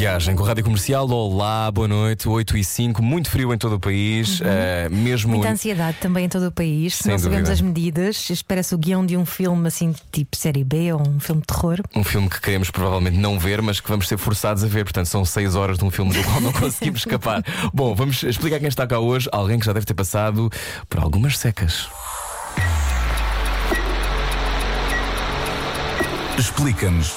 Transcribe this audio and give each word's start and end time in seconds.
Viagem 0.00 0.34
com 0.34 0.44
a 0.44 0.46
Rádio 0.48 0.64
Comercial. 0.64 1.06
Olá, 1.10 1.70
boa 1.70 1.86
noite. 1.86 2.26
8 2.26 2.56
e 2.56 2.64
5, 2.64 3.02
muito 3.02 3.28
frio 3.28 3.52
em 3.52 3.58
todo 3.58 3.74
o 3.74 3.78
país. 3.78 4.40
eh, 4.42 4.88
mesmo. 4.88 5.32
Muita 5.34 5.50
ansiedade 5.50 5.98
também 6.00 6.24
em 6.24 6.28
todo 6.28 6.46
o 6.46 6.50
país. 6.50 6.94
Sem 6.94 7.12
não 7.12 7.18
sabemos 7.18 7.50
dúvida. 7.50 7.52
as 7.52 7.60
medidas. 7.60 8.30
Espera-se 8.30 8.74
o 8.74 8.78
guião 8.78 9.04
de 9.04 9.14
um 9.18 9.26
filme 9.26 9.68
assim, 9.68 9.94
tipo 10.10 10.34
série 10.38 10.64
B 10.64 10.90
ou 10.94 11.06
um 11.06 11.20
filme 11.20 11.42
de 11.42 11.48
terror. 11.48 11.80
Um 11.94 12.02
filme 12.02 12.30
que 12.30 12.40
queremos 12.40 12.70
provavelmente 12.70 13.18
não 13.18 13.38
ver, 13.38 13.60
mas 13.60 13.78
que 13.78 13.90
vamos 13.90 14.08
ser 14.08 14.16
forçados 14.16 14.64
a 14.64 14.66
ver. 14.68 14.84
Portanto, 14.84 15.04
são 15.04 15.22
6 15.22 15.54
horas 15.54 15.76
de 15.76 15.84
um 15.84 15.90
filme 15.90 16.14
do 16.14 16.24
qual 16.24 16.40
não 16.40 16.52
conseguimos 16.58 17.00
escapar. 17.00 17.44
Bom, 17.74 17.94
vamos 17.94 18.22
explicar 18.22 18.58
quem 18.58 18.68
está 18.68 18.86
cá 18.86 18.98
hoje. 18.98 19.28
Alguém 19.30 19.58
que 19.58 19.66
já 19.66 19.74
deve 19.74 19.84
ter 19.84 19.92
passado 19.92 20.48
por 20.88 20.98
algumas 20.98 21.36
secas. 21.36 21.90
Explica-nos 26.38 27.16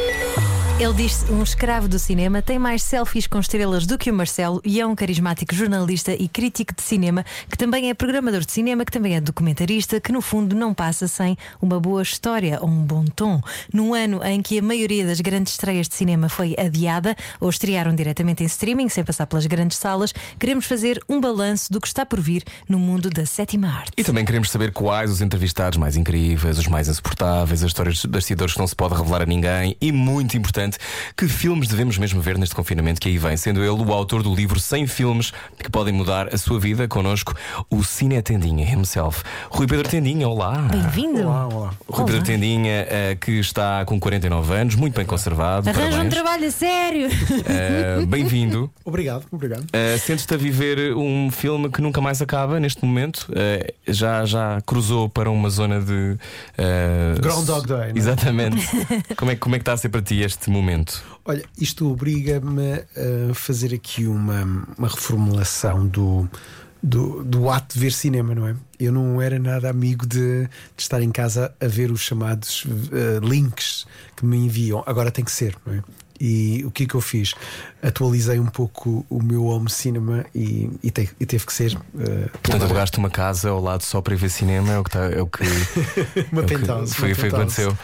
Ele 0.81 0.93
diz 0.93 1.23
um 1.29 1.43
escravo 1.43 1.87
do 1.87 1.99
cinema, 1.99 2.41
tem 2.41 2.57
mais 2.57 2.81
selfies 2.81 3.27
com 3.27 3.39
estrelas 3.39 3.85
do 3.85 3.99
que 3.99 4.09
o 4.09 4.13
Marcelo 4.15 4.59
e 4.65 4.81
é 4.81 4.85
um 4.87 4.95
carismático 4.95 5.53
jornalista 5.53 6.11
e 6.11 6.27
crítico 6.27 6.73
de 6.73 6.81
cinema, 6.81 7.23
que 7.47 7.55
também 7.55 7.91
é 7.91 7.93
programador 7.93 8.39
de 8.43 8.51
cinema, 8.51 8.83
que 8.83 8.91
também 8.91 9.15
é 9.15 9.21
documentarista, 9.21 10.01
que 10.01 10.11
no 10.11 10.21
fundo 10.23 10.55
não 10.55 10.73
passa 10.73 11.07
sem 11.07 11.37
uma 11.61 11.79
boa 11.79 12.01
história 12.01 12.57
ou 12.59 12.67
um 12.67 12.83
bom 12.83 13.05
tom. 13.05 13.39
Num 13.71 13.93
ano 13.93 14.23
em 14.23 14.41
que 14.41 14.57
a 14.57 14.61
maioria 14.63 15.05
das 15.05 15.21
grandes 15.21 15.53
estreias 15.53 15.87
de 15.87 15.93
cinema 15.93 16.27
foi 16.27 16.55
adiada 16.57 17.15
ou 17.39 17.47
estrearam 17.47 17.93
diretamente 17.93 18.41
em 18.41 18.47
streaming, 18.47 18.89
sem 18.89 19.03
passar 19.03 19.27
pelas 19.27 19.45
grandes 19.45 19.77
salas, 19.77 20.11
queremos 20.39 20.65
fazer 20.65 20.99
um 21.07 21.21
balanço 21.21 21.71
do 21.71 21.79
que 21.79 21.85
está 21.85 22.07
por 22.07 22.19
vir 22.19 22.43
no 22.67 22.79
mundo 22.79 23.07
da 23.11 23.23
sétima 23.27 23.67
arte. 23.67 23.91
E 23.97 24.03
também 24.03 24.25
queremos 24.25 24.49
saber 24.49 24.71
quais 24.71 25.11
os 25.11 25.21
entrevistados 25.21 25.77
mais 25.77 25.95
incríveis, 25.95 26.57
os 26.57 26.65
mais 26.65 26.87
insuportáveis, 26.87 27.61
as 27.61 27.69
histórias 27.69 27.97
dos 27.97 28.05
bastidores 28.05 28.55
que 28.55 28.59
não 28.59 28.65
se 28.65 28.75
pode 28.75 28.95
revelar 28.95 29.21
a 29.21 29.27
ninguém 29.27 29.77
e, 29.79 29.91
muito 29.91 30.35
importante, 30.35 30.70
que 31.17 31.27
filmes 31.27 31.67
devemos 31.67 31.97
mesmo 31.97 32.21
ver 32.21 32.37
neste 32.37 32.55
confinamento 32.55 32.99
que 32.99 33.09
aí 33.09 33.17
vem, 33.17 33.35
sendo 33.37 33.61
ele 33.61 33.69
o 33.83 33.93
autor 33.93 34.23
do 34.23 34.33
livro 34.33 34.59
100 34.59 34.87
filmes 34.87 35.31
que 35.57 35.69
podem 35.69 35.93
mudar 35.93 36.33
a 36.33 36.37
sua 36.37 36.59
vida, 36.59 36.87
connosco 36.87 37.33
o 37.69 37.83
Cine 37.83 38.21
Tendinha 38.21 38.65
himself. 38.71 39.23
Rui 39.49 39.67
Pedro 39.67 39.87
Tendinha, 39.87 40.27
olá. 40.27 40.53
Bem-vindo! 40.71 41.21
Olá, 41.27 41.47
olá. 41.47 41.73
Rui 41.87 42.05
Pedro 42.05 42.23
Tendinha, 42.23 42.85
eh, 42.89 43.17
que 43.19 43.31
está 43.39 43.83
com 43.85 43.99
49 43.99 44.53
anos, 44.53 44.75
muito 44.75 44.95
bem 44.95 45.05
conservado. 45.05 45.69
Arranja 45.69 46.01
um 46.01 46.09
trabalho 46.09 46.47
a 46.47 46.51
sério! 46.51 47.07
Eh, 47.45 48.05
Bem-vindo. 48.07 48.69
Obrigado, 48.83 49.25
obrigado. 49.31 49.63
Uh, 49.63 49.97
Sentes-te 49.99 50.33
a 50.33 50.37
viver 50.37 50.95
um 50.95 51.29
filme 51.31 51.69
que 51.69 51.81
nunca 51.81 52.01
mais 52.01 52.21
acaba 52.21 52.59
neste 52.59 52.83
momento? 52.85 53.27
Uh, 53.29 53.73
já, 53.87 54.25
já 54.25 54.59
cruzou 54.65 55.09
para 55.09 55.29
uma 55.29 55.49
zona 55.49 55.79
de. 55.79 56.17
uh, 56.57 57.21
Groundhog 57.21 57.67
Day, 57.67 57.89
é? 57.89 57.91
Exatamente. 57.95 58.67
como, 59.17 59.31
é, 59.31 59.35
que- 59.35 59.39
como 59.41 59.55
é 59.55 59.59
que 59.59 59.63
está 59.63 59.73
a 59.73 59.77
ser 59.77 59.89
para 59.89 60.01
ti 60.01 60.21
este 60.21 60.49
momento? 60.49 60.60
Olha, 61.23 61.43
isto 61.59 61.91
obriga-me 61.91 62.83
a 63.29 63.33
fazer 63.33 63.73
aqui 63.73 64.07
uma, 64.07 64.43
uma 64.77 64.87
reformulação 64.87 65.87
do, 65.87 66.27
do, 66.81 67.23
do 67.23 67.49
ato 67.49 67.75
de 67.75 67.79
ver 67.79 67.91
cinema, 67.91 68.33
não 68.33 68.47
é? 68.47 68.55
Eu 68.79 68.91
não 68.91 69.21
era 69.21 69.37
nada 69.37 69.69
amigo 69.69 70.05
de, 70.07 70.45
de 70.45 70.49
estar 70.77 71.01
em 71.01 71.11
casa 71.11 71.53
a 71.59 71.67
ver 71.67 71.91
os 71.91 72.01
chamados 72.01 72.65
eh, 72.91 73.19
links 73.25 73.85
que 74.15 74.25
me 74.25 74.37
enviam. 74.37 74.83
Agora 74.87 75.11
tem 75.11 75.23
que 75.23 75.31
ser, 75.31 75.55
não 75.65 75.75
é? 75.75 75.83
E 76.23 76.63
o 76.65 76.69
que 76.69 76.83
é 76.83 76.85
que 76.85 76.93
eu 76.93 77.01
fiz? 77.01 77.33
Atualizei 77.81 78.39
um 78.39 78.45
pouco 78.45 79.03
o 79.09 79.23
meu 79.23 79.45
home 79.45 79.71
cinema 79.71 80.23
e, 80.35 80.69
e, 80.83 80.91
te- 80.91 81.09
e 81.19 81.25
teve 81.25 81.47
que 81.47 81.51
ser. 81.53 81.75
eh, 81.97 82.29
Portanto, 82.43 82.63
alugaste 82.65 82.99
uma 82.99 83.09
casa 83.09 83.49
ao 83.49 83.59
lado 83.59 83.81
só 83.81 84.01
para 84.01 84.13
ir 84.13 84.17
ver 84.17 84.29
cinema, 84.29 84.71
é 84.71 84.77
o 84.77 84.83
que, 84.83 84.89
está, 84.89 85.05
é 85.05 85.19
o 85.19 85.25
que, 85.25 85.41
uma 86.31 86.41
é 86.43 86.45
o 86.45 86.47
que 86.47 86.55
penthouse. 86.57 86.93
foi, 86.93 87.09
uma 87.09 87.13
o 87.13 87.19
que 87.19 87.25
aconteceu. 87.35 87.77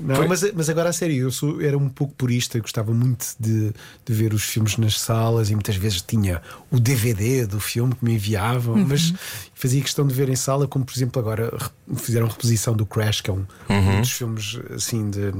Não, 0.00 0.16
Foi- 0.16 0.26
mas, 0.26 0.42
mas 0.54 0.70
agora 0.70 0.88
a 0.88 0.92
sério, 0.94 1.16
eu 1.24 1.30
sou, 1.30 1.60
era 1.60 1.76
um 1.76 1.90
pouco 1.90 2.14
purista, 2.14 2.58
gostava 2.60 2.94
muito 2.94 3.26
de, 3.38 3.72
de 4.06 4.12
ver 4.14 4.32
os 4.32 4.42
filmes 4.42 4.78
nas 4.78 4.98
salas 4.98 5.50
e 5.50 5.54
muitas 5.54 5.76
vezes 5.76 6.00
tinha 6.00 6.40
o 6.70 6.80
DVD 6.80 7.46
do 7.46 7.60
filme 7.60 7.94
que 7.94 8.02
me 8.02 8.14
enviavam, 8.14 8.74
mas 8.88 9.12
fazia 9.54 9.82
questão 9.82 10.06
de 10.06 10.14
ver 10.14 10.30
em 10.30 10.36
sala, 10.36 10.66
como 10.66 10.82
por 10.86 10.94
exemplo 10.96 11.20
agora 11.20 11.52
fizeram 11.96 12.26
reposição 12.26 12.74
do 12.74 12.86
Crash, 12.86 13.20
que 13.20 13.28
é 13.28 13.34
um, 13.34 13.44
um 13.68 14.00
dos 14.00 14.12
filmes 14.12 14.58
assim 14.74 15.10
de. 15.10 15.30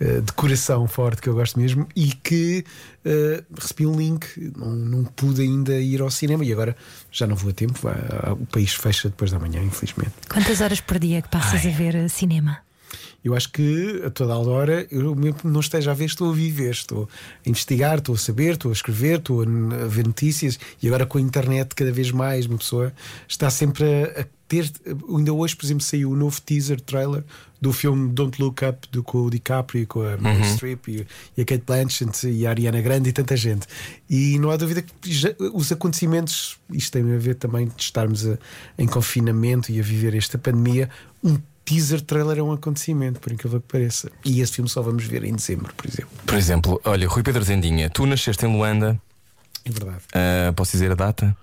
Eh, 0.00 0.20
De 0.20 0.32
coração 0.32 0.86
forte 0.88 1.22
que 1.22 1.28
eu 1.28 1.34
gosto 1.34 1.58
mesmo 1.58 1.86
e 1.94 2.12
que 2.12 2.64
eh, 3.04 3.42
recebi 3.58 3.86
um 3.86 3.96
link, 3.96 4.52
não, 4.56 4.70
não 4.70 5.04
pude 5.04 5.42
ainda 5.42 5.78
ir 5.78 6.00
ao 6.00 6.10
cinema 6.10 6.44
e 6.44 6.52
agora 6.52 6.76
já 7.10 7.26
não 7.26 7.36
vou 7.36 7.50
a 7.50 7.54
tempo. 7.54 7.78
vai- 7.82 7.94
o 8.32 8.46
país 8.46 8.74
fecha 8.74 9.08
depois 9.08 9.30
da 9.30 9.38
manhã, 9.38 9.62
infelizmente. 9.62 10.12
Quantas 10.28 10.60
horas 10.60 10.80
por 10.80 10.98
dia 10.98 11.22
que 11.22 11.28
passas 11.28 11.64
a 11.64 11.70
ver 11.70 11.94
uh, 11.96 12.08
cinema? 12.08 12.58
Eu 13.24 13.34
acho 13.34 13.50
que 13.50 14.02
a 14.04 14.10
toda 14.10 14.34
a 14.34 14.38
hora, 14.38 14.86
eu 14.90 15.14
mesmo 15.14 15.38
que 15.38 15.46
não 15.46 15.60
esteja 15.60 15.90
a 15.92 15.94
ver, 15.94 16.04
estou 16.04 16.30
a 16.30 16.34
viver, 16.34 16.70
estou 16.72 17.08
a 17.44 17.48
investigar, 17.48 17.98
estou 17.98 18.14
a 18.14 18.18
saber, 18.18 18.52
estou 18.52 18.70
a 18.70 18.74
escrever, 18.74 19.18
estou 19.18 19.42
a 19.42 19.86
ver 19.88 20.06
notícias 20.06 20.58
e 20.82 20.86
agora 20.86 21.06
com 21.06 21.16
a 21.16 21.20
internet, 21.20 21.74
cada 21.74 21.90
vez 21.90 22.10
mais, 22.10 22.44
uma 22.46 22.58
pessoa 22.58 22.92
está 23.26 23.48
sempre 23.48 23.84
a, 23.84 24.20
a 24.20 24.26
ter. 24.46 24.70
Ainda 25.16 25.32
hoje, 25.32 25.56
por 25.56 25.64
exemplo, 25.64 25.82
saiu 25.82 26.10
o 26.10 26.16
novo 26.16 26.38
teaser 26.42 26.78
trailer 26.80 27.24
do 27.60 27.72
filme 27.72 28.10
Don't 28.12 28.40
Look 28.42 28.62
Up 28.62 28.86
do, 28.92 29.02
com 29.02 29.22
o 29.22 29.30
DiCaprio, 29.30 29.86
com 29.86 30.02
a 30.02 30.18
Meryl 30.18 30.44
Streep 30.54 30.88
e, 30.88 31.06
e 31.34 31.40
a 31.40 31.44
Kate 31.46 31.64
Blanchett 31.66 32.28
e 32.28 32.46
a 32.46 32.50
Ariana 32.50 32.82
Grande 32.82 33.08
e 33.08 33.12
tanta 33.12 33.34
gente. 33.38 33.66
E 34.10 34.38
não 34.38 34.50
há 34.50 34.56
dúvida 34.58 34.82
que 34.82 35.10
já- 35.10 35.34
os 35.54 35.72
acontecimentos, 35.72 36.58
isto 36.70 36.92
tem 36.92 37.14
a 37.14 37.16
ver 37.18 37.36
também 37.36 37.68
de 37.68 37.82
estarmos 37.82 38.26
a- 38.26 38.36
em 38.76 38.86
confinamento 38.86 39.72
e 39.72 39.80
a 39.80 39.82
viver 39.82 40.14
esta 40.14 40.36
pandemia, 40.36 40.90
um 41.22 41.38
teaser 41.64 42.00
trailer 42.00 42.38
é 42.38 42.42
um 42.42 42.52
acontecimento, 42.52 43.20
por 43.20 43.32
incrível 43.32 43.60
que 43.60 43.66
pareça. 43.68 44.10
E 44.24 44.40
esse 44.40 44.52
filme 44.52 44.68
só 44.68 44.82
vamos 44.82 45.04
ver 45.06 45.24
em 45.24 45.34
dezembro, 45.34 45.72
por 45.74 45.86
exemplo. 45.86 46.10
Por 46.26 46.34
exemplo, 46.36 46.80
olha, 46.84 47.08
Rui 47.08 47.22
Pedro 47.22 47.44
Tendinha, 47.44 47.88
tu 47.90 48.04
nasceste 48.06 48.44
em 48.44 48.52
Luanda, 48.52 49.00
É 49.64 49.70
verdade. 49.70 50.02
uh, 50.14 50.52
posso 50.54 50.72
dizer 50.72 50.90
a 50.92 50.94
data? 50.94 51.36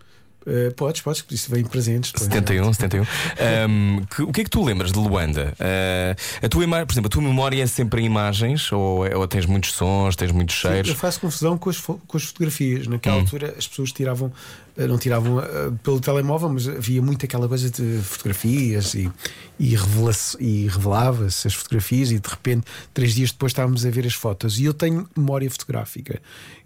Uh, 0.46 0.74
podes, 0.75 1.02
podes, 1.02 1.24
isso 1.29 1.52
vem 1.52 1.62
em 1.62 1.66
presentes. 1.66 2.12
pois. 2.12 2.24
71, 2.24 2.74
71. 2.74 3.03
Um, 3.03 4.06
que- 4.06 4.24
o 4.24 4.31
que 4.31 4.41
é 4.41 4.44
que 4.44 4.50
tu 4.50 4.63
lembras 4.63 4.91
de 4.91 4.97
Luanda? 4.97 5.53
Uh, 5.59 6.46
a 6.46 6.50
tua 6.50 6.63
ima- 6.63 6.84
por 6.85 6.94
exemplo, 6.94 7.07
a 7.07 7.12
tua 7.12 7.22
memória 7.22 7.62
é 7.62 7.68
sempre 7.68 8.02
em 8.02 8.06
imagens 8.06 8.72
ou, 8.72 9.06
é- 9.06 9.16
ou 9.16 9.28
tens 9.28 9.46
muitos 9.46 9.74
sons, 9.74 10.16
tens 10.16 10.31
muitos 10.31 10.56
Sim, 10.56 10.68
cheiros? 10.69 10.90
Eu 10.90 10.96
faço 10.96 11.19
confusão 11.19 11.57
com 11.57 11.69
as, 11.69 11.78
com 11.80 12.00
as 12.18 12.24
fotografias. 12.24 12.88
Naquela 12.88 13.18
Hum. 13.18 13.19
altura 13.19 13.53
as 13.57 13.68
pessoas 13.68 13.91
tiravam, 13.91 14.31
eh, 14.75 14.88
não 14.88 14.97
tiravam 14.97 15.40
eh, 15.41 15.46
pelo 15.84 16.00
telemóvel, 16.00 16.50
mas 16.50 16.68
havia 16.68 17.01
muito 17.03 17.24
aquela 17.24 17.47
coisa 17.47 17.69
de 17.69 18.00
fotografias 18.03 18.96
e, 18.96 19.12
e, 19.59 19.75
revela 19.75 20.12
e 20.40 20.68
revelava-se 20.68 21.47
as 21.47 21.53
fotografias 21.53 22.12
e 22.12 22.19
de 22.19 22.28
repente, 22.30 22.66
três 22.94 23.13
dias 23.13 23.31
depois, 23.31 23.51
estávamos 23.51 23.85
a 23.85 23.90
ver 23.91 24.07
as 24.07 24.13
fotos. 24.16 24.59
E 24.59 24.66
eu 24.66 24.74
tenho 24.74 25.07
memória 25.16 25.50
fotográfica. 25.51 26.19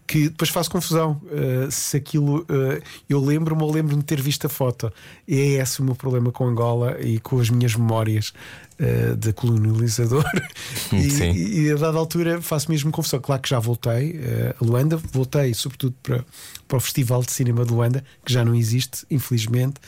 Que 0.07 0.29
depois 0.29 0.49
faço 0.49 0.69
confusão 0.69 1.19
eh, 1.31 1.67
se 1.71 1.97
aquilo 1.97 2.45
eh, 2.47 2.81
eu 3.09 3.19
lembro-me 3.19 3.63
ou 3.63 3.71
lembro-me 3.71 4.01
de 4.01 4.05
ter 4.05 4.21
visto 4.21 4.45
a 4.45 4.49
foto. 4.49 4.93
E 5.27 5.39
é 5.39 5.45
esse 5.61 5.81
o 5.81 5.83
meu 5.83 5.95
problema 5.95 6.31
com 6.31 6.47
Angola 6.47 7.01
e 7.01 7.19
com 7.19 7.39
as 7.39 7.49
minhas 7.49 7.75
memórias 7.75 8.31
eh, 8.77 9.15
de 9.15 9.33
colonializador. 9.33 10.23
e, 10.93 11.09
Sim. 11.09 11.31
e, 11.31 11.61
e 11.61 11.71
a 11.71 11.75
dada 11.75 11.97
altura 11.97 12.39
faço 12.39 12.69
mesmo 12.69 12.91
confusão. 12.91 13.19
Claro 13.19 13.41
que 13.41 13.49
já 13.49 13.59
voltei 13.59 14.19
a 14.59 14.63
Luanda, 14.63 14.97
voltei 15.11 15.53
sobretudo 15.55 15.95
para, 16.03 16.23
para 16.67 16.77
o 16.77 16.79
Festival 16.79 17.23
de 17.23 17.31
Cinema 17.31 17.65
de 17.65 17.73
Luanda, 17.73 18.03
que 18.23 18.31
já 18.31 18.45
não 18.45 18.53
existe, 18.53 19.05
infelizmente, 19.09 19.81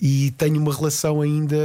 e 0.00 0.32
tenho 0.32 0.60
uma 0.60 0.74
relação 0.74 1.22
ainda 1.22 1.56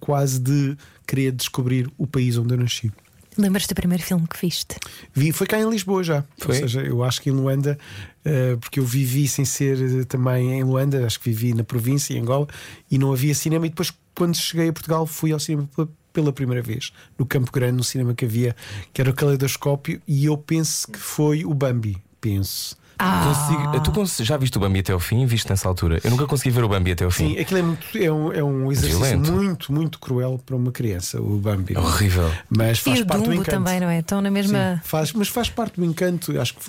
quase 0.00 0.40
de 0.40 0.76
querer 1.06 1.32
descobrir 1.32 1.90
o 1.96 2.06
país 2.06 2.36
onde 2.36 2.54
eu 2.54 2.58
nasci. 2.58 2.90
Lembras-te 3.38 3.68
do 3.68 3.74
primeiro 3.74 4.02
filme 4.02 4.26
que 4.26 4.38
viste? 4.40 4.76
Vi, 5.14 5.32
foi 5.32 5.46
cá 5.46 5.58
em 5.58 5.68
Lisboa 5.68 6.02
já. 6.02 6.24
Foi? 6.38 6.54
Ou 6.54 6.62
seja, 6.62 6.82
eu 6.82 7.04
acho 7.04 7.22
que 7.22 7.30
em 7.30 7.32
Luanda, 7.32 7.78
eh, 8.24 8.56
porque 8.60 8.80
eu 8.80 8.84
vivi 8.84 9.28
sem 9.28 9.44
ser 9.44 10.00
eh, 10.00 10.04
também 10.04 10.58
em 10.58 10.64
Luanda, 10.64 11.06
acho 11.06 11.20
que 11.20 11.30
vivi 11.30 11.54
na 11.54 11.62
província, 11.62 12.14
em 12.14 12.20
Angola, 12.20 12.48
e 12.90 12.98
não 12.98 13.12
havia 13.12 13.34
cinema. 13.34 13.66
E 13.66 13.68
depois, 13.68 13.92
quando 14.14 14.36
cheguei 14.36 14.68
a 14.68 14.72
Portugal, 14.72 15.06
fui 15.06 15.32
ao 15.32 15.38
cinema 15.38 15.68
pela, 15.74 15.88
pela 16.12 16.32
primeira 16.32 16.62
vez, 16.62 16.92
no 17.18 17.24
Campo 17.24 17.52
Grande, 17.52 17.76
no 17.76 17.84
cinema 17.84 18.14
que 18.14 18.24
havia, 18.24 18.56
que 18.92 19.00
era 19.00 19.10
o 19.10 19.14
Caleidoscópio, 19.14 20.02
e 20.06 20.24
eu 20.24 20.36
penso 20.36 20.90
que 20.90 20.98
foi 20.98 21.44
o 21.44 21.54
Bambi. 21.54 21.96
Penso. 22.20 22.76
Consigo- 23.00 23.80
tu 23.80 23.92
cons- 23.92 24.18
já 24.22 24.36
viste 24.36 24.56
o 24.56 24.60
Bambi 24.60 24.80
até 24.80 24.92
ao 24.92 25.00
fim? 25.00 25.24
Viste 25.26 25.48
nessa 25.48 25.66
altura? 25.68 26.00
Eu 26.04 26.10
nunca 26.10 26.26
consegui 26.26 26.50
ver 26.50 26.64
o 26.64 26.68
Bambi 26.68 26.92
até 26.92 27.04
ao 27.04 27.10
fim. 27.10 27.34
Sim, 27.34 27.38
aquilo 27.38 27.58
é, 27.60 27.62
muito, 27.62 27.86
é, 27.96 28.12
um, 28.12 28.32
é 28.32 28.44
um 28.44 28.70
exercício 28.70 29.00
Violento. 29.04 29.32
muito, 29.32 29.72
muito 29.72 29.98
cruel 29.98 30.40
para 30.44 30.54
uma 30.56 30.70
criança, 30.70 31.20
o 31.20 31.38
Bambi. 31.38 31.74
É 31.74 31.78
horrível. 31.80 32.30
Mas 32.48 32.78
E 32.78 32.82
faz 32.82 33.00
o 33.00 33.06
parte 33.06 33.20
do 33.22 33.30
Dumbo 33.30 33.42
encanto. 33.42 33.50
também, 33.50 33.80
não 33.80 33.88
é? 33.88 34.00
Estão 34.00 34.20
na 34.20 34.30
mesma. 34.30 34.76
Sim, 34.76 34.80
faz, 34.88 35.12
mas 35.12 35.28
faz 35.28 35.48
parte 35.48 35.76
do 35.80 35.84
encanto. 35.84 36.38
Acho 36.40 36.54
que 36.54 36.60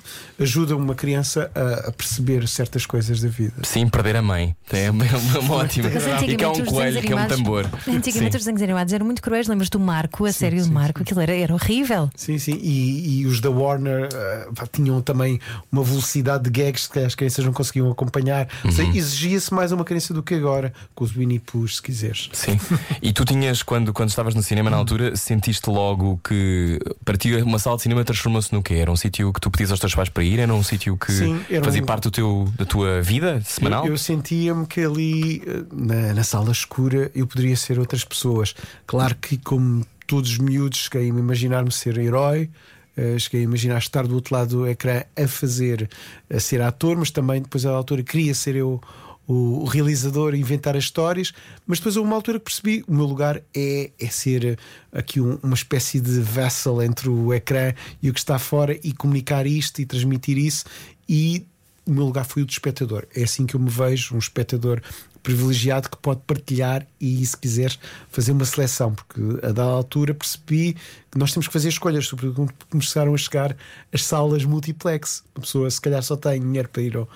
ajuda 0.44 0.76
uma 0.76 0.96
criança 0.96 1.52
a, 1.54 1.90
a 1.90 1.92
perceber 1.92 2.48
certas 2.48 2.86
coisas 2.86 3.20
da 3.22 3.28
vida. 3.28 3.54
Sim, 3.64 3.88
perder 3.90 4.16
a 4.16 4.22
mãe. 4.22 4.56
É 4.72 4.90
uma, 4.90 5.04
uma- 5.04 5.40
uma 5.40 5.56
ótima. 5.56 5.90
E 5.90 6.36
que 6.36 6.44
é 6.44 6.48
um 6.48 6.66
coelho, 6.66 7.02
que 7.02 7.12
é 7.12 7.16
um 7.16 7.28
tambor. 7.28 7.66
Antigamente 7.88 8.32
Sim. 8.34 8.38
os 8.38 8.44
desenhos 8.44 8.62
animados 8.62 8.94
eram 8.94 9.06
muito 9.06 9.22
cruéis. 9.22 9.48
Lembras 9.48 9.70
do 9.70 9.80
Marco, 9.80 10.26
a 10.26 10.32
série 10.32 10.58
do 10.58 10.64
sim, 10.66 10.72
Marco? 10.72 11.02
Aquilo 11.02 11.20
era, 11.20 11.36
era 11.36 11.54
horrível. 11.54 12.10
Sim, 12.16 12.38
sim. 12.38 12.58
E, 12.62 13.22
e 13.22 13.26
os 13.26 13.42
da 13.42 13.50
Warner 13.50 14.08
pá, 14.56 14.66
tinham 14.72 15.02
também 15.02 15.40
uma 15.72 15.84
velocidade 15.84 16.21
de 16.22 16.50
gags 16.50 16.88
que 16.88 17.00
as 17.00 17.16
crianças 17.16 17.44
não 17.46 17.54
conseguiam 17.54 17.90
acompanhar. 17.92 18.48
Uhum. 18.64 18.72
seja, 18.72 18.98
exigia-se 18.98 19.54
mais 19.54 19.72
uma 19.72 19.84
criança 19.84 20.14
do 20.14 20.22
que 20.24 20.34
agora, 20.36 20.74
com 20.96 21.04
os 21.04 21.12
Winnie 21.12 21.40
Pooh, 21.40 21.68
se 21.68 21.82
quiseres. 21.82 22.30
Sim. 22.34 22.60
E 23.02 23.12
tu 23.14 23.26
tinhas, 23.26 23.64
quando, 23.64 23.92
quando 23.94 24.10
estavas 24.10 24.36
no 24.36 24.44
cinema 24.44 24.70
na 24.70 24.78
altura, 24.78 25.16
sentiste 25.16 25.70
logo 25.70 26.20
que 26.24 26.80
para 27.04 27.18
ti 27.18 27.34
uma 27.38 27.60
sala 27.60 27.76
de 27.78 27.84
cinema 27.84 28.04
transformou-se 28.04 28.54
no 28.54 28.62
quê? 28.62 28.76
Era 28.76 28.92
um 28.92 28.96
sítio 28.96 29.32
que 29.34 29.40
tu 29.42 29.50
pedias 29.52 29.72
aos 29.72 29.80
teus 29.80 29.96
pais 29.96 30.10
para 30.10 30.24
ir? 30.24 30.40
Era 30.40 30.54
um 30.54 30.64
sítio 30.64 30.98
que 30.98 31.12
Sim, 31.12 31.42
fazia 31.64 31.82
um- 31.82 31.86
parte 31.86 32.04
do 32.04 32.12
teu, 32.12 32.52
da 32.58 32.66
tua 32.66 33.02
vida 33.02 33.42
semanal? 33.46 33.86
Eu, 33.86 33.92
eu 33.94 33.98
sentia-me 33.98 34.66
que 34.66 34.82
ali, 34.82 35.42
eh, 35.46 35.64
na, 35.72 36.14
na 36.14 36.24
sala 36.24 36.52
escura, 36.52 37.12
eu 37.16 37.26
poderia 37.28 37.56
ser 37.56 37.80
outras 37.80 38.04
pessoas. 38.04 38.54
Claro 38.86 39.16
que, 39.16 39.38
como 39.38 39.86
todos 40.08 40.32
os 40.32 40.38
miúdos, 40.38 40.80
cheguei 40.92 41.10
a 41.10 41.14
me 41.14 41.20
imaginar-me 41.20 41.72
ser 41.72 41.98
herói. 41.98 42.50
Eh, 42.96 43.18
cheguei 43.20 43.42
a 43.42 43.44
imaginar 43.44 43.78
estar 43.78 44.06
do 44.08 44.16
outro 44.16 44.34
lado 44.36 44.58
do 44.58 44.68
ecrã 44.68 45.04
a 45.16 45.28
fazer, 45.28 45.90
a 46.30 46.40
ser 46.40 46.62
ator, 46.62 46.98
mas 46.98 47.12
também 47.12 47.42
depois, 47.42 47.66
à 47.66 47.72
altura, 47.72 48.04
queria 48.04 48.34
ser 48.34 48.56
eu 48.56 48.82
o, 49.28 49.64
realizador, 49.66 50.36
inventar 50.36 50.76
as 50.76 50.84
histórias. 50.86 51.32
Mas 51.66 51.80
depois, 51.80 51.96
houve 51.96 52.08
uma 52.10 52.16
altura 52.16 52.40
que 52.40 52.46
percebi: 52.46 52.84
o 52.88 52.94
meu 52.94 53.06
lugar 53.06 53.42
é, 53.56 53.92
é 54.00 54.08
ser 54.08 54.60
aqui 54.92 55.22
um- 55.22 55.38
uma 55.42 55.54
espécie 55.56 56.00
de 56.00 56.20
vessel 56.20 56.82
entre 56.82 57.08
o 57.08 57.34
ecrã 57.34 57.74
e 58.02 58.10
o 58.10 58.14
que 58.14 58.20
está 58.20 58.38
fora 58.38 58.78
e 58.84 58.92
comunicar 58.92 59.46
isto 59.48 59.80
e 59.80 59.86
transmitir 59.86 60.38
isso. 60.38 60.66
E 61.08 61.46
o 61.86 61.92
meu 61.92 62.06
lugar 62.06 62.26
foi 62.26 62.44
o 62.44 62.46
de 62.46 62.52
espectador. 62.54 63.06
É 63.16 63.24
assim 63.24 63.46
que 63.46 63.56
eu 63.56 63.60
me 63.60 63.70
vejo, 63.70 64.16
um 64.16 64.20
espectador 64.20 64.82
privilegiado 65.24 65.90
que 65.90 65.98
pode 65.98 66.22
partilhar 66.26 66.86
e, 67.00 67.26
se 67.26 67.38
quiser, 67.38 67.76
fazer 68.10 68.32
uma 68.32 68.46
seleção, 68.46 68.94
porque 68.94 69.22
a 69.46 69.52
dada 69.52 69.64
altura 69.64 70.14
percebi 70.14 70.76
que 71.10 71.18
nós 71.18 71.32
temos 71.32 71.48
que 71.48 71.54
fazer 71.54 71.70
escolhas, 71.70 72.08
sobretudo 72.08 72.36
quando 72.36 72.54
começaram 72.70 73.14
a 73.14 73.18
chegar 73.18 73.56
as 73.94 74.04
salas 74.04 74.44
multiplex. 74.46 75.24
A 75.36 75.42
pessoa, 75.42 75.70
se 75.70 75.80
calhar, 75.80 76.02
só 76.02 76.16
tem 76.16 76.40
dinheiro 76.40 76.70
para 76.70 76.82
ir 76.82 76.98
ao 76.98 77.08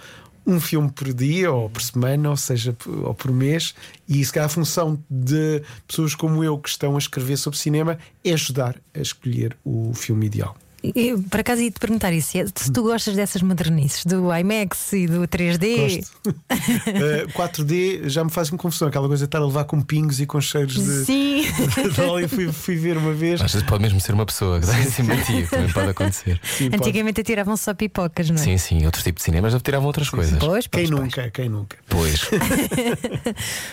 um 0.46 0.60
filme 0.60 0.92
por 0.92 1.12
dia 1.12 1.52
ou 1.52 1.70
por 1.70 1.82
semana, 1.82 2.30
ou 2.30 2.38
seja, 2.38 2.76
ou 3.04 3.14
por 3.14 3.32
mês, 3.32 3.74
e 4.08 4.24
se 4.24 4.32
calhar 4.32 4.46
a 4.46 4.50
função 4.50 5.04
de 5.10 5.64
pessoas 5.88 6.14
como 6.14 6.44
eu 6.44 6.58
que 6.60 6.70
estão 6.70 6.96
a 6.96 7.00
escrever 7.00 7.38
sobre 7.38 7.58
cinema 7.58 7.98
é 8.24 8.34
ajudar 8.34 8.80
a 8.94 9.00
escolher 9.00 9.58
o 9.66 9.92
filme 9.94 10.28
ideal. 10.28 10.56
Eu, 10.96 11.22
por 11.24 11.40
acaso 11.40 11.62
ia 11.62 11.72
te 11.72 11.80
perguntar 11.80 12.12
isso: 12.14 12.32
se 12.32 12.40
é- 12.40 12.46
se 12.54 12.72
tu 12.72 12.84
gostas 12.84 13.16
dessas 13.16 13.42
modernices, 13.42 14.06
do 14.06 14.34
IMAX 14.36 14.94
e 14.94 15.08
do 15.08 15.28
3D. 15.28 15.78
Gosto. 15.78 16.34
Eh, 16.88 17.26
4D 17.34 18.08
já 18.10 18.24
me 18.24 18.30
faz 18.30 18.50
uma 18.50 18.58
confusão, 18.58 18.88
aquela 18.88 19.08
coisa 19.08 19.24
de 19.26 19.28
estar 19.28 19.40
a 19.40 19.46
levar 19.46 19.64
com 19.66 19.82
pingos 19.82 20.20
e 20.20 20.26
com 20.26 20.40
cheiros 20.40 20.74
de. 20.76 21.06
Sim. 21.06 21.42
de 22.22 22.28
fui, 22.28 22.52
fui 22.52 22.76
ver 22.76 22.98
uma 22.98 23.14
vez. 23.14 23.42
Às 23.42 23.54
vezes 23.54 23.68
pode 23.68 23.82
mesmo 23.84 24.00
ser 24.00 24.14
uma 24.14 24.26
pessoa 24.26 24.60
que 24.62 24.66
dá 24.66 24.74
simpatia, 24.84 25.48
também 25.48 25.72
pode 25.72 25.90
acontecer. 25.90 26.40
Sim, 26.44 26.70
pode. 26.70 26.84
Antigamente 26.84 27.22
atiravam 27.22 27.56
só 27.58 27.74
pipocas, 27.74 28.30
não 28.30 28.36
é? 28.38 28.40
Sim, 28.40 28.58
sim, 28.58 28.86
outros 28.86 29.04
tipos 29.04 29.22
de 29.22 29.26
cinemas 29.26 29.54
já 29.54 29.60
tiravam 29.60 29.88
outras 29.88 30.10
coisas. 30.10 30.38
Pois, 30.40 30.68
Quem 30.68 30.88
pois, 30.88 30.90
pois. 30.90 31.02
nunca, 31.02 31.30
quem 31.32 31.50
nunca. 31.50 31.78
Pois. 31.90 32.22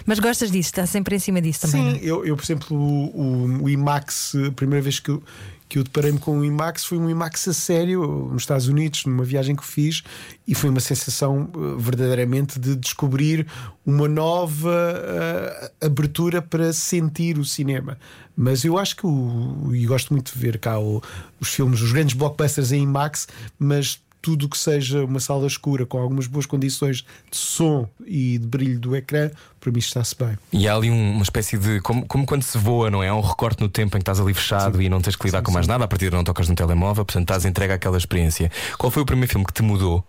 Mas 0.07 0.19
gostas 0.19 0.51
disso, 0.51 0.69
está 0.71 0.87
sempre 0.87 1.17
em 1.17 1.19
cima 1.19 1.41
disso 1.41 1.61
também. 1.71 1.93
Sim, 1.95 1.99
é? 1.99 2.01
eu, 2.11 2.25
eu, 2.25 2.37
por 2.37 2.45
exemplo, 2.45 2.77
o, 2.77 3.05
o- 3.61 3.63
o 3.65 3.71
IMAX, 3.71 4.35
a 4.49 4.53
primeira 4.53 4.83
vez 4.83 4.99
que 4.99 5.11
eu, 5.11 5.23
que 5.73 5.79
eu 5.79 5.85
deparei-me 5.85 6.19
com 6.19 6.39
o 6.39 6.45
IMAX 6.45 6.85
foi 6.85 6.99
um 6.99 7.09
IMAX 7.09 7.49
a 7.49 7.55
sério 7.55 8.29
nos 8.31 8.43
Estados 8.43 8.69
Unidos, 8.69 9.07
numa 9.07 9.25
viagem 9.25 9.57
que 9.57 9.65
fiz, 9.65 10.03
e 10.47 10.55
foi 10.55 10.69
uma 10.69 10.81
sensação 10.81 11.49
eh, 11.55 11.59
verdadeiramente 11.79 12.61
de 12.61 12.77
descobrir 12.77 13.47
uma 13.87 14.07
nova 14.07 14.71
eh, 14.71 15.73
abertura 15.87 16.43
para 16.43 16.75
sentir 16.75 17.39
o 17.39 17.45
cinema. 17.47 17.97
Mas 18.37 18.65
eu 18.67 18.77
acho 18.77 18.95
que 18.97 19.07
o, 19.07 19.71
e 19.75 19.87
gosto 19.87 20.13
muito 20.13 20.31
de 20.35 20.39
ver 20.39 20.59
cá 20.59 20.79
o- 20.79 21.03
os 21.41 21.49
filmes, 21.49 21.81
os 21.81 21.91
grandes 21.91 22.15
blockbusters 22.15 22.71
em 22.71 22.83
IMAX, 22.83 23.27
mas 23.59 23.99
tudo 24.23 24.49
que 24.49 24.57
seja 24.57 25.05
uma 25.05 25.19
sala 25.21 25.47
escura 25.47 25.85
com 25.85 25.99
algumas 25.99 26.29
boas 26.29 26.47
condições 26.47 27.05
de 27.31 27.37
som 27.37 27.89
e 28.07 28.39
de 28.39 28.47
brilho 28.47 28.79
do 28.79 28.95
ecrã, 28.95 29.31
para 29.61 29.71
mim 29.73 29.81
está-se 29.81 30.15
bem. 30.17 30.39
E 30.53 30.67
há 30.69 30.75
ali 30.77 30.91
um- 30.91 31.13
uma 31.15 31.23
espécie 31.25 31.59
de. 31.59 31.81
Como, 31.81 32.07
como 32.07 32.25
quando 32.25 32.43
se 32.45 32.57
voa, 32.57 32.89
não 32.91 33.03
é? 33.03 33.09
Há 33.09 33.15
um 33.17 33.21
recorte 33.21 33.61
no 33.61 33.69
tempo 33.69 33.97
em 33.97 33.99
que 33.99 34.03
estás 34.03 34.21
ali 34.21 34.33
fechado 34.33 34.81
e 34.81 34.89
não 34.89 35.01
tens 35.01 35.17
que 35.17 35.27
lidar 35.27 35.43
com 35.43 35.51
mais 35.51 35.67
nada, 35.67 35.85
a 35.85 35.89
partir 35.89 36.09
de 36.11 36.17
não 36.17 36.23
tocas 36.25 36.49
no 36.49 36.55
telemóvel, 36.55 37.05
portanto 37.05 37.25
estás 37.25 37.45
entregue 37.45 37.73
àquela 37.75 37.99
experiência. 37.99 38.51
Qual 38.79 38.91
foi 38.91 39.03
o 39.03 39.07
primeiro 39.07 39.31
filme 39.31 39.45
que 39.45 39.53
te 39.53 39.63
mudou? 39.63 40.05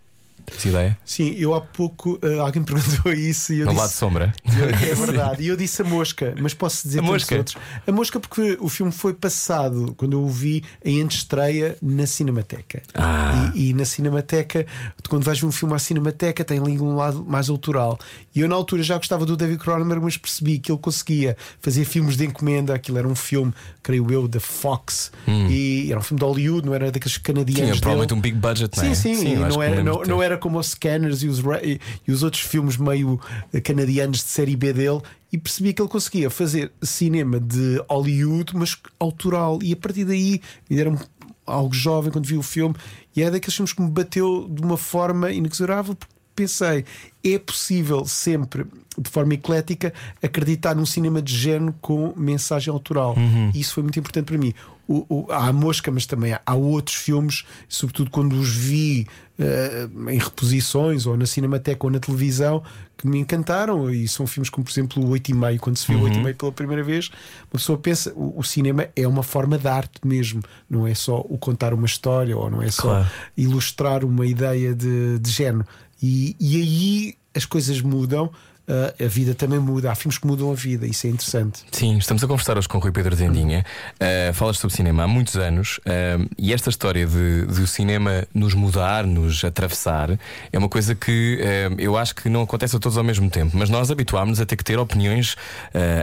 Tens 0.46 0.66
ideia? 0.66 0.98
Sim, 1.06 1.34
eu 1.38 1.54
há 1.54 1.62
pouco 1.62 2.20
eh, 2.22 2.38
alguém 2.40 2.64
perguntou 2.64 3.12
isso 3.14 3.54
e 3.54 3.60
eu 3.60 3.66
No 3.66 3.72
disse. 3.72 3.82
lado 3.82 3.90
de 3.92 3.96
sombra. 3.96 4.34
É 4.46 4.96
verdade, 4.96 5.44
e 5.44 5.48
eu 5.48 5.56
disse 5.56 5.82
a 5.82 5.86
mosca, 5.86 6.36
mas 6.40 6.54
posso 6.54 6.88
dizer 6.88 7.00
A 7.00 7.02
Mosca? 7.02 7.36
outros. 7.38 7.56
A 7.88 7.92
mosca, 7.92 8.20
porque 8.20 8.58
o 8.60 8.70
filme 8.70 8.92
foi 8.92 9.14
passado 9.14 9.94
quando 9.98 10.14
eu 10.14 10.24
o 10.24 10.30
vi 10.30 10.64
em 10.84 11.02
antestreia 11.02 11.78
na 11.82 12.06
Cinemateca. 12.06 12.82
Ah. 12.94 13.52
E, 13.56 13.70
e 13.70 13.74
na 13.74 13.86
Cinemateca, 13.86 14.66
quando 15.10 15.24
vais 15.24 15.40
ver 15.40 15.46
um 15.48 15.52
filme 15.52 15.74
à 15.74 15.80
Cinemateca, 15.80 16.44
tem 16.44 16.60
ali 16.60 16.80
um 16.80 16.96
lado 16.96 17.24
mais 17.28 17.50
autoral. 17.50 17.98
E 18.36 18.42
eu, 18.42 18.48
na 18.48 18.56
altura, 18.56 18.84
já 18.84 18.98
gostava 18.98 19.26
do 19.26 19.36
David 19.38 19.60
Cronenberg, 19.60 20.04
mas 20.04 20.18
percebi 20.18 20.60
que 20.60 20.72
ele 20.72 20.80
conseguia 20.80 21.36
fazer 21.62 21.86
filmes 21.86 22.16
de 22.18 22.26
encomenda. 22.26 22.74
Aquilo 22.74 22.98
era 22.98 23.08
um 23.08 23.16
filme, 23.16 23.54
creio 23.82 24.12
eu, 24.12 24.28
da 24.28 24.40
Fox, 24.40 25.12
e 25.28 25.88
era 25.90 26.00
um 26.00 26.04
filme 26.04 26.20
de 26.20 26.26
Hollywood, 26.26 26.66
não 26.66 26.74
era 26.74 26.92
daqueles 26.92 27.18
canadianos. 27.18 27.70
Tinha 27.72 27.82
provavelmente 27.82 28.14
um 28.14 28.22
big 28.22 28.38
budget, 28.38 28.78
não 28.78 28.84
é? 28.84 28.94
Sim, 28.96 29.16
sim, 29.16 29.44
acho 29.44 29.56
não, 29.56 29.64
era, 29.64 29.84
não, 29.84 30.02
não 30.04 30.24
era 30.24 30.33
como 30.38 30.60
os 30.60 30.68
Scanners 30.72 31.24
e 31.24 31.28
os, 31.28 31.40
e, 31.64 31.80
e 32.08 32.12
os 32.12 32.24
outros 32.24 32.42
filmes 32.44 32.78
meio 32.78 33.20
eh, 33.52 33.60
canadianos 33.62 34.18
de 34.20 34.24
série 34.26 34.56
B 34.56 34.74
dele. 34.74 35.02
E 35.32 35.38
percebi 35.38 35.74
que 35.74 35.82
ele 35.82 35.90
conseguia 35.90 36.30
fazer 36.30 36.72
cinema 36.82 37.40
de 37.40 37.82
Hollywood, 37.90 38.56
mas 38.56 38.78
autoral. 39.00 39.60
E 39.64 39.74
a 39.74 39.76
partir 39.76 40.06
daí, 40.06 40.40
ainda 40.70 40.82
era 40.82 40.90
um- 40.92 40.98
algo 41.46 41.74
jovem 41.74 42.12
quando 42.12 42.26
vi 42.26 42.38
o 42.38 42.42
filme, 42.44 42.74
e 43.16 43.22
é 43.22 43.30
daqueles 43.30 43.54
filmes 43.56 43.74
que 43.74 43.82
me 43.82 43.90
bateu 43.92 44.48
de 44.50 44.62
uma 44.62 44.78
forma 44.78 45.30
inexorável, 45.32 45.94
porque 45.96 46.14
pensei, 46.36 46.86
é 47.24 47.38
possível 47.38 48.06
sempre, 48.06 48.66
de 48.98 49.10
forma 49.10 49.34
eclética, 49.34 49.94
acreditar 50.22 50.74
num 50.76 50.86
cinema 50.86 51.22
de 51.22 51.36
género 51.36 51.76
com 51.82 52.14
mensagem 52.16 52.72
autoral. 52.72 53.16
E 53.54 53.60
isso 53.60 53.74
foi 53.74 53.84
muito 53.84 54.00
importante 54.00 54.26
para 54.26 54.38
mim. 54.38 54.54
O, 54.88 55.06
o- 55.10 55.32
há 55.32 55.48
a 55.48 55.54
Mosca, 55.54 55.90
mas 55.92 56.06
também 56.06 56.34
há, 56.34 56.42
há 56.46 56.56
outros 56.56 56.96
filmes, 56.98 57.46
sobretudo 57.70 58.12
quando 58.12 58.34
os 58.34 58.50
vi 58.54 59.08
eh, 59.40 59.88
em 60.10 60.18
reposições 60.20 61.06
ou 61.06 61.16
na 61.16 61.26
Cinemateca 61.26 61.86
ou 61.86 61.90
na 61.92 62.00
televisão, 62.00 62.62
que 62.98 63.08
me 63.08 63.18
encantaram. 63.18 63.90
E 63.90 64.06
são 64.10 64.28
filmes 64.28 64.50
como, 64.50 64.66
por 64.66 64.72
exemplo, 64.72 65.02
o 65.04 65.10
8 65.10 65.32
e 65.32 65.34
meio. 65.34 65.60
Quando 65.60 65.78
se 65.78 65.88
viu 65.88 66.00
o 66.00 66.04
8 66.04 66.20
e 66.20 66.22
meio 66.24 66.36
pela 66.36 66.52
primeira 66.52 66.84
vez, 66.84 67.10
uma 67.46 67.60
pessoa 67.60 67.78
pensa: 67.78 68.12
o, 68.14 68.38
o 68.40 68.44
cinema 68.44 68.88
é 68.96 69.08
uma 69.08 69.24
forma 69.24 69.58
de 69.58 69.68
arte 69.70 70.02
mesmo, 70.06 70.42
não 70.70 70.86
é 70.86 70.94
só 70.94 71.20
o 71.30 71.38
contar 71.38 71.74
uma 71.74 71.86
história 71.86 72.38
ou 72.38 72.50
não 72.52 72.62
é 72.62 72.70
só 72.70 72.82
Claro. 72.82 73.08
ilustrar 73.38 74.04
uma 74.04 74.26
ideia 74.26 74.76
de, 74.76 75.18
de 75.20 75.30
género. 75.32 75.66
E, 76.02 76.36
e 76.40 76.58
aí 76.58 77.16
as 77.34 77.46
coisas 77.46 77.80
mudam. 77.82 78.30
A 78.68 79.08
vida 79.08 79.34
também 79.34 79.60
muda, 79.60 79.92
há 79.92 79.96
filmes 79.96 80.18
que 80.18 80.26
mudam 80.26 80.52
a 80.52 80.56
vida, 80.56 80.88
isso 80.88 81.06
é 81.06 81.10
interessante. 81.10 81.64
Sim, 81.72 81.98
estamos 81.98 82.24
a 82.24 82.28
conversar 82.28 82.58
hoje 82.58 82.68
com 82.68 82.78
o 82.78 82.82
Rui 82.82 82.92
Pedro 82.92 83.16
Zendinha. 83.16 83.66
Uh, 83.96 84.34
falas 84.34 84.58
sobre 84.58 84.76
cinema 84.76 85.04
há 85.04 85.08
muitos 85.08 85.36
anos 85.36 85.80
uh, 85.80 86.30
e 86.38 86.54
esta 86.54 86.70
história 86.70 87.06
de, 87.06 87.46
de 87.46 87.62
o 87.62 87.68
cinema 87.68 88.26
nos 88.34 88.54
mudar, 88.54 89.06
nos 89.06 89.44
atravessar, 89.44 90.18
é 90.52 90.58
uma 90.58 90.70
coisa 90.70 90.96
que 90.96 91.40
uh, 91.42 91.76
eu 91.78 91.98
acho 91.98 92.16
que 92.16 92.30
não 92.30 92.42
acontece 92.42 92.76
a 92.76 92.80
todos 92.80 92.98
ao 92.98 93.04
mesmo 93.04 93.30
tempo, 93.30 93.58
mas 93.58 93.70
nós 93.70 93.92
habituámos-nos 93.92 94.40
a 94.40 94.46
ter 94.46 94.56
que 94.56 94.64
ter 94.64 94.80
opiniões 94.80 95.36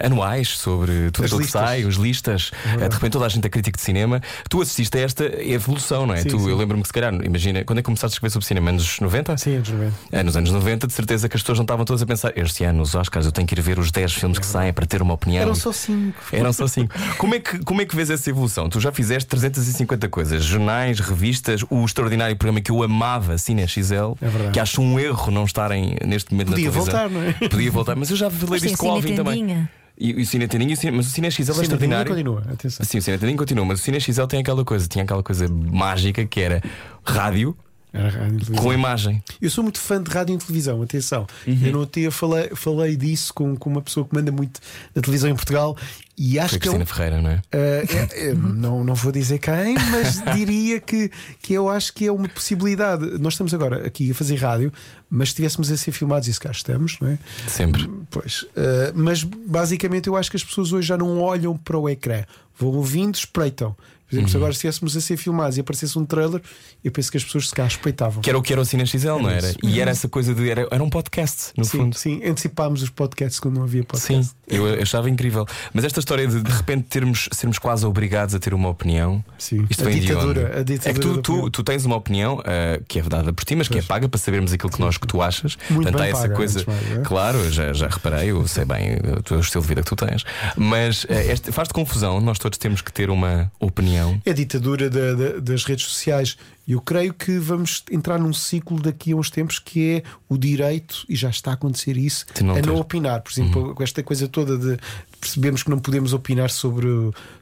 anuais 0.04 0.48
sobre 0.48 1.10
tudo 1.10 1.24
aquilo 1.24 1.40
que 1.40 1.46
sai, 1.50 1.84
os 1.84 1.96
listas. 1.96 2.50
Uh, 2.64 2.88
de 2.88 2.94
repente 2.94 3.12
toda 3.12 3.26
a 3.26 3.28
gente 3.28 3.46
é 3.46 3.48
crítico 3.48 3.76
de 3.76 3.82
cinema. 3.82 4.20
Tu 4.48 4.60
assististe 4.60 4.98
a 4.98 5.00
esta 5.00 5.24
evolução, 5.42 6.06
não 6.06 6.14
é? 6.14 6.22
Sim, 6.22 6.28
tu, 6.28 6.38
sim. 6.38 6.50
Eu 6.50 6.56
lembro-me 6.56 6.82
que 6.82 6.88
se 6.88 6.92
calhar, 6.92 7.14
imagina, 7.24 7.64
quando 7.64 7.78
é 7.78 7.82
que 7.82 7.86
começaste 7.86 8.14
a 8.14 8.16
escrever 8.16 8.32
sobre 8.32 8.46
cinema? 8.46 8.70
Anos 8.70 9.00
90? 9.00 9.36
Sim, 9.36 9.56
anos 9.56 9.68
90. 9.68 9.94
É, 10.12 10.22
nos 10.22 10.36
anos 10.36 10.50
90, 10.50 10.86
de 10.86 10.92
certeza 10.92 11.28
que 11.28 11.36
as 11.36 11.42
pessoas 11.42 11.58
não 11.58 11.64
estavam 11.64 11.84
todas 11.84 12.02
a 12.02 12.06
pensar 12.06 12.32
este 12.50 12.64
ano, 12.64 12.82
os 12.82 12.94
Oscars, 12.94 13.24
eu 13.26 13.32
tenho 13.32 13.46
que 13.46 13.54
ir 13.54 13.60
ver 13.62 13.78
os 13.78 13.90
10 13.90 14.12
filmes 14.12 14.38
que 14.38 14.44
saem 14.46 14.72
para 14.72 14.84
ter 14.86 15.00
uma 15.00 15.14
opinião. 15.14 15.42
Eram 15.42 15.54
só 15.54 15.72
cinco. 15.72 16.18
Eram 16.32 16.52
só 16.52 16.66
cinco. 16.66 16.94
Como 17.16 17.34
é, 17.34 17.40
que, 17.40 17.58
como 17.64 17.80
é 17.80 17.84
que 17.86 17.94
vês 17.96 18.10
essa 18.10 18.28
evolução? 18.28 18.68
Tu 18.68 18.80
já 18.80 18.92
fizeste 18.92 19.28
350 19.28 20.08
coisas: 20.08 20.44
jornais, 20.44 21.00
revistas, 21.00 21.64
o 21.70 21.84
extraordinário 21.84 22.36
programa 22.36 22.60
que 22.60 22.70
eu 22.70 22.82
amava, 22.82 23.38
Cine 23.38 23.66
XL, 23.66 24.14
É 24.20 24.50
que 24.50 24.58
acho 24.60 24.82
um 24.82 24.98
erro 24.98 25.30
não 25.30 25.44
estarem 25.44 25.96
neste 26.04 26.32
momento 26.32 26.48
Podia 26.50 26.66
na 26.66 26.72
televisão. 26.72 27.08
voltar, 27.08 27.10
não 27.10 27.22
é? 27.22 27.48
Podia 27.48 27.70
voltar, 27.70 27.96
mas 27.96 28.10
eu 28.10 28.16
já 28.16 28.28
falei 28.30 28.60
disto 28.60 28.76
com 28.78 28.88
o 28.88 28.90
Alvin 28.90 29.14
também. 29.14 29.68
E, 29.98 30.10
e 30.18 30.22
o 30.22 30.26
Cine 30.26 30.48
Tendinho, 30.48 30.72
o 30.72 30.76
Cine- 30.76 30.96
mas 30.96 31.06
o 31.06 31.10
Cine 31.10 31.30
XL 31.30 31.52
é 31.52 31.60
extraordinário. 31.62 32.10
continua, 32.10 32.42
atenção. 32.50 32.84
Sim, 32.86 32.98
o 32.98 33.02
Cine 33.02 33.18
Tendinho 33.18 33.36
continua, 33.38 33.64
mas 33.66 33.80
o 33.80 33.82
Cine 33.82 34.00
XL 34.00 34.24
tem 34.24 34.40
aquela 34.40 34.64
coisa, 34.64 34.88
tinha 34.88 35.04
aquela 35.04 35.22
coisa 35.22 35.46
mágica 35.48 36.24
que 36.24 36.40
era 36.40 36.62
rádio. 37.04 37.54
Era 37.92 38.08
rádio 38.08 38.36
e 38.36 38.38
televisão. 38.38 38.64
Com 38.64 38.72
imagem. 38.72 39.22
Eu 39.40 39.50
sou 39.50 39.64
muito 39.64 39.78
fã 39.80 40.02
de 40.02 40.10
rádio 40.10 40.34
e 40.34 40.38
televisão, 40.38 40.82
atenção. 40.82 41.26
Uhum. 41.46 41.60
Eu 41.62 41.72
não 41.72 41.86
tinha 41.86 42.10
falei, 42.10 42.50
falei 42.54 42.96
disso 42.96 43.34
com, 43.34 43.56
com 43.56 43.68
uma 43.70 43.82
pessoa 43.82 44.06
que 44.06 44.14
manda 44.14 44.30
muito 44.30 44.60
na 44.94 45.02
televisão 45.02 45.28
em 45.28 45.34
Portugal 45.34 45.76
e 46.16 46.38
acho 46.38 46.50
Foi 46.50 46.58
que 46.60 46.68
é 46.68 46.70
um, 46.70 46.74
Cristina 46.74 46.94
Ferreira, 46.94 47.22
não 47.22 47.30
é? 47.30 47.36
Uh, 47.36 48.12
é- 48.12 48.28
é- 48.28 48.34
não, 48.34 48.84
não 48.84 48.94
vou 48.94 49.10
dizer 49.10 49.38
quem, 49.38 49.74
mas 49.90 50.22
diria 50.36 50.78
que, 50.78 51.10
que 51.40 51.54
eu 51.54 51.68
acho 51.68 51.92
que 51.94 52.06
é 52.06 52.12
uma 52.12 52.28
possibilidade. 52.28 53.18
Nós 53.18 53.32
estamos 53.32 53.54
agora 53.54 53.86
aqui 53.86 54.10
a 54.10 54.14
fazer 54.14 54.36
rádio, 54.36 54.72
mas 55.08 55.28
se 55.28 55.32
estivéssemos 55.32 55.72
a 55.72 55.76
ser 55.76 55.92
filmados, 55.92 56.28
e 56.28 56.34
se 56.34 56.38
cá 56.38 56.50
estamos, 56.50 56.98
não 57.00 57.08
é? 57.08 57.18
Sempre. 57.48 57.90
Pois, 58.10 58.42
uh, 58.42 58.92
mas 58.94 59.24
basicamente 59.24 60.08
eu 60.08 60.16
acho 60.16 60.30
que 60.30 60.36
as 60.36 60.44
pessoas 60.44 60.72
hoje 60.72 60.88
já 60.88 60.96
não 60.98 61.18
olham 61.20 61.56
para 61.56 61.78
o 61.78 61.88
ecrã, 61.88 62.22
vão 62.58 62.70
ouvindo, 62.70 63.14
espreitam. 63.14 63.74
Por 64.10 64.16
exemplo, 64.16 64.28
se 64.28 64.34
Uhum. 64.36 64.40
agora 64.40 64.52
estivéssemos 64.52 64.96
a 64.96 65.00
ser 65.00 65.16
filmados 65.16 65.56
e 65.56 65.60
aparecesse 65.60 65.96
um 65.98 66.04
trailer, 66.04 66.42
eu 66.84 66.90
penso 66.90 67.10
que 67.10 67.16
as 67.16 67.24
pessoas 67.24 67.48
se 67.48 67.54
cá 67.54 67.64
respeitavam. 67.64 68.20
Que 68.20 68.28
era 68.28 68.38
o 68.38 68.42
que 68.42 68.52
era 68.52 68.60
o 68.60 68.64
Cine 68.64 68.84
XL, 68.86 69.06
não 69.22 69.30
era? 69.30 69.48
isso. 69.50 69.58
E 69.62 69.80
era 69.80 69.90
essa 69.90 70.08
coisa 70.08 70.34
de. 70.34 70.50
Era, 70.50 70.66
era 70.70 70.82
um 70.82 70.90
podcast, 70.90 71.52
no 71.56 71.64
sim, 71.64 71.78
fundo. 71.78 71.96
sim, 71.96 72.20
antecipámos 72.24 72.82
os 72.82 72.90
podcasts 72.90 73.38
quando 73.38 73.54
não 73.56 73.62
havia 73.62 73.82
Sim, 73.82 73.86
podcast. 73.86 74.34
eu 74.48 74.66
achava 74.82 75.08
incrível. 75.08 75.46
Mas 75.72 75.84
esta 75.84 76.00
história 76.00 76.26
de 76.26 76.42
de 76.42 76.50
repente 76.50 76.86
termos, 76.88 77.28
sermos 77.32 77.58
quase 77.58 77.86
obrigados 77.86 78.34
a 78.34 78.38
ter 78.40 78.52
uma 78.52 78.68
opinião. 78.68 79.24
Sim. 79.38 79.64
Isto 79.70 79.86
A 79.86 79.90
ditadura, 79.90 80.58
a 80.60 80.62
ditadura 80.64 80.90
É 80.90 80.92
que 80.94 81.00
tu, 81.00 81.22
tu, 81.22 81.50
tu 81.50 81.62
tens 81.62 81.84
uma 81.84 81.96
opinião 81.96 82.42
ah, 82.44 82.80
que 82.88 82.98
é 82.98 83.02
dada 83.02 83.32
por 83.32 83.44
ti, 83.44 83.54
mas 83.54 83.68
que 83.68 83.78
é 83.78 83.82
paga 83.82 84.08
para 84.08 84.18
sabermos 84.18 84.52
aquilo 84.52 84.70
que 84.72 84.80
nós 84.80 84.96
que 84.98 85.06
tu 85.06 85.22
achas. 85.22 85.56
Muito 85.70 85.84
Portanto, 85.84 85.96
há 86.00 86.02
bem 86.04 86.10
essa 86.12 86.22
paga, 86.22 86.34
coisa. 86.34 86.64
mais, 86.66 86.90
é? 86.98 87.02
Claro, 87.02 87.50
já, 87.50 87.72
já 87.72 87.88
reparei, 87.88 88.30
eu 88.30 88.46
sei 88.48 88.64
bem 88.64 88.96
o, 89.30 89.34
o 89.36 89.40
estilo 89.40 89.62
de 89.62 89.68
vida 89.68 89.82
que 89.82 89.88
tu 89.88 89.96
tens. 89.96 90.24
Mas 90.56 91.06
este- 91.08 91.52
faz-te 91.52 91.72
confusão, 91.74 92.20
nós 92.20 92.38
todos 92.38 92.58
temos 92.58 92.80
que 92.80 92.92
ter 92.92 93.10
uma 93.10 93.50
opinião. 93.60 93.99
É 94.24 94.30
a 94.30 94.34
ditadura 94.34 94.88
da- 94.90 95.14
da- 95.14 95.38
das 95.40 95.64
redes 95.64 95.84
sociais. 95.86 96.36
Eu 96.66 96.80
creio 96.80 97.12
que 97.12 97.38
vamos 97.38 97.82
entrar 97.90 98.18
num 98.18 98.32
ciclo 98.32 98.80
daqui 98.80 99.12
a 99.12 99.16
uns 99.16 99.28
tempos 99.30 99.58
que 99.58 99.90
é 99.96 100.02
o 100.28 100.38
direito, 100.38 101.04
e 101.08 101.16
já 101.16 101.28
está 101.28 101.50
a 101.50 101.54
acontecer 101.54 101.96
isso, 101.96 102.24
não 102.42 102.52
a 102.54 102.60
ter. 102.60 102.66
não 102.66 102.76
opinar. 102.76 103.20
Por 103.22 103.32
exemplo, 103.32 103.74
com 103.74 103.82
esta 103.82 104.02
coisa 104.02 104.28
toda 104.28 104.56
de 104.56 104.78
percebemos 105.20 105.62
que 105.62 105.70
não 105.70 105.78
podemos 105.78 106.12
opinar 106.12 106.48
sobre 106.50 106.86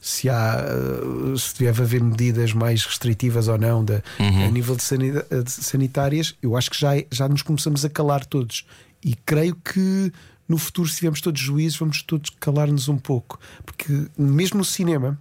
se 0.00 0.28
há 0.28 0.64
eh, 0.66 1.36
se 1.38 1.58
deve 1.62 1.82
haver 1.82 2.02
medidas 2.02 2.52
mais 2.52 2.84
restritivas 2.84 3.48
ou 3.48 3.58
não 3.58 3.84
da, 3.84 4.02
a 4.18 4.50
nível 4.50 4.74
de, 4.76 5.42
de 5.44 5.50
sanitárias, 5.50 6.34
eu 6.42 6.56
acho 6.56 6.70
que 6.70 6.80
já, 6.80 6.90
já 7.10 7.28
nos 7.28 7.42
começamos 7.42 7.84
a 7.84 7.88
calar 7.90 8.24
todos. 8.24 8.64
E 9.04 9.14
creio 9.14 9.54
que 9.56 10.12
no 10.48 10.56
futuro, 10.56 10.88
se 10.88 10.96
tivermos 10.96 11.20
todos 11.20 11.38
juízes, 11.40 11.76
vamos 11.78 12.02
todos 12.02 12.30
calar-nos 12.40 12.88
um 12.88 12.96
pouco. 12.96 13.38
Porque 13.66 14.06
mesmo 14.16 14.56
no 14.58 14.64
cinema 14.64 15.20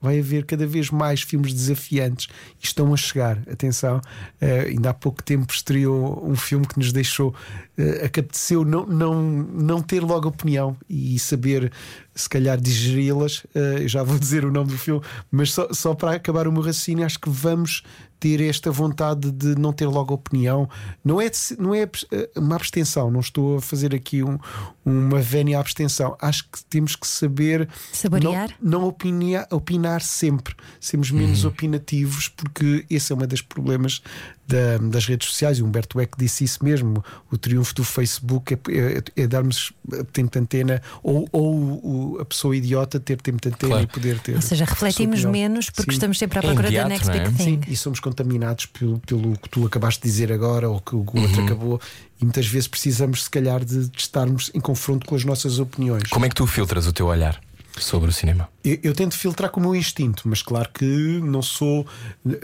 vai 0.00 0.18
haver 0.18 0.44
cada 0.44 0.66
vez 0.66 0.90
mais 0.90 1.22
filmes 1.22 1.52
desafiantes 1.52 2.28
e 2.60 2.64
estão 2.64 2.92
a 2.94 2.96
chegar. 2.96 3.38
Atenção, 3.50 4.00
eh, 4.40 4.68
ainda 4.68 4.90
há 4.90 4.94
pouco 4.94 5.22
tempo 5.22 5.52
estreou 5.52 6.24
um 6.26 6.36
filme 6.36 6.66
que 6.66 6.78
nos 6.78 6.92
deixou, 6.92 7.30
uh, 7.78 8.04
apeteceu 8.04 8.64
não, 8.64 8.86
não, 8.86 9.22
não 9.22 9.82
ter 9.82 10.00
logo 10.00 10.28
opinião 10.28 10.76
e 10.88 11.18
saber, 11.18 11.72
se 12.14 12.28
calhar, 12.28 12.60
digeri-las. 12.60 13.44
Eh, 13.54 13.82
eu 13.82 13.88
já 13.88 14.02
vou 14.02 14.18
dizer 14.18 14.44
o 14.44 14.52
nome 14.52 14.70
do 14.70 14.78
filme, 14.78 15.02
mas 15.30 15.52
só, 15.52 15.68
só 15.72 15.94
para 15.94 16.12
acabar 16.12 16.46
o 16.46 16.52
meu 16.52 16.62
raciocínio, 16.62 17.04
acho 17.04 17.18
que 17.18 17.30
vamos 17.30 17.82
ter 18.20 18.40
esta 18.40 18.70
vontade 18.70 19.30
de 19.30 19.54
não 19.58 19.72
ter 19.72 19.86
logo 19.86 20.12
opinião. 20.14 20.68
Não 21.04 21.20
é, 21.20 21.30
não 21.58 21.74
é 21.74 21.82
eh, 22.12 22.30
uma 22.36 22.56
abstenção, 22.56 23.10
não 23.10 23.20
estou 23.20 23.58
a 23.58 23.62
fazer 23.62 23.94
aqui 23.94 24.22
um- 24.22 24.38
uma 24.84 25.20
vénia 25.20 25.58
abstenção. 25.60 26.16
Acho 26.20 26.44
que 26.44 26.64
temos 26.64 26.96
que 26.96 27.06
saber 27.06 27.68
Saborear? 27.92 28.50
não, 28.60 28.80
não 28.80 28.88
opinar, 28.88 29.46
opinar 29.50 30.02
sempre, 30.02 30.54
sermos 30.80 31.10
menos 31.10 31.44
opinativos, 31.44 32.28
porque 32.28 32.84
esse 32.90 33.12
é 33.12 33.16
um 33.16 33.18
dos 33.18 33.42
problemas 33.42 34.02
da- 34.46 34.78
das 34.78 35.06
redes 35.06 35.28
sociais. 35.28 35.58
E 35.58 35.62
o 35.62 35.66
Humberto 35.66 36.00
Eco 36.00 36.16
disse 36.18 36.42
isso 36.44 36.64
mesmo: 36.64 37.04
o 37.30 37.36
triunfo 37.36 37.74
do 37.74 37.84
Facebook 37.84 38.54
é, 38.54 38.58
é- 39.16 39.22
é 39.22 39.26
darmos 39.26 39.72
tempo 40.12 40.30
de 40.32 40.38
antena, 40.38 40.82
ou, 41.02 41.28
ou 41.30 41.54
o- 42.14 42.18
a 42.20 42.24
pessoa 42.24 42.56
idiota 42.56 42.98
ter 42.98 43.20
tempo 43.20 43.40
de 43.42 43.48
antena 43.50 43.68
Claro. 43.72 43.84
e 43.84 43.86
poder 43.86 44.18
ter. 44.20 44.36
Ou 44.36 44.42
seja, 44.42 44.64
refletimos 44.64 45.22
menos 45.24 45.68
porque 45.70 45.90
Sim. 45.92 45.96
estamos 45.96 46.18
sempre 46.18 46.38
à 46.38 46.40
É 46.40 46.44
procura 46.46 46.70
da 46.70 46.88
next 46.88 47.06
não 47.08 47.14
é? 47.14 47.28
big 47.28 47.42
Sim, 47.42 47.58
thing. 47.60 47.70
e 47.70 47.76
somos 47.76 48.00
contaminados 48.08 48.66
pelo, 48.66 48.98
pelo 49.00 49.36
que 49.38 49.48
tu 49.48 49.66
acabaste 49.66 50.02
de 50.02 50.08
dizer 50.08 50.32
agora 50.32 50.68
ou 50.68 50.80
que 50.80 50.94
o 50.94 51.00
outro 51.00 51.44
acabou, 51.44 51.80
e 52.20 52.24
muitas 52.24 52.46
vezes 52.46 52.66
precisamos, 52.66 53.24
se 53.24 53.30
calhar, 53.30 53.64
de, 53.64 53.88
de 53.88 53.98
estarmos 53.98 54.50
em 54.54 54.60
confronto 54.60 55.06
com 55.06 55.14
as 55.14 55.24
nossas 55.24 55.58
opiniões. 55.58 56.04
Como 56.10 56.24
é 56.24 56.28
que 56.28 56.34
tu 56.34 56.46
filtras 56.46 56.86
o 56.86 56.92
teu 56.92 57.06
olhar 57.06 57.40
sobre 57.78 58.10
o 58.10 58.12
cinema? 58.12 58.48
Eu, 58.64 58.78
eu 58.82 58.94
tento 58.94 59.16
filtrar 59.16 59.50
com 59.50 59.60
o 59.60 59.62
meu 59.62 59.74
instinto, 59.76 60.22
mas 60.26 60.42
claro 60.42 60.68
que 60.72 61.20
não 61.22 61.42
sou, 61.42 61.86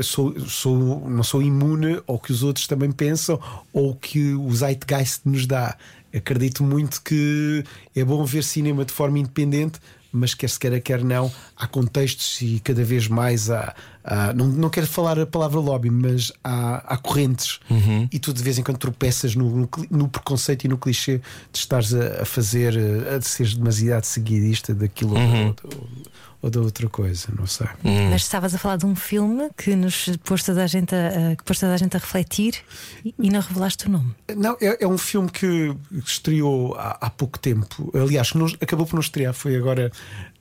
sou, 0.01 0.39
sou, 0.41 1.09
não 1.09 1.23
sou 1.23 1.43
imune 1.43 2.01
ao 2.07 2.19
que 2.19 2.31
os 2.31 2.43
outros 2.43 2.67
também 2.67 2.93
pensam 2.93 3.41
ou 3.73 3.95
que 3.95 4.35
o 4.35 4.55
Zeitgeist 4.55 5.23
nos 5.25 5.47
dá. 5.47 5.77
Acredito 6.15 6.63
muito 6.63 7.03
que 7.03 7.65
é 7.97 8.05
bom 8.05 8.25
ver 8.25 8.45
cinema 8.45 8.85
de 8.85 8.93
forma 8.93 9.19
independente, 9.19 9.81
mas 10.15 10.33
quer 10.33 10.49
se 10.49 10.59
queira, 10.59 10.81
quer 10.81 11.03
não, 11.03 11.31
há 11.57 11.67
contextos 11.67 12.41
e 12.41 12.61
cada 12.61 12.85
vez 12.85 13.09
mais 13.09 13.51
há. 13.51 13.75
há- 14.05 14.33
não, 14.33 14.47
não 14.47 14.71
quero 14.71 14.87
falar 14.87 15.19
a 15.19 15.27
palavra 15.27 15.59
lobby, 15.61 15.91
mas 15.91 16.31
há, 16.43 16.77
há 16.95 16.97
correntes 16.97 17.59
e 18.13 18.19
tu 18.19 18.33
de 18.33 18.43
vez 18.43 18.57
em 18.59 18.63
quando 18.63 18.79
tropeças 18.79 19.35
no, 19.35 19.51
no, 19.51 19.69
no 19.91 20.09
preconceito 20.09 20.65
e 20.65 20.69
no 20.69 20.79
clichê 20.79 21.19
de 21.53 21.59
estares 21.59 21.93
a, 21.93 22.23
a 22.23 22.25
fazer, 22.25 22.75
a 23.15 23.21
seres 23.21 23.55
demasiado 23.55 24.05
seguidista 24.05 24.73
daquilo 24.73 25.11
ou 25.13 25.17
da 25.19 25.47
outra- 25.49 25.71
ou 26.45 26.51
da 26.51 26.61
outra 26.61 26.87
coisa, 26.91 27.29
não 27.39 27.47
sei. 27.47 27.67
Mas 28.11 28.21
estavas 28.23 28.55
a 28.55 28.59
falar 28.59 28.77
de 28.77 28.85
um 28.85 28.95
filme 28.95 29.49
que 29.57 29.75
nos 29.75 30.11
pôs 30.25 30.43
toda 30.43 30.63
a 30.63 30.67
gente 30.67 30.95
a, 30.95 31.35
que 31.35 31.43
pôs 31.43 31.59
toda 31.59 31.73
a 31.73 31.77
gente 31.79 31.97
a 31.97 31.99
refletir 31.99 32.55
e, 33.03 33.15
e 33.19 33.31
não 33.31 33.41
revelaste 33.41 33.87
o 33.87 33.91
nome. 33.91 34.15
Não, 34.37 34.55
é, 34.61 34.85
é 34.85 34.87
um 34.87 34.99
filme 34.99 35.31
que 35.31 35.75
estreou 36.05 36.75
há, 36.75 36.99
há 37.01 37.09
pouco 37.09 37.39
tempo. 37.39 37.91
Aliás, 37.95 38.35
não- 38.35 38.45
acabou 38.61 38.85
por 38.87 38.95
não 38.95 39.01
estrear, 39.01 39.33
foi 39.33 39.57
agora 39.57 39.91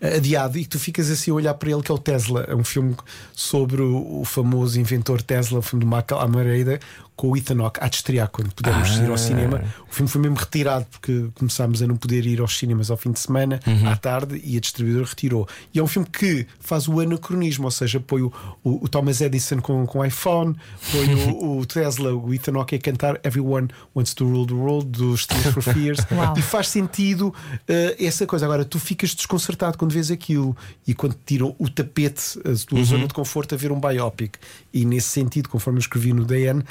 adiado. 0.02 0.58
E 0.58 0.66
tu 0.66 0.78
ficas 0.78 1.10
assim 1.10 1.32
a 1.32 1.36
olhar 1.36 1.54
para 1.54 1.72
ele, 1.72 1.82
que 1.82 1.92
é 1.92 1.96
o 1.96 1.98
Tesla. 1.98 2.46
É 2.50 2.56
um 2.56 2.66
filme 2.66 2.98
sobre 3.34 3.82
o, 3.82 4.20
o 4.20 4.26
famoso 4.26 4.78
inventor 4.78 5.22
Tesla, 5.22 5.60
o 5.60 5.62
filme 5.62 5.86
do 5.86 5.88
Michael 5.90 6.20
Amareda, 6.20 6.80
com 7.16 7.30
o 7.30 7.38
Ethan 7.38 7.60
Hawke. 7.62 7.80
De 7.90 7.96
estrear 7.96 8.28
quando 8.30 8.52
pudermos 8.54 8.98
ir 8.98 9.10
ao 9.10 9.18
cinema. 9.18 9.64
O 9.90 9.94
filme 9.94 10.10
foi 10.10 10.22
mesmo 10.22 10.36
retirado 10.38 10.86
porque 10.90 11.28
começámos 11.36 11.82
a 11.82 11.88
não 11.88 11.96
poder 11.96 12.26
ir 12.26 12.40
aos 12.42 12.58
cinemas 12.58 12.90
ao 12.90 12.98
fim 12.98 13.12
de 13.12 13.20
semana, 13.20 13.60
à 13.90 13.96
tarde, 13.96 14.42
e 14.44 14.58
a 14.58 14.60
distribuidora 14.60 15.06
retirou. 15.06 15.48
E 15.74 15.80
é 15.80 15.84
um 15.84 15.88
filme 15.88 16.08
que 16.12 16.48
faz 16.60 16.88
o 16.88 17.00
anacronismo, 17.00 17.66
ou 17.66 17.72
seja, 17.72 18.00
põe 18.00 18.22
o, 18.24 18.32
o- 18.64 18.84
o 18.86 18.88
Thomas 18.90 19.22
Edison 19.22 19.60
com, 19.62 19.86
com 19.86 20.04
iPhone, 20.04 20.56
põe 20.92 21.14
o, 21.14 21.60
o 21.60 21.66
Tesla, 21.66 22.14
o 22.14 22.34
Ethan 22.34 22.54
Hawke 22.58 22.76
a 22.76 22.80
cantar 22.80 23.20
Everyone 23.24 23.68
Wants 23.96 24.14
to 24.16 24.26
Rule 24.26 24.48
the 24.48 24.54
World 24.54 24.88
dos 24.90 25.26
Tears 25.28 25.54
for 25.54 25.62
Fears 25.62 26.00
Uau. 26.12 26.34
e 26.38 26.42
faz 26.42 26.68
sentido 26.70 27.34
eh, 27.68 27.96
essa 28.00 28.26
coisa. 28.26 28.46
Agora, 28.46 28.66
tu 28.66 28.80
ficas 28.80 29.14
desconcertado 29.14 29.78
quando 29.78 29.92
vês 29.92 30.10
aquilo 30.10 30.56
e 30.88 30.94
quando 30.94 31.16
tiram 31.26 31.56
o 31.60 31.70
tapete, 31.70 32.40
a 32.40 32.68
tua 32.68 32.84
zona 32.84 33.08
de 33.08 33.14
conforto, 33.14 33.54
a 33.54 33.58
ver 33.58 33.72
um 33.72 33.80
biopic. 33.80 34.36
E 34.74 34.86
nesse 34.86 35.10
sentido, 35.10 35.48
conforme 35.50 35.78
eu 35.78 35.82
escrevi 35.82 36.12
no 36.14 36.26
DN, 36.26 36.64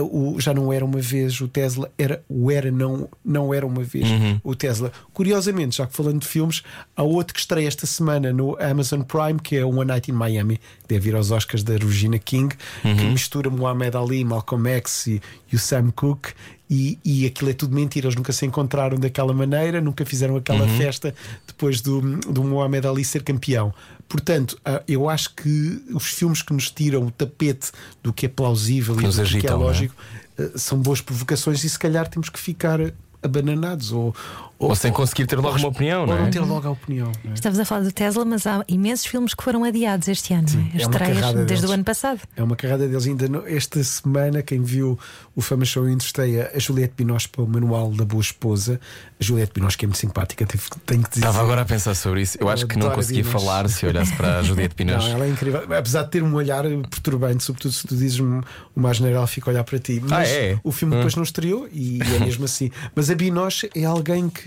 o, 0.00 0.40
já 0.40 0.54
não 0.54 0.72
era 0.72 0.84
uma 0.84 1.00
vez 1.00 1.40
o 1.40 1.48
Tesla, 1.48 1.90
era 1.98 2.22
o 2.28 2.50
era, 2.50 2.70
não, 2.70 3.08
não 3.24 3.52
era 3.52 3.66
uma 3.66 3.82
vez 3.82 4.06
o 4.42 4.54
Tesla. 4.54 4.92
Curiosamente, 5.12 5.76
já 5.76 5.86
que 5.86 5.94
falando 5.94 6.20
de 6.20 6.26
filmes, 6.26 6.62
há 6.96 7.02
outro 7.02 7.34
que 7.34 7.40
estreia 7.40 7.66
esta 7.66 7.86
semana 7.86 8.32
no 8.32 8.56
Amazon 8.60 9.02
Prime, 9.02 9.38
que 9.42 9.56
é 9.56 9.64
One 9.64 9.86
Night 9.86 10.10
in 10.10 10.14
Miami, 10.14 10.56
que 10.56 10.88
deve 10.88 11.10
ir 11.10 11.16
aos 11.16 11.30
Oscars 11.30 11.62
da 11.62 11.74
Regina 11.74 12.18
King, 12.18 12.54
que 12.82 13.04
mistura 13.04 13.50
Muhammad 13.50 13.94
Ali, 13.94 14.24
Malcolm 14.24 14.68
X 14.70 15.06
e, 15.06 15.22
e 15.52 15.56
o 15.56 15.58
Sam 15.58 15.90
Cooke. 15.90 16.32
E, 16.68 16.98
e 17.04 17.24
aquilo 17.26 17.50
é 17.50 17.52
tudo 17.52 17.76
mentira, 17.76 18.06
eles 18.06 18.16
nunca 18.16 18.32
se 18.32 18.44
encontraram 18.44 18.98
daquela 18.98 19.32
maneira, 19.32 19.80
nunca 19.80 20.04
fizeram 20.04 20.36
aquela 20.36 20.66
festa 20.76 21.14
depois 21.46 21.80
do, 21.80 22.00
do 22.18 22.42
Muhammad 22.42 22.84
Ali 22.86 23.04
ser 23.04 23.22
campeão. 23.22 23.72
Portanto, 24.08 24.58
ah, 24.64 24.82
eu 24.86 25.08
acho 25.08 25.34
que 25.34 25.82
os 25.92 26.04
filmes 26.04 26.42
que 26.42 26.52
nos 26.52 26.70
tiram 26.70 27.06
o 27.06 27.10
tapete 27.10 27.72
do 28.02 28.12
que 28.12 28.26
é 28.26 28.28
plausível 28.28 28.94
Que 28.96 29.04
e 29.04 29.08
do 29.08 29.12
que 29.12 29.18
é 29.18 29.22
agitam, 29.22 29.60
é? 29.60 29.64
lógico 29.64 29.94
ah, 30.38 30.50
são 30.56 30.78
boas 30.78 31.00
provocações 31.00 31.64
e 31.64 31.68
se 31.68 31.78
calhar 31.78 32.08
temos 32.08 32.28
que 32.28 32.38
ficar 32.38 32.78
abananados 33.22 33.92
ou, 33.92 34.14
Ou 34.58 34.74
sem 34.74 34.90
conseguir 34.90 35.26
ter 35.26 35.36
logo 35.38 35.58
uma 35.58 35.68
opinião, 35.68 36.00
ou 36.02 36.06
não 36.06 36.16
é? 36.16 36.22
não 36.22 36.30
ter 36.30 36.40
logo 36.40 36.66
a 36.66 36.70
opinião. 36.70 37.12
não 37.22 37.30
é? 37.32 37.34
Estavas 37.34 37.58
a 37.58 37.64
falar 37.64 37.82
do 37.82 37.92
Tesla, 37.92 38.24
mas 38.24 38.46
há 38.46 38.64
imensos 38.68 39.04
filmes 39.04 39.34
que 39.34 39.44
foram 39.44 39.64
adiados 39.64 40.08
este 40.08 40.32
ano, 40.32 40.46
não 40.54 40.60
é? 40.60 40.70
é 40.74 40.76
Estreias 40.78 41.20
desde 41.34 41.44
deles. 41.44 41.64
o 41.64 41.72
ano 41.72 41.84
passado. 41.84 42.20
É 42.34 42.42
uma 42.42 42.56
carrada 42.56 42.88
deles. 42.88 43.06
Ainda 43.06 43.28
no- 43.28 43.46
esta 43.46 43.82
semana, 43.84 44.42
quem 44.42 44.62
viu 44.62 44.98
o 45.34 45.40
Fama 45.42 45.64
Show 45.66 45.86
entresteia 45.88 46.50
a 46.54 46.58
Juliette 46.58 46.94
Binoche 46.96 47.28
para 47.28 47.42
o 47.42 47.46
Manual 47.46 47.90
da 47.90 48.04
Boa 48.04 48.20
Esposa. 48.22 48.80
A 49.20 49.22
Juliette 49.24 49.52
Binoche, 49.54 49.76
que 49.76 49.84
é 49.84 49.88
muito 49.88 49.98
simpática, 49.98 50.46
tenho 50.46 51.02
que 51.02 51.10
dizer. 51.10 51.20
Estava 51.26 51.42
agora 51.42 51.60
a 51.60 51.64
pensar 51.66 51.94
sobre 51.94 52.22
isso. 52.22 52.38
Eu 52.40 52.48
acho 52.48 52.66
que 52.66 52.78
não 52.78 52.90
conseguia 52.90 53.24
falar 53.24 53.68
se 53.68 53.84
olhasse 53.86 54.14
para 54.14 54.38
a 54.38 54.42
Juliette 54.44 54.74
Não, 54.84 54.92
Pinoche. 54.94 55.10
ela 55.10 55.26
é 55.26 55.28
incrível. 55.28 55.62
Apesar 55.76 56.04
de 56.04 56.10
ter 56.10 56.22
um 56.22 56.34
olhar 56.34 56.64
perturbante, 56.90 57.44
sobretudo 57.44 57.72
se 57.72 57.86
tu 57.86 57.94
dizes 57.96 58.20
um- 58.20 58.40
uma 58.74 58.90
asneira, 58.90 59.18
ela 59.18 59.26
fica 59.26 59.50
a 59.50 59.52
olhar 59.52 59.64
para 59.64 59.78
ti. 59.78 60.00
Mas 60.02 60.28
é? 60.30 60.58
o 60.64 60.72
filme 60.72 60.94
depois 60.96 61.14
não 61.14 61.22
estreou 61.22 61.68
e 61.72 61.98
é 62.02 62.18
mesmo 62.24 62.44
assim. 62.46 62.70
Mas 62.94 63.10
a 63.10 63.14
Binoche 63.14 63.68
é 63.74 63.84
alguém 63.84 64.28
que, 64.28 64.45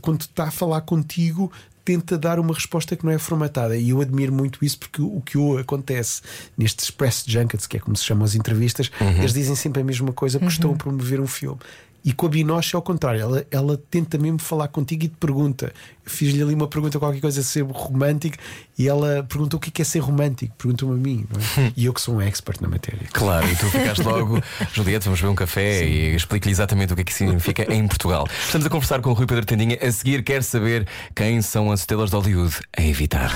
quando 0.00 0.22
está 0.22 0.44
a 0.44 0.50
falar 0.50 0.80
contigo, 0.82 1.52
tenta 1.84 2.16
dar 2.16 2.38
uma 2.40 2.54
resposta 2.54 2.96
que 2.96 3.04
não 3.04 3.12
é 3.12 3.18
formatada. 3.18 3.76
E 3.76 3.90
eu 3.90 4.00
admiro 4.00 4.32
muito 4.32 4.64
isso 4.64 4.78
porque 4.78 5.02
o 5.02 5.20
que 5.20 5.38
acontece 5.58 6.22
nestes 6.56 6.90
press 6.90 7.24
junkets, 7.26 7.66
que 7.66 7.76
é 7.76 7.80
como 7.80 7.96
se 7.96 8.04
chamam 8.04 8.24
as 8.24 8.34
entrevistas, 8.34 8.90
eles 9.18 9.34
dizem 9.34 9.54
sempre 9.54 9.82
a 9.82 9.84
mesma 9.84 10.12
coisa 10.12 10.38
porque 10.38 10.54
estão 10.54 10.72
a 10.72 10.76
promover 10.76 11.20
um 11.20 11.26
filme. 11.26 11.60
E 12.04 12.12
com 12.12 12.26
a 12.26 12.28
Binoche 12.28 12.74
é 12.74 12.76
ao 12.76 12.82
contrário, 12.82 13.18
ela, 13.18 13.46
ela 13.50 13.80
tenta 13.90 14.18
mesmo 14.18 14.38
falar 14.38 14.68
contigo 14.68 15.04
e 15.04 15.08
te 15.08 15.16
pergunta. 15.16 15.72
Fiz-lhe 16.04 16.42
ali 16.42 16.54
uma 16.54 16.68
pergunta, 16.68 16.98
qualquer 16.98 17.20
coisa, 17.20 17.42
ser 17.42 17.64
romântico, 17.64 18.36
e 18.78 18.86
ela 18.86 19.24
perguntou 19.26 19.56
o 19.56 19.60
que 19.60 19.70
é, 19.70 19.72
que 19.72 19.80
é 19.80 19.84
ser 19.86 20.00
romântico. 20.00 20.54
Perguntou-me 20.58 20.94
a 20.94 20.98
mim, 20.98 21.26
não 21.30 21.64
é? 21.64 21.72
E 21.74 21.86
eu 21.86 21.94
que 21.94 22.00
sou 22.02 22.16
um 22.16 22.20
expert 22.20 22.60
na 22.60 22.68
matéria. 22.68 23.08
Claro, 23.10 23.48
e 23.50 23.56
tu 23.56 23.66
ficaste 23.70 24.02
logo, 24.04 24.38
Juliette, 24.74 25.06
vamos 25.06 25.20
beber 25.20 25.32
um 25.32 25.34
café 25.34 25.86
e 25.86 26.14
explique-lhe 26.14 26.52
exatamente 26.52 26.92
o 26.92 26.96
que 26.96 27.00
é 27.00 27.04
que 27.04 27.14
significa 27.14 27.72
em 27.72 27.88
Portugal. 27.88 28.28
Estamos 28.44 28.66
a 28.66 28.70
conversar 28.70 29.00
com 29.00 29.08
o 29.08 29.14
Rui 29.14 29.26
Pedro 29.26 29.46
Tendinha. 29.46 29.78
A 29.80 29.90
seguir, 29.90 30.22
quer 30.22 30.42
saber 30.42 30.86
quem 31.14 31.40
são 31.40 31.72
as 31.72 31.80
estrelas 31.80 32.10
de 32.10 32.16
Hollywood 32.16 32.54
a 32.76 32.82
evitar. 32.82 33.30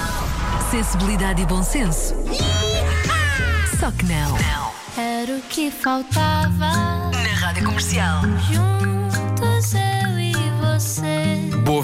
Sensibilidade 0.70 1.40
e 1.40 1.46
bom 1.46 1.62
senso. 1.62 2.14
Só 3.80 3.90
que 3.92 4.04
não. 4.04 4.37
Era 4.37 4.64
o 4.64 4.67
que 5.49 5.71
faltava. 5.71 7.11
Na 7.11 7.35
Rádio 7.40 7.64
Comercial. 7.64 8.23
Juntos 8.50 9.75
eu 9.75 10.19
e 10.19 10.35
você. 10.61 11.17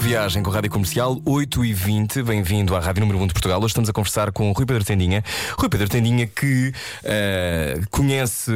Viagem 0.05 0.43
com 0.43 0.51
a 0.51 0.53
Rádio 0.53 0.69
Comercial 0.69 1.19
8 1.25 1.65
e 1.65 1.73
20 1.73 2.21
Bem-vindo 2.21 2.75
à 2.75 2.79
Rádio 2.79 2.99
Número 3.01 3.17
1 3.23 3.27
de 3.27 3.33
Portugal. 3.33 3.57
Hoje 3.57 3.67
estamos 3.71 3.89
a 3.89 3.93
conversar 3.93 4.31
com 4.31 4.51
o 4.51 4.53
Rui 4.53 4.63
Pedro 4.63 4.83
Tendinha. 4.83 5.23
Rui 5.57 5.67
Pedro 5.67 5.89
Tendinha 5.89 6.27
que 6.27 6.71
eh, 7.03 7.81
conhece 7.89 8.51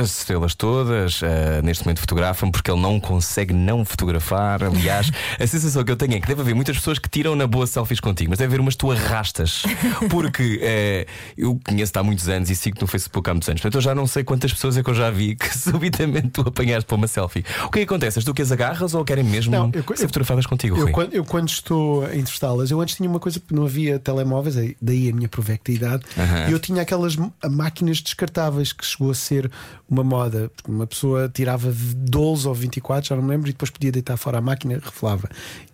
as 0.00 0.18
estrelas 0.20 0.54
todas, 0.54 1.20
eh, 1.24 1.60
neste 1.64 1.84
momento 1.84 1.98
fotografa-me 1.98 2.52
porque 2.52 2.70
ele 2.70 2.80
não 2.80 3.00
consegue 3.00 3.52
não 3.52 3.84
fotografar. 3.84 4.62
Aliás, 4.62 5.10
a 5.40 5.44
sensação 5.44 5.82
que 5.82 5.90
eu 5.90 5.96
tenho 5.96 6.14
é 6.14 6.20
que 6.20 6.28
deve 6.28 6.40
haver 6.40 6.54
muitas 6.54 6.76
pessoas 6.76 7.00
que 7.00 7.08
tiram 7.08 7.34
na 7.34 7.48
boa 7.48 7.66
selfies 7.66 7.98
contigo, 7.98 8.30
mas 8.30 8.38
deve 8.38 8.50
haver 8.54 8.60
umas 8.60 8.76
tu 8.76 8.92
arrastas. 8.92 9.64
Porque 10.08 10.60
eh, 10.62 11.06
eu 11.36 11.58
conheço-te 11.66 11.98
há 11.98 12.02
muitos 12.04 12.28
anos 12.28 12.48
e 12.48 12.54
sigo 12.54 12.76
no 12.80 12.86
Facebook 12.86 13.28
há 13.28 13.34
muitos 13.34 13.48
anos. 13.48 13.60
Portanto, 13.60 13.74
eu 13.74 13.82
já 13.82 13.92
não 13.92 14.06
sei 14.06 14.22
quantas 14.22 14.52
pessoas 14.52 14.76
é 14.76 14.84
que 14.84 14.90
eu 14.90 14.94
já 14.94 15.10
vi 15.10 15.34
que 15.34 15.50
subitamente 15.58 16.28
tu 16.28 16.42
apanhaste 16.42 16.86
para 16.86 16.94
uma 16.94 17.08
selfie. 17.08 17.44
O 17.66 17.70
que 17.70 17.80
é 17.80 17.82
que 17.84 17.92
acontece? 17.92 18.20
Tu 18.22 18.32
que 18.32 18.42
as 18.42 18.52
agarras 18.52 18.94
ou 18.94 19.04
querem 19.04 19.24
mesmo 19.24 19.50
Não, 19.50 19.70
eu- 19.74 19.96
ser 19.96 20.06
fotografadas 20.06 20.46
contigo? 20.46 20.78
Eu? 20.78 20.91
Quando, 20.92 21.14
eu, 21.14 21.24
quando 21.24 21.48
estou 21.48 22.04
a 22.04 22.14
entrevistá-las, 22.14 22.70
eu 22.70 22.80
antes 22.80 22.94
tinha 22.96 23.08
uma 23.08 23.18
coisa 23.20 23.40
que 23.40 23.54
não 23.54 23.64
havia 23.64 23.98
telemóveis, 23.98 24.56
aí- 24.56 24.76
daí 24.80 25.08
a 25.10 25.14
minha 25.14 25.28
provecta 25.28 25.72
idade, 25.72 26.02
e 26.48 26.52
eu 26.52 26.58
tinha 26.58 26.82
aquelas 26.82 27.16
máquinas 27.50 28.00
descartáveis 28.00 28.72
que 28.72 28.84
chegou 28.86 29.10
a 29.10 29.14
ser 29.14 29.50
uma 29.88 30.04
moda. 30.04 30.50
porque 30.54 30.70
Uma 30.70 30.86
pessoa 30.86 31.28
tirava 31.32 31.72
12 31.96 32.46
ou 32.48 32.54
24, 32.54 33.08
já 33.08 33.16
não 33.16 33.22
me 33.22 33.30
lembro, 33.30 33.48
e 33.48 33.52
depois 33.52 33.70
podia 33.70 33.90
deitar 33.92 34.16
fora 34.16 34.38
a 34.38 34.40
máquina, 34.40 34.80
revelava. 34.82 35.28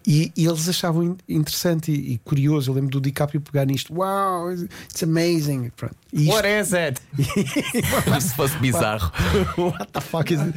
E, 0.06 0.32
e 0.34 0.46
eles 0.46 0.66
achavam 0.68 1.02
in- 1.04 1.16
interessante 1.28 1.92
e, 1.92 2.14
e 2.14 2.18
curioso. 2.18 2.70
Eu 2.70 2.74
lembro 2.74 2.90
do 2.90 3.00
DiCaprio 3.00 3.42
pegar 3.42 3.66
nisto: 3.66 3.92
Wow, 3.92 4.50
it's 4.52 5.02
amazing. 5.02 5.70
Pronto. 5.76 5.94
Isto- 6.10 6.32
What 6.32 6.48
is 6.48 6.72
it? 6.72 6.98
Como 8.04 8.20
se 8.20 8.34
fosse 8.34 8.56
bizarro. 8.56 9.12
What 9.58 9.88
the 9.92 10.00
fuck 10.00 10.32
is 10.32 10.40
it? 10.40 10.54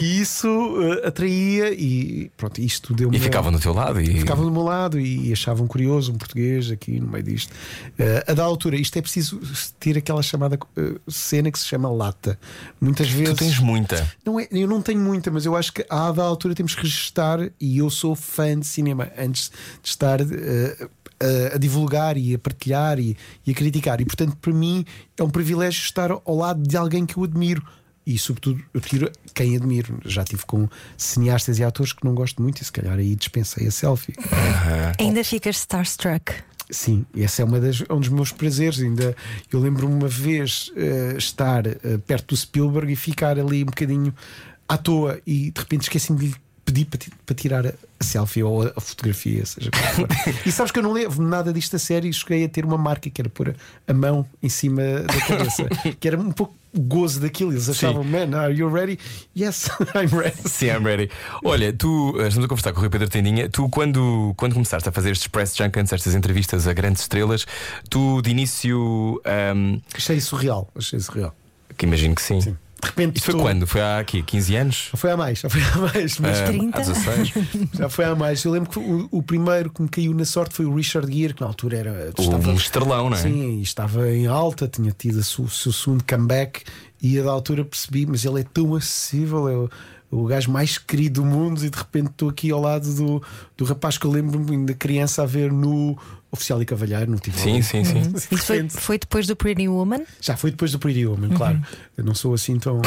E, 0.00 0.04
e 0.04 0.20
isso 0.22 0.48
eh, 0.80 1.06
atraía 1.08 1.70
e 1.72 2.30
pronto, 2.36 2.60
isto 2.62 2.94
deu 2.94 3.10
E 3.12 3.18
ficavam 3.18 3.52
do 3.52 3.58
teu 3.60 3.74
lado 3.74 3.87
e. 4.00 4.18
ficavam 4.20 4.44
do 4.44 4.50
meu 4.50 4.62
lado 4.62 4.98
e 4.98 5.32
achavam 5.32 5.66
curioso 5.66 6.12
um 6.12 6.16
português 6.16 6.70
aqui 6.70 7.00
no 7.00 7.08
meio 7.08 7.24
disto. 7.24 7.52
Eh, 7.98 8.24
a 8.26 8.34
da 8.34 8.44
altura, 8.44 8.76
isto 8.76 8.96
é 8.98 9.02
preciso 9.02 9.40
ter 9.78 9.96
aquela 9.98 10.22
chamada 10.22 10.58
eh, 10.76 10.94
cena 11.08 11.50
que 11.50 11.58
se 11.58 11.66
chama 11.66 11.90
lata. 11.90 12.38
Muitas 12.80 13.08
Tu 13.08 13.16
vezes. 13.16 13.34
tens 13.36 13.58
muita. 13.58 14.10
Não 14.24 14.38
é, 14.38 14.48
eu 14.50 14.68
não 14.68 14.82
tenho 14.82 15.00
muita, 15.00 15.30
mas 15.30 15.44
eu 15.46 15.56
acho 15.56 15.72
que 15.72 15.84
à 15.88 16.10
da 16.12 16.22
altura 16.22 16.54
temos 16.54 16.74
que 16.74 16.82
registar 16.82 17.50
e 17.60 17.78
eu 17.78 17.88
sou 17.90 18.14
fã 18.14 18.58
de 18.58 18.66
cinema 18.66 19.10
antes 19.18 19.50
de 19.82 19.88
estar 19.88 20.20
a, 20.20 21.54
a 21.54 21.58
divulgar 21.58 22.16
e 22.16 22.34
a 22.34 22.38
partilhar 22.38 22.98
e, 22.98 23.16
e 23.46 23.50
a 23.50 23.54
criticar. 23.54 24.00
E 24.00 24.04
portanto, 24.04 24.36
para 24.40 24.52
mim 24.52 24.84
é 25.16 25.22
um 25.22 25.30
privilégio 25.30 25.80
estar 25.82 26.10
ao 26.10 26.36
lado 26.36 26.62
de 26.62 26.76
alguém 26.76 27.04
que 27.06 27.16
eu 27.16 27.24
admiro. 27.24 27.62
E 28.08 28.16
sobretudo 28.18 28.62
eu 28.72 28.80
tiro 28.80 29.10
quem 29.34 29.54
admiro. 29.54 30.00
Já 30.04 30.24
tive 30.24 30.46
com 30.46 30.66
cineastas 30.96 31.58
e 31.58 31.64
atores 31.64 31.92
que 31.92 32.04
não 32.04 32.14
gosto 32.14 32.40
muito 32.42 32.62
e 32.62 32.64
se 32.64 32.72
calhar 32.72 32.98
aí 32.98 33.14
dispensei 33.14 33.66
a 33.66 33.70
selfie. 33.70 34.14
Ainda 34.98 35.22
ficas 35.22 35.56
starstruck. 35.58 36.32
Sim, 36.70 37.04
esse 37.14 37.40
é 37.40 37.44
uma 37.44 37.60
das, 37.60 37.82
um 37.90 38.00
dos 38.00 38.08
meus 38.08 38.32
prazeres. 38.32 38.80
Ainda 38.80 39.14
eu 39.52 39.60
lembro-me 39.60 39.94
uma 39.94 40.08
vez 40.08 40.70
eh, 40.76 41.14
estar 41.18 41.66
eh, 41.66 41.76
perto 42.06 42.28
do 42.34 42.36
Spielberg 42.36 42.92
e 42.92 42.96
ficar 42.96 43.38
ali 43.38 43.62
um 43.62 43.66
bocadinho 43.66 44.14
à 44.68 44.76
toa 44.76 45.20
e 45.26 45.50
de 45.50 45.60
repente 45.60 45.82
esqueci-me 45.82 46.18
de 46.18 46.26
lhe 46.26 46.34
pedir 46.64 46.84
para, 46.84 46.98
ti- 46.98 47.10
para 47.24 47.34
tirar 47.34 47.66
a, 47.66 47.72
a 47.98 48.04
selfie 48.04 48.42
ou 48.42 48.62
a, 48.66 48.72
a 48.76 48.80
fotografia, 48.82 49.46
seja. 49.46 49.70
E 50.44 50.52
sabes 50.52 50.70
que 50.70 50.78
eu 50.78 50.82
não 50.82 50.92
levo 50.92 51.22
nada 51.22 51.50
disto 51.54 51.76
a 51.76 51.78
sério 51.78 52.08
e 52.08 52.12
cheguei 52.12 52.44
a 52.44 52.48
ter 52.50 52.66
uma 52.66 52.76
marca 52.76 53.08
que 53.08 53.18
era 53.20 53.30
pôr 53.30 53.56
a 53.86 53.92
mão 53.94 54.26
em 54.42 54.50
cima 54.50 54.82
da 55.06 55.20
cabeça, 55.26 55.66
que 55.98 56.06
era 56.06 56.18
um 56.20 56.30
pouco 56.32 56.54
gozo 56.76 57.20
daquilo. 57.20 57.52
Eles 57.52 57.68
achavam, 57.68 58.04
man, 58.04 58.34
are 58.34 58.52
you 58.52 58.68
ready? 58.68 58.98
Yes, 59.36 59.68
I'm 59.94 60.08
ready. 60.16 60.36
Sim, 60.48 60.66
I'm 60.70 60.84
ready. 60.84 61.10
Olha, 61.44 61.72
tu 61.72 62.14
eh, 62.20 62.28
estamos 62.28 62.44
a 62.44 62.48
conversar 62.48 62.72
com 62.72 62.78
o 62.78 62.80
Rui 62.82 62.90
Pedro 62.90 63.08
Tendinha. 63.08 63.48
Tu, 63.48 63.68
quando, 63.68 64.34
quando 64.36 64.54
começaste 64.54 64.88
a 64.88 64.92
fazer 64.92 65.10
estes 65.12 65.28
press 65.28 65.54
junkets, 65.56 65.92
estas 65.92 66.14
entrevistas 66.14 66.66
a 66.66 66.72
grandes 66.72 67.02
estrelas, 67.02 67.46
tu 67.90 68.20
de 68.22 68.30
início. 68.30 69.20
ahm, 69.24 69.80
Achei 69.94 70.20
surreal, 70.20 70.68
achei 70.76 71.00
surreal. 71.00 71.34
que 71.76 71.86
imagino 71.86 72.14
que 72.14 72.22
sim. 72.22 72.40
Sim. 72.40 72.56
De 72.80 72.86
repente 72.86 73.16
Isto 73.16 73.24
foi 73.26 73.34
estou- 73.34 73.46
quando? 73.46 73.66
Foi 73.66 73.80
há 73.80 73.98
aqui 73.98 74.22
15 74.22 74.54
anos? 74.56 74.88
Já 74.92 74.98
foi 74.98 75.10
há 75.10 75.16
mais, 75.16 75.38
já 75.40 75.50
foi 75.50 75.60
há 75.62 75.76
mais, 75.78 76.18
mas 76.20 76.38
Ah, 76.38 76.44
30? 76.44 76.78
Há 76.78 76.80
16? 76.80 77.32
Já 77.74 77.88
foi 77.88 78.04
há 78.04 78.14
mais. 78.14 78.44
Eu 78.44 78.52
lembro 78.52 78.70
que 78.70 78.78
o, 78.78 79.08
o 79.10 79.22
primeiro 79.22 79.70
que 79.70 79.82
me 79.82 79.88
caiu 79.88 80.14
na 80.14 80.24
sorte 80.24 80.54
foi 80.54 80.64
o 80.64 80.74
Richard 80.74 81.12
Gere, 81.12 81.34
que 81.34 81.40
na 81.40 81.48
altura 81.48 81.76
era. 81.78 82.12
Um 82.18 82.54
estrelão, 82.54 83.10
não 83.10 83.16
é? 83.16 83.20
Sim, 83.20 83.58
e 83.58 83.62
estava 83.62 84.08
em 84.10 84.26
alta, 84.26 84.68
tinha 84.68 84.92
tido 84.96 85.18
o 85.18 85.22
seu 85.24 85.72
segundo 85.72 86.04
comeback 86.04 86.62
e 87.02 87.18
a 87.18 87.22
da 87.24 87.30
altura 87.30 87.64
percebi, 87.64 88.06
mas 88.06 88.24
ele 88.24 88.40
é 88.40 88.44
tão 88.44 88.74
acessível, 88.74 89.48
é 89.48 89.56
o, 89.56 89.70
o 90.10 90.26
gajo 90.26 90.50
mais 90.50 90.78
querido 90.78 91.20
do 91.22 91.26
mundo, 91.26 91.64
e 91.64 91.70
de 91.70 91.76
repente 91.78 92.10
estou 92.10 92.28
aqui 92.28 92.50
ao 92.50 92.60
lado 92.60 92.92
do, 92.94 93.22
do 93.56 93.64
rapaz 93.64 93.98
que 93.98 94.04
eu 94.06 94.10
lembro-me 94.10 94.52
ainda 94.52 94.74
criança 94.74 95.22
a 95.22 95.26
ver 95.26 95.52
no 95.52 95.96
Oficial 96.30 96.60
e 96.60 96.64
Cavalheiro, 96.64 97.10
no 97.10 97.18
tipo. 97.18 97.38
Sim, 97.38 97.62
sim, 97.62 97.84
sim. 97.84 98.02
Isso 98.34 98.44
foi, 98.44 98.68
foi 98.68 98.98
depois 98.98 99.26
do 99.26 99.34
Pretty 99.36 99.68
Woman? 99.68 100.02
Já 100.20 100.36
foi 100.36 100.50
depois 100.50 100.72
do 100.72 100.78
Pretty 100.78 101.06
Woman, 101.06 101.30
claro. 101.30 101.60
Eu 101.98 102.04
não 102.04 102.14
sou 102.14 102.32
assim 102.32 102.56
tão. 102.60 102.80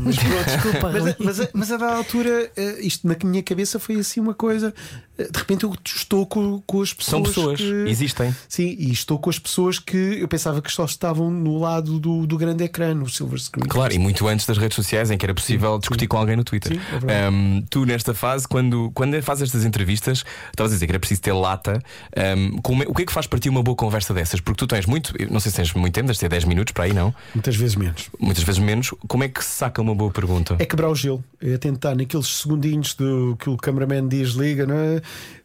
mas 0.00 0.16
pronto. 0.16 0.42
Desculpa, 0.50 0.90
Mas, 0.92 1.14
mas, 1.20 1.40
a- 1.40 1.48
mas 1.54 1.70
a 1.72 1.76
da 1.76 1.94
altura, 1.94 2.50
eh, 2.56 2.78
isto 2.80 3.06
na 3.06 3.16
minha 3.24 3.44
cabeça 3.44 3.78
foi 3.78 3.94
assim 4.00 4.18
uma 4.18 4.34
coisa. 4.34 4.74
eh, 5.16 5.28
De 5.30 5.38
repente 5.38 5.62
eu 5.62 5.72
estou 5.86 6.26
com, 6.26 6.60
com 6.66 6.82
as 6.82 6.92
pessoas. 6.92 7.10
São 7.12 7.22
pessoas, 7.22 7.60
que- 7.60 7.84
existem. 7.88 8.34
Sim, 8.48 8.74
e 8.76 8.90
estou 8.90 9.20
com 9.20 9.30
as 9.30 9.38
pessoas 9.38 9.78
que 9.78 9.96
eu 9.96 10.26
pensava 10.26 10.60
que 10.60 10.72
só 10.72 10.84
estavam 10.84 11.30
no 11.30 11.60
lado 11.60 12.00
do, 12.00 12.26
do 12.26 12.36
grande 12.36 12.64
ecrã, 12.64 12.92
no 12.92 13.08
silver 13.08 13.38
screen. 13.40 13.68
Claro, 13.68 13.94
e 13.94 13.98
muito 14.00 14.26
antes 14.26 14.44
das 14.46 14.58
redes 14.58 14.74
sociais 14.74 15.12
em 15.12 15.16
que 15.16 15.24
era 15.24 15.32
possível 15.34 15.78
discutir 15.78 16.08
com 16.08 16.16
alguém 16.16 16.34
no 16.34 16.42
Twitter. 16.42 16.72
Sim, 16.74 16.80
é. 17.06 17.26
Ahm, 17.28 17.62
tu, 17.70 17.84
nesta 17.86 18.12
fase, 18.14 18.48
quando, 18.48 18.90
quando 18.94 19.22
fazes 19.22 19.44
estas 19.44 19.64
entrevistas, 19.64 20.24
estavas 20.50 20.72
a 20.72 20.74
dizer 20.74 20.86
que 20.86 20.92
era 20.92 20.98
preciso 20.98 21.20
ter 21.22 21.32
lata. 21.32 21.80
Ahm, 22.16 22.58
como 22.64 22.82
é- 22.82 22.86
o 22.88 22.94
que 22.94 23.02
é 23.02 23.06
que 23.06 23.12
faz 23.12 23.28
para 23.28 23.38
ti 23.38 23.48
uma 23.48 23.62
boa 23.62 23.76
conversa 23.76 24.12
dessas? 24.12 24.40
Porque 24.40 24.58
tu 24.58 24.66
tens 24.66 24.86
muito, 24.86 25.14
não 25.30 25.38
sei 25.38 25.50
se 25.52 25.56
tens 25.56 25.72
muito 25.72 25.94
tempo, 25.94 26.06
deves 26.08 26.18
ter 26.18 26.28
10 26.28 26.42
minutos 26.44 26.72
para 26.72 26.84
aí, 26.84 26.92
não? 26.92 27.14
Muitas 27.32 27.54
vezes 27.54 27.76
menos. 27.76 28.08
Muitas 28.18 28.39
vezes 28.42 28.58
menos. 28.60 28.90
Como 29.08 29.24
é 29.24 29.28
que 29.28 29.42
se 29.44 29.50
saca 29.50 29.80
uma 29.82 29.94
boa 29.94 30.10
pergunta? 30.10 30.56
É 30.58 30.64
quebrar 30.66 30.88
o 30.90 30.94
gelo, 30.94 31.22
é 31.40 31.56
tentar 31.58 31.94
naqueles 31.94 32.26
segundinhos 32.26 32.94
do 32.94 33.36
que 33.38 33.48
o 33.50 33.56
cameraman 33.56 34.06
diz, 34.08 34.30
liga, 34.30 34.66
não 34.66 34.74
é? 34.76 35.00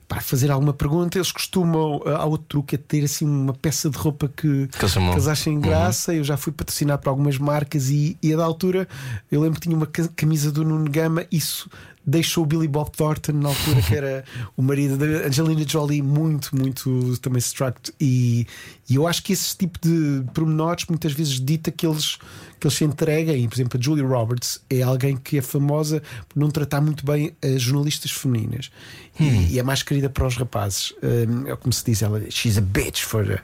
Para 0.07 0.21
fazer 0.21 0.51
alguma 0.51 0.71
pergunta, 0.71 1.17
eles 1.17 1.31
costumam, 1.31 1.99
ah, 2.05 2.17
há 2.17 2.25
outro 2.25 2.45
truque, 2.47 2.75
é 2.75 2.77
ter 2.77 3.03
assim 3.03 3.25
uma 3.25 3.53
peça 3.55 3.89
de 3.89 3.97
roupa 3.97 4.27
que, 4.27 4.67
Que 4.67 4.77
que 4.77 4.85
eles 5.13 5.27
achem 5.27 5.59
graça. 5.59 6.13
Eu 6.13 6.23
já 6.23 6.37
fui 6.37 6.53
patrocinado 6.53 7.01
por 7.01 7.09
algumas 7.09 7.39
marcas 7.39 7.89
e, 7.89 8.15
e 8.21 8.31
a 8.31 8.37
da 8.37 8.43
altura 8.45 8.87
eu 9.31 9.41
lembro 9.41 9.59
que 9.59 9.67
tinha 9.67 9.75
uma 9.75 9.87
ca- 9.87 10.07
camisa 10.15 10.51
do 10.51 10.63
Nuno 10.63 10.89
Gama, 10.91 11.25
isso 11.31 11.67
deixou 12.05 12.43
o 12.43 12.47
Billy 12.47 12.67
Bob 12.67 12.91
Thornton, 12.91 13.33
na 13.33 13.49
altura 13.49 13.81
que 13.81 13.95
era 13.95 14.23
o 14.55 14.61
marido 14.61 14.97
da 14.97 15.27
Angelina 15.27 15.65
Jolie, 15.67 16.01
muito, 16.01 16.55
muito 16.55 17.17
também 17.17 17.39
struck. 17.39 17.91
E, 17.99 18.45
e 18.89 18.95
eu 18.95 19.07
acho 19.07 19.23
que 19.23 19.33
esse 19.33 19.57
tipo 19.57 19.79
de 19.81 20.23
pormenores 20.33 20.85
muitas 20.87 21.13
vezes 21.13 21.39
dita 21.39 21.71
que 21.71 21.85
eles, 21.85 22.17
que 22.59 22.67
eles 22.67 22.77
se 22.77 22.83
entreguem. 22.83 23.47
Por 23.49 23.55
exemplo, 23.55 23.79
a 23.79 23.83
Julie 23.83 24.05
Roberts 24.05 24.61
é 24.69 24.81
alguém 24.81 25.17
que 25.17 25.37
é 25.37 25.41
famosa 25.41 26.01
por 26.29 26.39
não 26.39 26.51
tratar 26.51 26.81
muito 26.81 27.05
bem 27.05 27.33
as 27.41 27.61
jornalistas 27.61 28.11
femininas 28.11 28.69
e, 29.19 29.53
e 29.53 29.59
é 29.59 29.63
mais 29.63 29.81
querida 29.81 30.09
para 30.09 30.27
os 30.27 30.35
rapazes. 30.35 30.93
Um, 31.01 31.47
é 31.47 31.55
como 31.55 31.71
se 31.71 31.85
diz, 31.85 32.01
ela 32.01 32.21
she's 32.29 32.57
a 32.57 32.61
bitch 32.61 33.03
for. 33.03 33.41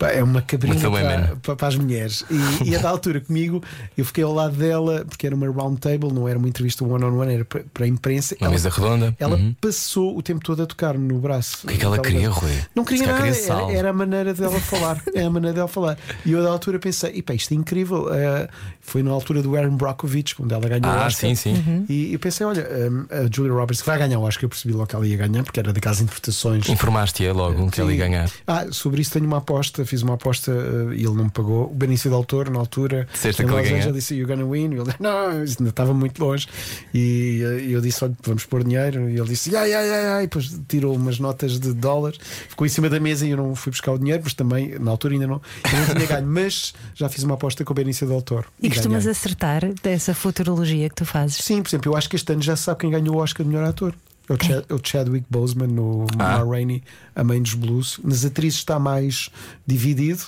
É 0.00 0.22
uma 0.22 0.40
cabrinha 0.40 0.78
para, 0.78 1.36
para, 1.42 1.56
para 1.56 1.68
as 1.68 1.74
mulheres. 1.74 2.24
E, 2.30 2.70
e 2.70 2.76
a 2.76 2.78
da 2.78 2.88
altura 2.90 3.20
comigo, 3.20 3.62
eu 3.96 4.04
fiquei 4.04 4.22
ao 4.22 4.32
lado 4.32 4.56
dela, 4.56 5.04
porque 5.04 5.26
era 5.26 5.34
uma 5.34 5.50
round 5.50 5.80
table, 5.80 6.12
não 6.12 6.28
era 6.28 6.38
uma 6.38 6.48
entrevista 6.48 6.84
one-on-one, 6.84 7.34
era 7.34 7.44
para, 7.44 7.64
para 7.74 7.86
imprensa. 7.98 8.36
Uma 8.40 8.50
mesa 8.50 8.68
redonda. 8.70 9.14
Ela 9.18 9.36
Uhum. 9.36 9.54
passou 9.60 10.16
o 10.16 10.22
tempo 10.22 10.40
todo 10.44 10.62
a 10.62 10.66
tocar 10.66 10.96
no 10.96 11.18
braço. 11.18 11.58
O 11.64 11.68
que 11.68 11.74
é 11.74 11.76
que 11.78 11.84
ela 11.84 11.98
queria, 11.98 12.30
Rui? 12.30 12.50
Não 12.74 12.84
queria 12.84 13.06
nada, 13.06 13.22
queria 13.22 13.52
era, 13.52 13.72
era 13.72 13.90
a 13.90 13.92
maneira 13.92 14.32
dela 14.34 14.58
falar. 14.60 15.02
É 15.14 15.24
a 15.24 15.30
maneira 15.30 15.54
dela 15.54 15.68
falar. 15.68 15.98
E 16.24 16.32
eu, 16.32 16.42
da 16.42 16.48
altura, 16.50 16.78
pensei: 16.78 17.18
"Epá, 17.18 17.34
isto 17.34 17.52
é 17.52 17.56
incrível. 17.56 18.12
Eh, 18.14 18.48
foi 18.80 19.02
na 19.02 19.10
altura 19.10 19.42
do 19.42 19.54
Aaron 19.56 19.76
Brockovich, 19.76 20.34
quando 20.36 20.52
ela 20.52 20.68
ganhou 20.68 20.86
o 20.86 20.88
Ah, 20.98 21.06
Oscar. 21.06 21.30
sim, 21.30 21.34
sim. 21.34 21.84
E 21.88 22.12
eu 22.12 22.18
pensei: 22.18 22.46
olha, 22.46 22.66
hum, 22.90 23.04
a 23.10 23.28
Julia 23.34 23.52
Roberts 23.52 23.80
que 23.82 23.86
vai 23.86 23.98
ganhar 23.98 24.18
o 24.18 24.22
Oscar, 24.22 24.44
eu 24.44 24.48
percebi 24.48 24.72
logo 24.74 24.86
que 24.86 24.94
ela 24.94 25.06
ia 25.06 25.16
ganhar, 25.16 25.42
porque 25.42 25.58
era 25.58 25.72
daquelas 25.72 26.00
interpretações. 26.00 26.68
Informaste-a 26.68 27.32
logo 27.32 27.70
que 27.70 27.80
ela 27.80 27.92
ia 27.92 27.98
ganhar. 27.98 28.30
Ah, 28.46 28.66
sobre 28.70 29.00
isso 29.02 29.12
tenho 29.12 29.26
uma 29.26 29.38
aposta, 29.38 29.84
fiz 29.84 30.02
uma 30.02 30.14
aposta 30.14 30.52
eh, 30.52 30.94
e 30.94 31.04
ele 31.04 31.14
não 31.14 31.24
me 31.24 31.30
pagou. 31.30 31.64
O 31.70 31.74
Benício 31.74 32.10
del 32.10 32.22
Toro, 32.24 32.52
na 32.52 32.58
altura, 32.60 33.08
Disseste 33.12 33.42
em 33.42 33.46
Los? 33.46 33.58
Angeles, 33.66 33.94
disse 33.94 34.14
You're 34.14 34.32
gonna 34.34 34.48
win. 34.48 34.70
E 34.74 34.78
ele 34.80 34.94
não, 35.00 35.42
isso 35.42 35.56
ainda 35.58 35.70
estava 35.70 35.92
muito 35.92 36.22
longe. 36.24 36.46
E 36.94 37.40
eh, 37.42 37.66
eu 37.74 37.80
disse: 37.80 37.87
Olha, 38.02 38.16
vamos 38.22 38.44
pôr 38.44 38.64
dinheiro. 38.64 39.08
E 39.08 39.16
ele 39.18 39.28
disse: 39.28 39.54
ai, 39.56 39.72
ai, 39.72 39.90
ai, 39.90 40.06
ai. 40.06 40.18
E 40.24 40.26
depois 40.26 40.60
tirou 40.68 40.94
umas 40.94 41.18
notas 41.18 41.58
de 41.58 41.72
dólares, 41.72 42.18
ficou 42.48 42.66
em 42.66 42.70
cima 42.70 42.88
da 42.88 42.98
mesa 43.00 43.26
e 43.26 43.30
eu 43.30 43.36
não 43.36 43.54
fui 43.54 43.70
buscar 43.70 43.92
o 43.92 43.98
dinheiro, 43.98 44.22
mas 44.24 44.34
também, 44.34 44.78
na 44.78 44.90
altura, 44.90 45.14
ainda 45.14 45.26
não, 45.26 45.40
eu 45.72 45.78
não 45.88 45.94
tinha 45.94 46.06
ganho. 46.06 46.26
Mas 46.26 46.74
já 46.94 47.08
fiz 47.08 47.22
uma 47.24 47.34
aposta 47.34 47.64
com 47.64 47.72
o 47.72 47.74
Benício 47.74 48.06
del 48.06 48.22
Toro. 48.22 48.46
E 48.62 48.68
costumas 48.68 49.04
ganhei. 49.04 49.12
acertar 49.12 49.62
dessa 49.82 50.14
futurologia 50.14 50.88
que 50.88 50.94
tu 50.94 51.04
fazes? 51.04 51.36
Sim, 51.36 51.62
por 51.62 51.68
exemplo, 51.70 51.92
eu 51.92 51.96
acho 51.96 52.08
que 52.08 52.16
este 52.16 52.32
ano 52.32 52.42
já 52.42 52.56
se 52.56 52.64
sabe 52.64 52.80
quem 52.80 52.90
ganhou 52.90 53.16
o 53.16 53.18
Oscar 53.18 53.44
de 53.46 53.52
melhor 53.52 53.68
ator. 53.68 53.94
É 54.30 54.34
o, 54.34 54.36
Chad- 54.44 54.64
é 54.68 54.74
o 54.74 54.80
Chadwick 54.84 55.26
Boseman 55.30 55.68
no 55.68 56.06
Ah. 56.18 56.44
Ma 56.44 56.44
Rainey, 56.44 56.82
A 57.16 57.24
Mãe 57.24 57.40
dos 57.40 57.54
Blues. 57.54 57.98
Nas 58.04 58.26
atrizes 58.26 58.58
está 58.58 58.78
mais 58.78 59.30
dividido. 59.66 60.22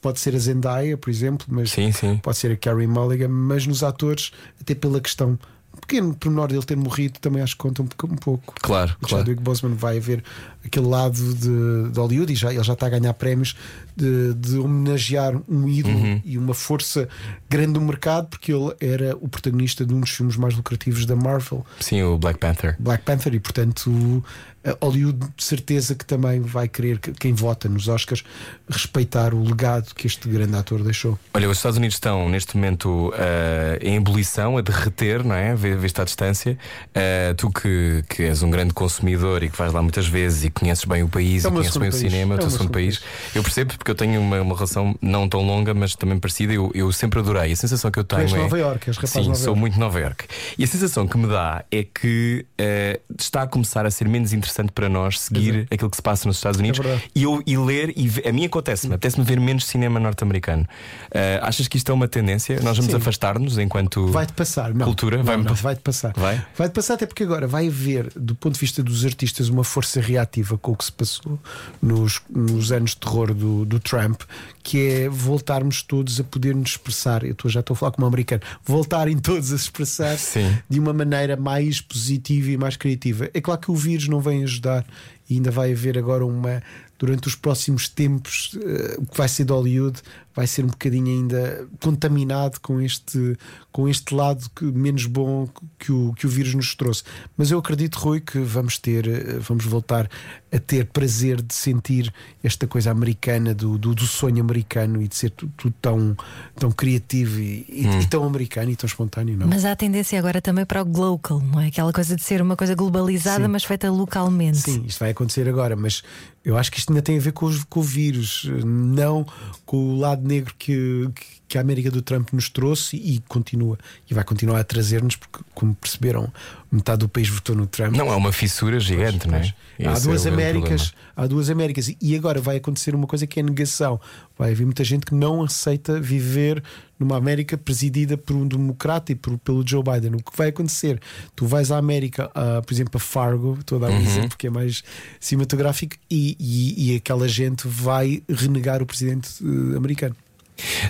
Pode 0.00 0.20
ser 0.20 0.34
a 0.34 0.38
Zendaya, 0.38 0.96
por 0.96 1.10
exemplo, 1.10 1.46
mas 1.50 1.70
Sim, 1.70 1.92
sim. 1.92 2.16
pode 2.22 2.38
ser 2.38 2.52
a 2.52 2.56
Carrie 2.56 2.86
Mulligan. 2.86 3.28
Mas 3.28 3.66
nos 3.66 3.82
atores, 3.82 4.32
até 4.58 4.74
pela 4.74 5.02
questão 5.02 5.38
pequeno 5.86 6.14
pormenor 6.14 6.48
dele 6.48 6.62
ter 6.64 6.76
morrido, 6.76 7.18
também 7.20 7.42
acho 7.42 7.54
que 7.54 7.58
conta 7.58 7.82
um, 7.82 7.86
pouco- 7.86 8.14
um 8.14 8.16
pouco. 8.18 8.54
Claro, 8.60 8.96
O 9.00 9.06
claro. 9.06 9.18
Chadwick 9.24 9.42
Boseman 9.42 9.74
vai 9.74 9.98
haver 9.98 10.22
aquele 10.66 10.86
lado 10.86 11.16
de, 11.34 11.90
de 11.90 11.98
Hollywood 11.98 12.32
e 12.32 12.36
já, 12.36 12.52
ele 12.52 12.62
já 12.62 12.72
está 12.74 12.86
a 12.86 12.90
ganhar 12.90 13.12
prémios 13.14 13.56
de, 13.96 14.34
de 14.34 14.58
homenagear 14.58 15.34
um 15.48 15.68
ídolo 15.68 15.96
Uhum. 15.96 16.20
e 16.24 16.36
uma 16.36 16.52
força 16.52 17.08
grande 17.48 17.72
do 17.74 17.80
mercado, 17.80 18.26
porque 18.28 18.52
ele 18.52 18.74
era 18.80 19.16
o 19.20 19.28
protagonista 19.28 19.84
de 19.86 19.94
um 19.94 20.00
dos 20.00 20.10
filmes 20.10 20.36
mais 20.36 20.54
lucrativos 20.54 21.06
da 21.06 21.16
Marvel, 21.16 21.64
Sim, 21.80 22.02
o 22.02 22.18
Black 22.18 22.38
Panther. 22.38 22.76
Black 22.78 23.02
Panther, 23.04 23.34
e 23.34 23.40
portanto 23.40 24.22
a 24.64 24.84
Hollywood 24.84 25.18
de 25.36 25.44
certeza 25.44 25.94
que 25.94 26.04
também 26.04 26.40
vai 26.40 26.66
querer 26.66 26.98
que 26.98 27.12
quem 27.12 27.32
vota 27.32 27.68
nos 27.68 27.86
Oscars 27.86 28.24
respeitar 28.68 29.32
o 29.32 29.40
legado 29.44 29.94
que 29.94 30.08
este 30.08 30.28
grande 30.28 30.56
ator 30.56 30.82
deixou. 30.82 31.16
Olha, 31.32 31.48
os 31.48 31.56
Estados 31.58 31.78
Unidos 31.78 31.94
estão 31.94 32.28
neste 32.28 32.56
momento 32.56 33.12
eh, 33.16 33.78
em 33.80 33.94
ebulição, 33.96 34.58
a 34.58 34.60
derreter, 34.60 35.24
não 35.24 35.36
é? 35.36 35.54
Vê-te 35.54 36.00
à 36.00 36.04
distância. 36.04 36.58
Eh, 36.92 37.32
tu 37.36 37.48
que, 37.50 38.02
que 38.08 38.24
és 38.24 38.42
um 38.42 38.50
grande 38.50 38.74
consumidor 38.74 39.44
e 39.44 39.48
que 39.50 39.56
vais 39.56 39.72
lá 39.72 39.80
muitas 39.80 40.08
vezes 40.08 40.42
e 40.44 40.50
conheces 40.58 40.84
bem 40.84 41.02
o 41.02 41.08
país 41.08 41.44
É 41.44 41.48
e 41.48 41.50
o 41.50 41.52
conheces 41.54 41.76
bem 41.76 41.88
o 41.88 41.92
país. 41.92 42.02
cinema, 42.02 42.34
É 42.34 42.36
o 42.36 42.38
o 42.38 42.38
teu 42.40 42.48
meu 42.48 42.50
segundo 42.50 42.58
segundo 42.58 42.72
país. 42.72 43.00
Eu 43.34 43.42
percebo 43.42 43.74
porque 43.76 43.90
eu 43.90 43.94
tenho 43.94 44.20
uma, 44.20 44.40
uma 44.40 44.54
relação 44.54 44.96
não 45.02 45.28
tão 45.28 45.42
longa, 45.42 45.74
mas 45.74 45.94
também 45.94 46.18
parecida. 46.18 46.52
Eu, 46.52 46.70
eu 46.74 46.90
sempre 46.92 47.20
adorei. 47.20 47.52
A 47.52 47.56
sensação 47.56 47.90
que 47.90 47.98
eu 47.98 48.04
Tu 48.04 48.16
tenho 48.16 48.22
és 48.22 48.32
é. 48.32 48.36
Nova 48.38 48.58
Iorque, 48.58 48.88
és 48.90 48.96
rapaz 48.96 49.10
Sim, 49.12 49.20
Nova 49.24 49.34
sou 49.34 49.46
Iorque. 49.48 49.60
muito 49.60 49.78
Nova 49.78 50.00
York. 50.00 50.24
E 50.58 50.64
a 50.64 50.66
sensação 50.66 51.06
que 51.06 51.16
me 51.18 51.26
dá 51.28 51.64
é 51.70 51.82
que 51.84 52.46
eh, 52.58 53.00
está 53.18 53.42
a 53.42 53.46
começar 53.46 53.84
a 53.86 53.90
ser 53.90 54.08
menos 54.08 54.32
interessante 54.32 54.72
para 54.72 54.88
nós 54.88 55.20
seguir 55.20 55.66
aquilo 55.70 55.90
que 55.90 55.96
se 55.96 56.02
passa 56.02 56.26
nos 56.26 56.36
Estados 56.36 56.58
Unidos 56.58 56.80
É 56.84 57.00
e, 57.14 57.22
eu, 57.24 57.42
e 57.46 57.56
ler. 57.56 57.92
E 57.96 58.10
a 58.28 58.32
mim 58.32 58.44
acontece-me, 58.46 58.94
apetece-me 58.94 59.24
ver 59.24 59.38
menos 59.40 59.66
cinema 59.66 60.00
norte-americano. 60.00 60.66
Eh, 61.10 61.38
achas 61.42 61.68
que 61.68 61.76
isto 61.76 61.90
é 61.90 61.94
uma 61.94 62.08
tendência? 62.08 62.60
Nós 62.62 62.76
vamos 62.78 62.94
afastar-nos 62.94 63.58
enquanto. 63.58 64.06
Vai-te 64.08 64.32
passar, 64.32 64.72
não. 64.74 64.86
Cultura? 64.86 65.22
Não, 65.22 65.36
não, 65.38 65.54
vai-te 65.54 65.80
passar. 65.80 66.12
Vai? 66.16 66.44
Vai-te 66.56 66.72
passar, 66.72 66.94
até 66.94 67.06
porque 67.06 67.22
agora 67.22 67.46
vai 67.46 67.68
haver, 67.68 68.10
do 68.16 68.34
ponto 68.34 68.54
de 68.54 68.60
vista 68.60 68.82
dos 68.82 69.04
artistas, 69.04 69.48
uma 69.48 69.64
força 69.64 70.00
reativa 70.00 70.45
com 70.58 70.72
o 70.72 70.76
que 70.76 70.84
se 70.84 70.92
passou 70.92 71.38
nos, 71.80 72.20
nos 72.30 72.70
anos 72.72 72.90
de 72.90 72.98
terror 72.98 73.32
do, 73.34 73.64
do 73.64 73.80
Trump, 73.80 74.22
que 74.62 74.78
é 74.88 75.08
voltarmos 75.08 75.82
todos 75.82 76.20
a 76.20 76.24
poder 76.24 76.54
nos 76.54 76.70
expressar. 76.70 77.24
Eu 77.24 77.36
já 77.46 77.60
estou 77.60 77.74
a 77.74 77.76
falar 77.76 77.92
como 77.92 78.06
um 78.06 78.08
americano, 78.08 78.42
voltarem 78.64 79.18
todos 79.18 79.52
a 79.52 79.58
se 79.58 79.64
expressar 79.64 80.16
Sim. 80.18 80.56
de 80.68 80.78
uma 80.78 80.92
maneira 80.92 81.36
mais 81.36 81.80
positiva 81.80 82.50
e 82.50 82.56
mais 82.56 82.76
criativa. 82.76 83.28
É 83.32 83.40
claro 83.40 83.60
que 83.60 83.70
o 83.70 83.76
vírus 83.76 84.08
não 84.08 84.20
vem 84.20 84.44
ajudar 84.44 84.84
e 85.28 85.34
ainda 85.34 85.50
vai 85.50 85.72
haver 85.72 85.98
agora 85.98 86.24
uma. 86.24 86.62
Durante 86.98 87.28
os 87.28 87.34
próximos 87.34 87.90
tempos, 87.90 88.58
eh, 88.58 88.96
o 88.96 89.04
que 89.04 89.18
vai 89.18 89.28
ser 89.28 89.44
de 89.44 89.52
Hollywood 89.52 90.00
vai 90.36 90.46
ser 90.46 90.62
um 90.64 90.68
bocadinho 90.68 91.06
ainda 91.08 91.66
contaminado 91.80 92.60
com 92.60 92.78
este, 92.80 93.36
com 93.72 93.88
este 93.88 94.14
lado 94.14 94.48
que, 94.54 94.64
menos 94.66 95.06
bom 95.06 95.48
que 95.78 95.90
o, 95.90 96.12
que 96.12 96.26
o 96.26 96.28
vírus 96.28 96.54
nos 96.54 96.74
trouxe. 96.74 97.02
Mas 97.38 97.50
eu 97.50 97.58
acredito, 97.58 97.96
Rui, 97.96 98.20
que 98.20 98.38
vamos 98.40 98.76
ter, 98.78 99.08
eh, 99.08 99.38
vamos 99.40 99.64
voltar 99.64 100.08
a 100.52 100.58
ter 100.58 100.84
prazer 100.86 101.40
de 101.40 101.54
sentir 101.54 102.12
esta 102.44 102.66
coisa 102.66 102.90
americana, 102.90 103.54
do, 103.54 103.78
do, 103.78 103.94
do 103.94 104.06
sonho 104.06 104.40
americano 104.42 105.00
e 105.02 105.08
de 105.08 105.16
ser 105.16 105.30
tudo, 105.30 105.52
tudo 105.56 105.74
tão, 105.80 106.16
tão 106.54 106.70
criativo 106.70 107.40
e, 107.40 107.64
e- 107.68 107.86
e 108.02 108.06
tão 108.06 108.22
americano 108.24 108.70
e 108.70 108.76
tão 108.76 108.86
espontâneo, 108.86 109.36
não? 109.38 109.46
Mas 109.46 109.64
há 109.64 109.74
tendência 109.74 110.18
agora 110.18 110.42
também 110.42 110.66
para 110.66 110.82
o 110.82 110.86
local, 110.98 111.40
não 111.40 111.60
é? 111.60 111.68
Aquela 111.68 111.92
coisa 111.94 112.14
de 112.14 112.22
ser 112.22 112.42
uma 112.42 112.56
coisa 112.56 112.74
globalizada, 112.74 113.44
Sim. 113.46 113.50
mas 113.50 113.64
feita 113.64 113.90
localmente. 113.90 114.58
Sim, 114.58 114.84
isto 114.86 114.98
vai 115.00 115.10
acontecer 115.12 115.48
agora, 115.48 115.74
mas 115.74 116.02
eu 116.44 116.56
acho 116.58 116.70
que 116.70 116.78
isto 116.78 116.90
ainda 116.90 117.02
tem 117.02 117.16
a 117.16 117.20
ver 117.20 117.32
com, 117.32 117.46
os- 117.46 117.64
com 117.64 117.80
o 117.80 117.82
vírus, 117.82 118.48
não 118.64 119.26
com 119.64 119.76
o 119.94 119.98
lado 119.98 120.25
negro 120.26 120.54
que, 120.58 121.08
que 121.14 121.24
a 121.56 121.60
América 121.60 121.90
do 121.90 122.02
Trump 122.02 122.32
nos 122.32 122.48
trouxe 122.48 122.96
e 122.96 123.20
continua 123.28 123.78
e 124.10 124.14
vai 124.14 124.24
continuar 124.24 124.58
a 124.60 124.64
trazer-nos, 124.64 125.14
porque, 125.16 125.38
como 125.54 125.74
perceberam, 125.74 126.32
metade 126.72 126.98
do 127.00 127.08
país 127.08 127.28
votou 127.28 127.54
no 127.54 127.66
Trump. 127.66 127.94
Não, 127.96 128.12
é 128.12 128.16
uma 128.16 128.32
fissura 128.32 128.80
gigante, 128.80 129.28
não 129.28 129.36
é? 129.36 129.54
Há 129.84 129.98
duas 130.00 130.26
é 130.26 130.30
grande 130.30 130.42
Américas, 130.42 130.94
há 131.14 131.26
duas 131.26 131.50
Américas 131.50 131.94
e 132.00 132.16
agora 132.16 132.40
vai 132.40 132.56
acontecer 132.56 132.94
uma 132.94 133.06
coisa 133.06 133.26
que 133.26 133.38
é 133.38 133.42
negação. 133.42 134.00
Vai 134.38 134.52
haver 134.52 134.64
muita 134.64 134.82
gente 134.84 135.06
que 135.06 135.14
não 135.14 135.42
aceita 135.44 136.00
viver 136.00 136.62
numa 136.98 137.16
América 137.16 137.56
presidida 137.58 138.16
por 138.16 138.34
um 138.34 138.46
democrata 138.48 139.12
e 139.12 139.14
por- 139.14 139.36
pelo 139.38 139.66
Joe 139.66 139.82
Biden. 139.82 140.14
O 140.14 140.22
que 140.30 140.36
vai 140.36 140.48
acontecer? 140.48 140.98
Tu 141.34 141.46
vais 141.46 141.70
à 141.70 141.76
América, 141.78 142.30
a, 142.34 142.60
por 142.62 142.72
exemplo, 142.72 142.92
a 142.96 142.98
Fargo, 143.00 143.56
estou 143.60 143.76
a 143.78 143.86
dar 143.88 143.94
um 143.94 144.00
exemplo 144.00 144.30
porque 144.30 144.46
é 144.46 144.50
mais 144.50 144.82
cinematográfico, 145.20 145.96
e, 146.10 146.36
e- 146.40 146.92
e 146.92 146.96
aquela 146.96 147.28
gente 147.28 147.66
vai 147.68 148.22
renegar 148.28 148.82
o 148.82 148.86
presidente 148.86 149.28
eh, 149.42 149.76
americano. 149.76 150.16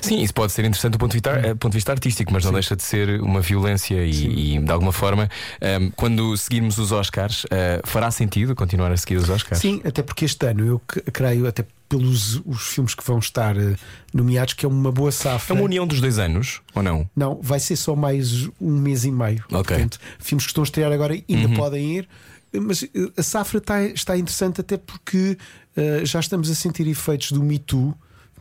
Sim, 0.00 0.22
isso 0.22 0.32
pode 0.34 0.52
ser 0.52 0.64
interessante 0.64 0.92
do 0.92 0.98
ponto 0.98 1.10
de 1.10 1.16
vista, 1.16 1.30
eh, 1.30 1.54
ponto 1.54 1.72
de 1.72 1.76
vista 1.78 1.92
artístico, 1.92 2.32
mas 2.32 2.44
não 2.44 2.52
deixa 2.52 2.76
de 2.76 2.82
ser 2.82 3.20
uma 3.20 3.40
violência 3.40 4.04
e, 4.04 4.56
e, 4.56 4.58
de 4.58 4.70
alguma 4.70 4.92
forma, 4.92 5.28
ehm, 5.60 5.90
quando 5.96 6.36
seguirmos 6.36 6.78
os 6.78 6.92
Oscars, 6.92 7.44
eh, 7.50 7.80
fará 7.84 8.10
sentido 8.10 8.54
continuar 8.54 8.92
a 8.92 8.96
seguir 8.96 9.16
os 9.16 9.28
Oscars? 9.28 9.60
Sim, 9.60 9.80
até 9.84 10.02
porque 10.02 10.24
este 10.24 10.46
ano 10.46 10.64
eu 10.66 10.80
creio, 11.12 11.46
até 11.46 11.64
pelos 11.88 12.40
os 12.44 12.62
filmes 12.68 12.94
que 12.94 13.04
vão 13.04 13.18
estar 13.18 13.56
eh, 13.56 13.76
nomeados, 14.12 14.54
que 14.54 14.64
é 14.66 14.68
uma 14.68 14.90
boa 14.92 15.08
É 15.08 15.12
safra. 15.12 15.54
uma 15.54 15.62
união 15.64 15.86
dos 15.86 16.00
dois 16.00 16.18
anos, 16.18 16.60
ou 16.74 16.82
não? 16.82 17.08
Não, 17.14 17.38
vai 17.42 17.60
ser 17.60 17.76
só 17.76 17.94
mais 17.94 18.48
um 18.60 18.78
mês 18.78 19.04
e 19.04 19.10
meio. 19.10 19.44
Ok. 19.50 19.56
Uhum. 19.56 19.62
Portanto, 19.82 20.00
filmes 20.18 20.44
que 20.44 20.50
estão 20.50 20.62
a 20.62 20.66
estrear 20.66 20.92
agora 20.92 21.14
ainda 21.28 21.48
podem 21.56 21.96
ir, 21.98 22.08
mas 22.52 22.84
a 23.16 23.22
safra 23.22 23.58
está, 23.58 23.82
está 23.84 24.16
interessante 24.16 24.60
até 24.60 24.76
porque 24.76 25.36
eh, 25.76 26.00
já 26.04 26.20
estamos 26.20 26.50
a 26.50 26.54
sentir 26.54 26.86
efeitos 26.86 27.32
do 27.32 27.42
Me 27.42 27.58
Too. 27.58 27.94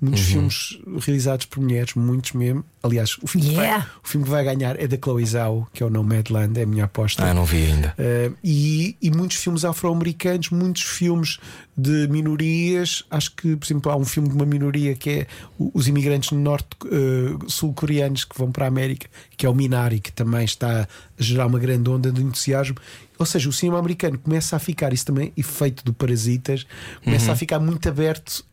Muitos 0.06 0.22
Uhum. 0.28 0.50
filmes 0.50 0.80
realizados 1.06 1.46
por 1.48 1.62
mulheres, 1.62 1.94
muitos 1.96 2.32
mesmo. 2.34 2.64
Aliás, 2.84 3.18
o 3.22 3.28
filme, 3.28 3.50
que, 3.50 3.56
vai, 3.56 3.66
Yeah. 3.66 3.90
o 4.04 4.08
filme 4.08 4.26
que 4.26 4.30
vai 4.32 4.44
ganhar 4.44 4.80
é 4.80 4.88
da 4.88 4.96
Chloe 4.98 5.26
Zhao, 5.26 5.68
que 5.74 5.82
é 5.82 5.86
o 5.86 5.90
Nomadland, 5.90 6.60
é 6.60 6.64
a 6.64 6.66
minha 6.68 6.84
aposta. 6.86 7.24
Ah, 7.26 7.34
não 7.34 7.44
vi 7.46 7.66
ainda. 7.66 7.96
Uh, 7.98 8.36
e, 8.44 8.96
e 9.02 9.10
muitos 9.10 9.38
filmes 9.38 9.66
afro-americanos, 9.66 10.52
muitos 10.52 10.84
filmes 10.84 11.40
de 11.76 12.08
minorias. 12.08 13.04
Acho 13.10 13.32
que, 13.36 13.56
por 13.56 13.66
exemplo, 13.66 13.92
há 13.92 13.96
um 13.96 14.06
filme 14.06 14.30
de 14.30 14.36
uma 14.36 14.46
minoria 14.46 14.94
que 14.96 15.10
é 15.10 15.28
os 15.58 15.88
imigrantes 15.88 16.32
norte-sul-coreanos 16.32 18.24
que 18.26 18.38
vão 18.38 18.52
para 18.52 18.66
a 18.66 18.68
América, 18.68 19.08
que 19.36 19.46
é 19.46 19.50
o 19.50 19.54
Minari, 19.56 20.00
que 20.00 20.12
também 20.12 20.46
está 20.46 20.82
a 20.84 20.88
gerar 21.24 21.48
uma 21.48 21.60
grande 21.60 21.90
onda 21.90 22.12
de 22.12 22.22
entusiasmo. 22.22 22.76
Ou 23.18 23.26
seja, 23.26 23.48
o 23.50 23.54
cinema 23.54 23.80
americano 23.80 24.18
começa 24.20 24.56
a 24.56 24.60
ficar, 24.60 24.92
isso 24.94 25.06
também 25.06 25.32
efeito 25.38 25.84
do 25.86 25.94
Parasitas, 25.94 26.66
começa 27.04 27.32
a 27.32 27.36
ficar 27.36 27.60
muito 27.60 27.88
aberto 27.88 28.44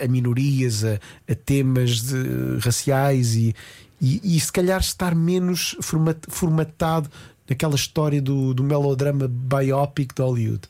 a, 0.00 0.04
a 0.04 0.08
minorias, 0.08 0.84
a, 0.84 0.98
a 1.30 1.34
temas 1.34 2.02
de- 2.02 2.58
raciais 2.60 3.34
e, 3.34 3.54
e, 4.00 4.36
e 4.36 4.40
se 4.40 4.52
calhar 4.52 4.80
estar 4.80 5.14
menos 5.14 5.76
forma- 5.80 6.16
formatado 6.28 7.10
naquela 7.48 7.74
história 7.74 8.22
do, 8.22 8.54
do 8.54 8.62
melodrama 8.62 9.26
biopic 9.28 10.14
de 10.14 10.22
Hollywood. 10.22 10.62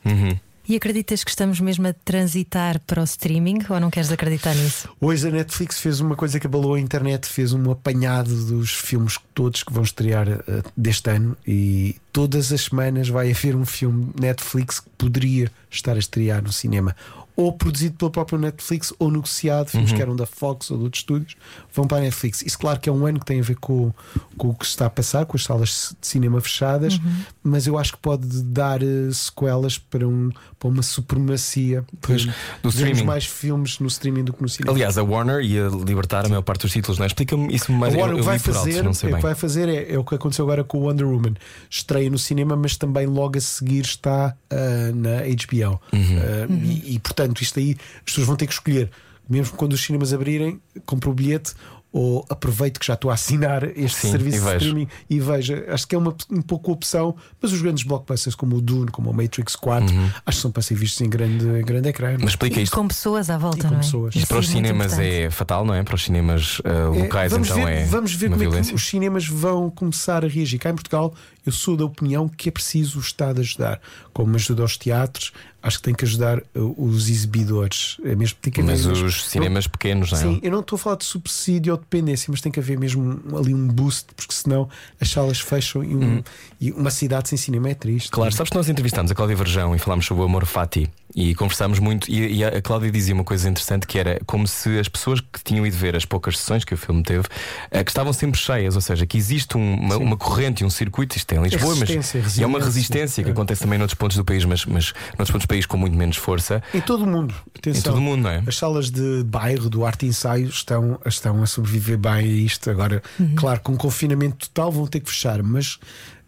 E 0.67 0.77
acreditas 0.77 1.25
que 1.25 1.29
estamos 1.29 1.59
mesmo 1.59 1.85
a 1.87 1.93
transitar 1.93 2.79
para 2.87 3.01
o 3.01 3.03
streaming 3.03 3.59
ou 3.69 3.79
não 3.81 3.91
queres 3.91 4.09
acreditar 4.09 4.55
nisso? 4.55 4.87
Hoje 4.99 5.27
a 5.27 5.31
Netflix 5.31 5.77
fez 5.77 5.99
uma 5.99 6.15
coisa 6.15 6.39
que 6.39 6.47
abalou 6.47 6.75
a 6.75 6.79
internet, 6.79 7.27
fez 7.27 7.51
um 7.51 7.69
apanhado 7.69 8.33
dos 8.45 8.73
filmes 8.73 9.19
todos 9.33 9.61
que 9.61 9.73
vão 9.73 9.83
estrear 9.83 10.29
eh, 10.29 10.41
deste 10.75 11.09
ano 11.09 11.35
e 11.45 11.97
todas 12.13 12.53
as 12.53 12.61
semanas 12.61 13.09
vai 13.09 13.29
haver 13.29 13.57
um 13.57 13.65
filme 13.65 14.13
Netflix 14.17 14.79
que 14.79 14.89
poderia 14.97 15.51
estar 15.69 15.97
a 15.97 15.99
estrear 15.99 16.41
no 16.41 16.53
cinema. 16.53 16.95
Ou 17.35 17.51
produzido 17.53 17.95
pela 17.95 18.11
própria 18.11 18.37
Netflix 18.37 18.93
ou 18.99 19.09
negociado, 19.11 19.69
filmes 19.69 19.89
Uhum. 19.91 19.95
que 19.95 20.01
eram 20.01 20.15
da 20.15 20.25
Fox 20.25 20.69
ou 20.71 20.77
de 20.77 20.83
outros 20.83 21.01
estúdios, 21.01 21.35
vão 21.73 21.87
para 21.87 21.97
a 21.97 22.01
Netflix. 22.01 22.41
Isso, 22.43 22.57
claro, 22.59 22.79
que 22.79 22.87
é 22.89 22.91
um 22.91 23.05
ano 23.05 23.19
que 23.19 23.25
tem 23.25 23.39
a 23.39 23.43
ver 23.43 23.55
com, 23.55 23.91
com 24.37 24.49
o 24.49 24.53
que 24.55 24.65
se 24.65 24.71
está 24.71 24.85
a 24.85 24.89
passar, 24.89 25.25
com 25.25 25.35
as 25.35 25.43
salas 25.43 25.95
de 25.99 26.07
cinema 26.07 26.39
fechadas, 26.41 26.95
Uhum. 26.97 27.13
mas 27.43 27.65
eu 27.67 27.77
acho 27.77 27.93
que 27.93 27.97
pode 27.99 28.27
dar 28.43 28.81
eh, 28.83 29.09
sequelas 29.11 29.77
para, 29.77 30.07
um, 30.07 30.29
para 30.59 30.69
uma 30.69 30.83
supremacia. 30.83 31.83
Pois, 32.01 32.25
do 32.61 32.69
streaming. 32.69 33.03
mais 33.03 33.25
filmes 33.25 33.79
no 33.79 33.87
streaming 33.87 34.23
do 34.23 34.33
que 34.33 34.41
no 34.41 34.49
cinema. 34.49 34.73
Aliás, 34.75 34.97
a 34.97 35.03
Warner 35.03 35.41
ia 35.43 35.67
libertar 35.67 36.25
a 36.25 36.29
maior 36.29 36.41
parte 36.41 36.61
dos 36.61 36.71
títulos, 36.71 36.97
não 36.97 37.05
é? 37.05 37.07
Explica-me 37.07 37.53
isso 37.53 37.71
mais 37.71 37.93
eu, 37.93 37.99
o 38.01 38.07
eu 38.09 38.15
que 38.17 38.21
vai 38.21 38.39
fazer, 38.39 38.83
não 38.83 38.93
sei 38.93 39.09
é, 39.09 39.13
o 39.13 39.15
que 39.17 39.21
vai 39.23 39.35
fazer 39.35 39.69
é, 39.69 39.93
é 39.93 39.97
o 39.99 40.03
que 40.03 40.15
aconteceu 40.15 40.45
agora 40.45 40.63
com 40.63 40.79
o 40.79 40.81
Wonder 40.87 41.07
Woman. 41.07 41.33
Estreia 41.69 42.09
no 42.09 42.17
cinema, 42.19 42.55
mas 42.55 42.75
também 42.77 43.05
logo 43.05 43.37
a 43.37 43.41
seguir 43.41 43.81
está 43.85 44.35
ah, 44.49 44.91
na 44.93 45.21
HBO. 45.21 45.79
Uhum. 45.91 46.17
Ah, 46.19 46.47
e, 46.63 46.95
e, 46.95 46.99
portanto, 46.99 47.22
isto 47.41 47.59
aí 47.59 47.75
as 47.97 48.01
pessoas 48.05 48.27
vão 48.27 48.35
ter 48.35 48.47
que 48.47 48.53
escolher. 48.53 48.89
Mesmo 49.29 49.55
quando 49.55 49.73
os 49.73 49.81
cinemas 49.83 50.11
abrirem, 50.13 50.59
compra 50.85 51.09
o 51.09 51.13
bilhete 51.13 51.53
ou 51.95 52.25
aproveito 52.27 52.79
que 52.79 52.87
já 52.87 52.95
estou 52.95 53.11
a 53.11 53.13
assinar 53.13 53.63
este 53.77 53.99
Sim, 54.01 54.11
serviço 54.11 54.37
e 54.37 54.41
de 54.49 54.55
streaming 54.57 54.87
e 55.07 55.19
veja. 55.19 55.63
Acho 55.69 55.87
que 55.87 55.93
é 55.93 55.97
uma, 55.97 56.13
um 56.31 56.41
pouco 56.41 56.71
opção, 56.71 57.15
mas 57.39 57.53
os 57.53 57.61
grandes 57.61 57.83
blockbusters 57.83 58.33
como 58.35 58.55
o 58.55 58.61
Dune, 58.61 58.89
como 58.89 59.11
o 59.11 59.13
Matrix 59.13 59.55
4, 59.55 59.85
acho 60.25 60.37
que 60.37 60.41
são 60.41 60.51
para 60.51 60.63
ser 60.63 60.73
vistos 60.73 60.99
em 61.01 61.09
grande, 61.09 61.45
em 61.45 61.61
grande 61.63 61.89
ecrã. 61.89 62.13
Uhum. 62.13 62.17
Mas 62.21 62.31
explica 62.31 62.59
E 62.59 62.63
isto. 62.63 62.75
com 62.75 62.87
pessoas 62.87 63.29
à 63.29 63.37
volta, 63.37 63.59
E 63.59 63.61
com 63.61 63.67
não 63.69 63.77
é? 63.77 63.81
pessoas. 63.81 64.15
Isto 64.15 64.27
para 64.27 64.39
os 64.39 64.49
é 64.49 64.51
cinemas 64.51 64.93
importante. 64.93 65.15
é 65.15 65.29
fatal, 65.29 65.63
não 65.65 65.73
é? 65.75 65.83
Para 65.83 65.93
os 65.95 66.03
cinemas 66.03 66.59
uh, 66.61 66.63
É, 66.95 67.03
locais, 67.03 67.31
vamos 67.31 67.49
então 67.51 67.63
ver, 67.63 67.71
é. 67.71 67.85
vamos 67.85 68.13
ver 68.15 68.25
uma 68.25 68.31
como 68.37 68.43
é 68.43 68.47
violência. 68.47 68.69
que 68.71 68.75
os 68.75 68.87
cinemas 68.87 69.27
vão 69.27 69.69
começar 69.69 70.25
a 70.25 70.27
reagir. 70.27 70.57
Cá 70.59 70.71
em 70.71 70.75
Portugal, 70.75 71.13
eu 71.45 71.51
sou 71.51 71.77
da 71.77 71.85
opinião 71.85 72.27
que 72.27 72.49
é 72.49 72.51
preciso 72.51 72.97
o 72.97 73.01
Estado 73.01 73.39
ajudar. 73.39 73.79
Como 74.11 74.35
ajuda 74.35 74.63
aos 74.63 74.77
teatros, 74.77 75.31
acho 75.63 75.77
que 75.77 75.83
tem 75.83 75.95
que 75.95 76.03
ajudar 76.05 76.39
uh, 76.55 76.75
os 76.77 77.09
exibidores. 77.09 77.97
É 78.03 78.13
mesmo, 78.15 78.37
tem 78.41 78.51
que 78.51 78.59
haver 78.61 78.71
Mas 78.73 78.85
mesmo- 78.85 79.05
os 79.05 79.23
cinemas 79.25 79.65
pequenos, 79.65 80.11
não 80.11 80.19
é? 80.19 80.21
Sim, 80.21 80.39
eu 80.43 80.51
não 80.51 80.59
estou 80.59 80.75
a 80.75 80.79
falar 80.79 80.97
de 80.97 81.05
subsídio 81.05 81.71
ou 81.73 81.79
dependência, 81.79 82.29
mas 82.29 82.41
tem 82.41 82.51
que 82.51 82.59
haver 82.59 82.77
mesmo 82.77 83.19
ali 83.37 83.53
um 83.53 83.67
boost, 83.67 84.07
porque 84.15 84.33
senão 84.35 84.69
as 84.99 85.09
salas 85.09 85.39
fecham 85.39 85.83
e, 85.83 85.95
um- 85.95 86.21
e 86.59 86.71
uma 86.73 86.91
cidade 86.91 87.29
sem 87.29 87.37
cinema 87.37 87.69
é 87.69 87.73
triste. 87.73 88.07
Hum. 88.07 88.11
Claro, 88.11 88.31
sabes 88.33 88.49
que 88.51 88.57
nós 88.57 88.67
entrevistámos 88.69 89.09
a 89.11 89.15
Cláudia 89.15 89.35
Verjão 89.37 89.73
e 89.75 89.79
falámos 89.79 90.05
sobre 90.05 90.21
o 90.21 90.25
amor 90.25 90.45
fati 90.45 90.89
e 91.15 91.35
conversámos 91.35 91.79
muito. 91.79 92.09
E, 92.09 92.37
e 92.37 92.43
a 92.43 92.61
Cláudia 92.61 92.91
dizia 92.91 93.13
uma 93.13 93.23
coisa 93.23 93.49
interessante 93.49 93.85
que 93.85 93.97
era 93.99 94.19
como 94.25 94.47
se 94.47 94.79
as 94.79 94.87
pessoas 94.87 95.19
que 95.21 95.43
tinham 95.43 95.65
ido 95.65 95.75
ver 95.77 95.95
as 95.95 96.05
poucas 96.05 96.37
sessões 96.39 96.63
que 96.63 96.73
o 96.73 96.77
filme 96.77 97.03
teve, 97.03 97.25
eh, 97.71 97.83
que 97.83 97.91
estavam 97.91 98.11
sempre 98.13 98.39
cheias, 98.39 98.75
ou 98.75 98.81
seja, 98.81 99.05
que 99.05 99.17
existe 99.17 99.57
um- 99.57 99.75
uma, 99.75 99.97
uma 99.97 100.17
corrente 100.17 100.63
e 100.63 100.65
um 100.65 100.69
circuito, 100.69 101.15
isto 101.17 101.27
tem 101.27 101.37
em 101.39 101.43
Lisboa, 101.43 101.75
mas 101.75 102.37
e 102.37 102.43
é 102.43 102.45
uma 102.47 102.59
resistência 102.59 103.23
que 103.23 103.29
É. 103.29 103.33
acontece 103.33 103.61
também 103.61 103.77
noutros 103.77 103.97
pontos 103.97 104.17
do 104.17 104.25
país, 104.25 104.43
mas, 104.45 104.65
mas 104.65 104.93
noutros 105.17 105.31
pontos 105.31 105.45
do 105.45 105.47
país 105.47 105.65
com 105.65 105.77
muito 105.77 105.95
menos 105.97 106.17
força. 106.17 106.61
Em 106.73 106.81
todo 106.81 107.03
o 107.03 107.07
mundo. 107.07 107.33
Atenção. 107.57 107.79
Em 107.79 107.83
todo 107.83 107.97
o 107.97 108.01
mundo, 108.01 108.21
não 108.23 108.29
é? 108.29 108.43
As 108.47 108.57
salas 108.57 108.89
de 108.89 109.23
bairro, 109.25 109.69
do 109.69 109.85
arte 109.85 110.05
e 110.05 110.09
ensaio, 110.09 110.47
estão, 110.47 110.99
estão 111.05 111.41
a 111.43 111.45
sobreviver 111.45 111.97
bem 111.97 112.11
a 112.13 112.21
isto. 112.21 112.69
Agora, 112.69 113.01
claro, 113.35 113.59
com 113.61 113.75
confinamento 113.77 114.49
total 114.49 114.71
vão 114.71 114.87
ter 114.87 114.99
que 114.99 115.09
fechar, 115.09 115.41
mas 115.43 115.77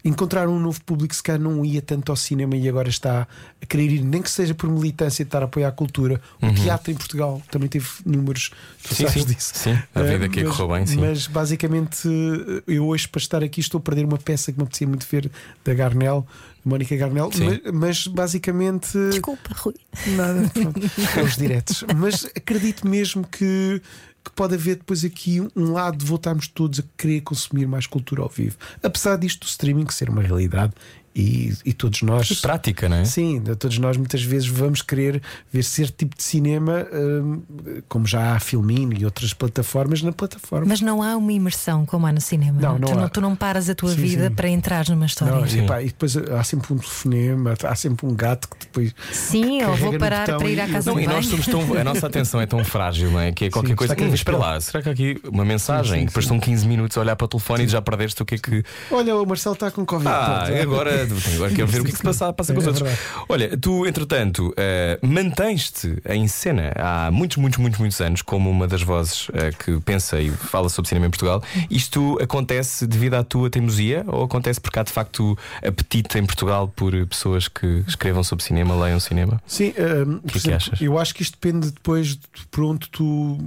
encontrar 0.06 0.48
um 0.48 0.60
novo 0.60 0.80
público 0.84 1.14
se 1.16 1.24
calhar 1.24 1.42
não 1.42 1.66
ia 1.66 1.82
tanto 1.82 2.12
ao 2.12 2.16
cinema 2.16 2.56
e 2.56 2.70
agora 2.70 2.88
está 2.90 3.28
a 3.62 3.66
querer 3.66 3.92
ir, 3.92 4.02
nem 4.04 4.22
que 4.22 4.30
seja 4.30 4.54
por 4.54 4.70
militância 4.70 5.26
de 5.26 5.28
estar 5.28 5.42
a 5.42 5.46
apoiar 5.46 5.70
a 5.70 5.72
cultura. 5.72 6.22
O 6.42 6.54
teatro 6.54 6.92
em 6.92 6.96
Portugal 6.96 7.42
também 7.52 7.68
teve 7.68 7.88
números, 8.06 8.52
tu 8.84 8.94
Sim, 8.94 9.08
sabes 9.08 9.24
sim, 9.24 9.34
disso. 9.34 9.52
sim. 9.56 9.78
A 9.96 10.00
Eh, 10.02 10.04
vida 10.14 10.26
aqui 10.26 10.44
mas, 10.44 10.56
correu 10.56 10.76
bem, 10.78 10.86
sim. 10.86 10.98
Mas 11.02 11.26
basicamente, 11.28 12.08
eh, 12.08 12.64
eu 12.68 12.86
hoje, 12.88 13.08
para 13.08 13.20
estar 13.20 13.44
aqui, 13.44 13.60
estou 13.60 13.80
a 13.80 13.82
perder 13.82 14.06
uma 14.06 14.18
peça 14.20 14.52
que 14.52 14.58
me 14.60 14.64
apetecia 14.64 14.88
muito 14.88 15.08
ver 15.10 15.32
da 15.64 15.74
Garnel. 15.74 16.26
Mónica 16.64 16.96
Garnel, 16.96 17.30
mas, 17.38 17.74
mas 17.74 18.08
basicamente 18.08 18.98
Desculpa, 19.12 19.50
Rui. 19.56 19.76
Nada, 20.16 20.50
pronto. 20.52 20.80
é 21.16 21.22
os 21.22 21.38
diretos. 21.38 21.84
Mas 21.96 22.26
acredito 22.36 22.88
mesmo 22.88 23.24
que, 23.28 23.80
que 24.26 24.32
pode 24.32 24.56
haver 24.56 24.78
depois 24.78 25.06
aqui 25.06 25.40
um 25.56 25.72
lado 25.72 25.98
de 25.98 26.06
voltarmos 26.06 26.48
todos 26.48 26.80
a 26.80 26.84
querer 26.98 27.22
consumir 27.22 27.68
mais 27.68 27.86
cultura 27.86 28.24
ao 28.24 28.30
vivo. 28.30 28.58
Apesar 28.82 29.18
disto 29.18 29.42
do 29.42 29.48
streaming 29.48 29.88
ser 29.90 30.10
uma 30.10 30.24
realidade 30.24 30.74
e, 31.16 31.54
e 31.64 31.72
todos 31.74 32.02
nós. 32.02 32.30
E 32.30 32.36
prática, 32.36 32.90
não 32.90 32.98
é? 32.98 33.06
Sim, 33.06 33.42
todos 33.58 33.78
nós 33.80 33.96
muitas 33.96 34.22
vezes 34.22 34.48
vamos 34.48 34.82
querer 34.82 35.22
ver 35.52 35.64
certo 35.64 35.96
tipo 35.98 36.16
de 36.18 36.24
cinema, 36.24 36.86
hum, 36.94 37.42
como 37.88 38.06
já 38.06 38.34
há 38.36 38.40
Filmino 38.40 38.94
e 38.98 39.06
outras 39.06 39.34
plataformas 39.34 40.02
na 40.02 40.12
plataforma. 40.12 40.66
Mas 40.68 40.82
não 40.82 41.02
há 41.02 41.16
uma 41.16 41.32
imersão 41.32 41.86
como 41.86 42.06
há 42.06 42.12
no 42.12 42.20
cinema. 42.20 42.60
Não, 42.60 42.78
não 42.78 42.88
tu, 42.90 42.94
há. 42.94 43.02
não, 43.02 43.10
tu 43.10 43.22
não 43.22 43.36
paras 43.36 43.70
a 43.70 43.76
tua 43.76 43.92
Sim, 43.92 44.02
vida 44.02 44.28
sim. 44.30 44.36
para 44.36 44.50
entrar 44.50 44.90
numa 44.90 45.06
história. 45.06 45.34
Não, 45.36 45.46
e, 45.48 45.66
pá, 45.66 45.82
e 45.82 45.86
depois 45.88 46.18
há 46.18 46.44
sempre 46.44 46.74
um 46.74 46.78
telefonema, 46.78 47.54
há 47.64 47.76
sempre 47.76 48.06
um 48.06 48.14
gato 48.14 48.50
que 48.50 48.58
depois. 48.66 48.94
Sim, 49.12 49.62
eu 49.62 49.68
carrega 49.70 49.90
vou 49.92 50.00
parar 50.00 50.26
para 50.38 50.50
ir 50.50 50.60
à 50.60 50.68
e- 50.68 50.72
casa 50.72 50.90
Não, 50.92 50.98
de 50.98 51.04
e 51.04 51.08
nós 51.08 51.26
banho. 51.26 51.44
somos 51.44 51.46
tão, 51.46 51.78
a 51.80 51.84
nossa 51.84 52.08
atenção 52.08 52.42
é 52.42 52.46
tão 52.46 52.64
frágil, 52.66 53.10
não 53.12 53.20
é? 53.22 53.32
Que 53.32 53.46
é 53.46 53.50
qualquer 53.50 53.70
Sim, 53.70 53.76
coisa 53.76 53.94
será 53.94 54.06
que 54.08 54.12
é 54.12 54.16
espera 54.16 54.38
lá, 54.38 54.60
será 54.60 54.84
que 54.84 54.90
há 54.90 54.92
aqui 54.92 55.22
uma 55.32 55.46
mensagem? 55.46 55.94
Sim, 55.94 56.00
sim, 56.02 56.06
Depois 56.08 56.26
sim. 56.26 56.30
são 56.30 56.40
15 56.40 56.68
minutos 56.68 56.98
a 56.98 57.02
olhar 57.02 57.16
para 57.16 57.26
o 57.26 57.28
telefone 57.28 57.64
e 57.64 57.68
já 57.68 57.82
perdeste 57.82 58.22
o 58.22 58.26
que 58.26 58.36
é 58.36 58.38
que. 58.38 58.64
Olha, 58.92 59.16
o 59.16 59.26
Marcelo 59.26 59.54
está 59.54 59.72
com 59.72 59.86
Covid. 59.86 60.10
Ah, 60.10 60.44
Pronto. 60.48 60.62
agora, 60.62 61.05
agora 61.36 61.54
quero 61.54 61.68
ver 61.68 61.82
o 61.82 61.84
que 61.84 61.90
é 61.90 61.92
que 61.92 61.98
se 61.98 62.04
passa, 62.04 62.32
passa 62.34 62.54
com 62.54 62.60
os 62.60 62.66
É 62.66 62.70
outros. 62.70 62.90
Olha, 63.30 63.58
tu, 63.58 63.86
entretanto, 63.86 64.54
eh, 64.58 65.00
mantens-te 65.02 66.02
em 66.10 66.28
cena 66.28 66.72
há 66.76 67.12
muitos, 67.12 67.38
muitos, 67.38 67.60
muitos, 67.60 67.80
muitos 67.80 68.02
anos 68.02 68.22
como 68.22 68.50
uma 68.50 68.68
das 68.68 68.82
vozes 68.82 69.28
eh, 69.34 69.52
que 69.52 69.80
pensa 69.82 70.20
e 70.20 70.32
fala 70.32 70.70
sobre 70.70 70.90
cinema 70.90 71.08
em 71.08 71.10
Portugal. 71.10 71.44
Isto 71.70 72.18
acontece 72.22 72.88
devido 72.88 73.16
à 73.16 73.24
tua 73.24 73.50
teimosia 73.50 74.04
ou 74.08 74.24
acontece 74.24 74.60
porque 74.60 74.80
há 74.80 74.84
de 74.84 74.92
facto 74.92 75.38
apetite 75.66 76.18
em 76.18 76.26
Portugal 76.26 76.68
por 76.68 76.94
pessoas 77.08 77.48
que 77.48 77.84
escrevam 77.88 78.24
sobre 78.24 78.44
cinema, 78.44 78.76
leiam 78.76 79.00
cinema? 79.00 79.42
Sim, 79.48 79.74
hum, 79.78 80.20
por 80.20 80.32
que 80.32 80.38
exemplo, 80.38 80.56
achas? 80.58 80.82
eu 80.82 80.98
acho 80.98 81.14
que 81.16 81.22
isto 81.22 81.38
depende 81.42 81.72
depois 81.72 82.08
de 82.16 82.20
pronto 82.52 82.90
tu 82.90 83.38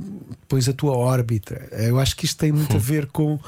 pões 0.49 0.68
a 0.68 0.73
tua 0.73 0.97
órbita. 0.97 1.68
Eu 1.73 1.99
acho 1.99 2.16
que 2.16 2.25
isto 2.25 2.38
tem 2.38 2.53
muito 2.53 2.77
a 2.77 2.81
ver 2.81 3.07
com, 3.07 3.38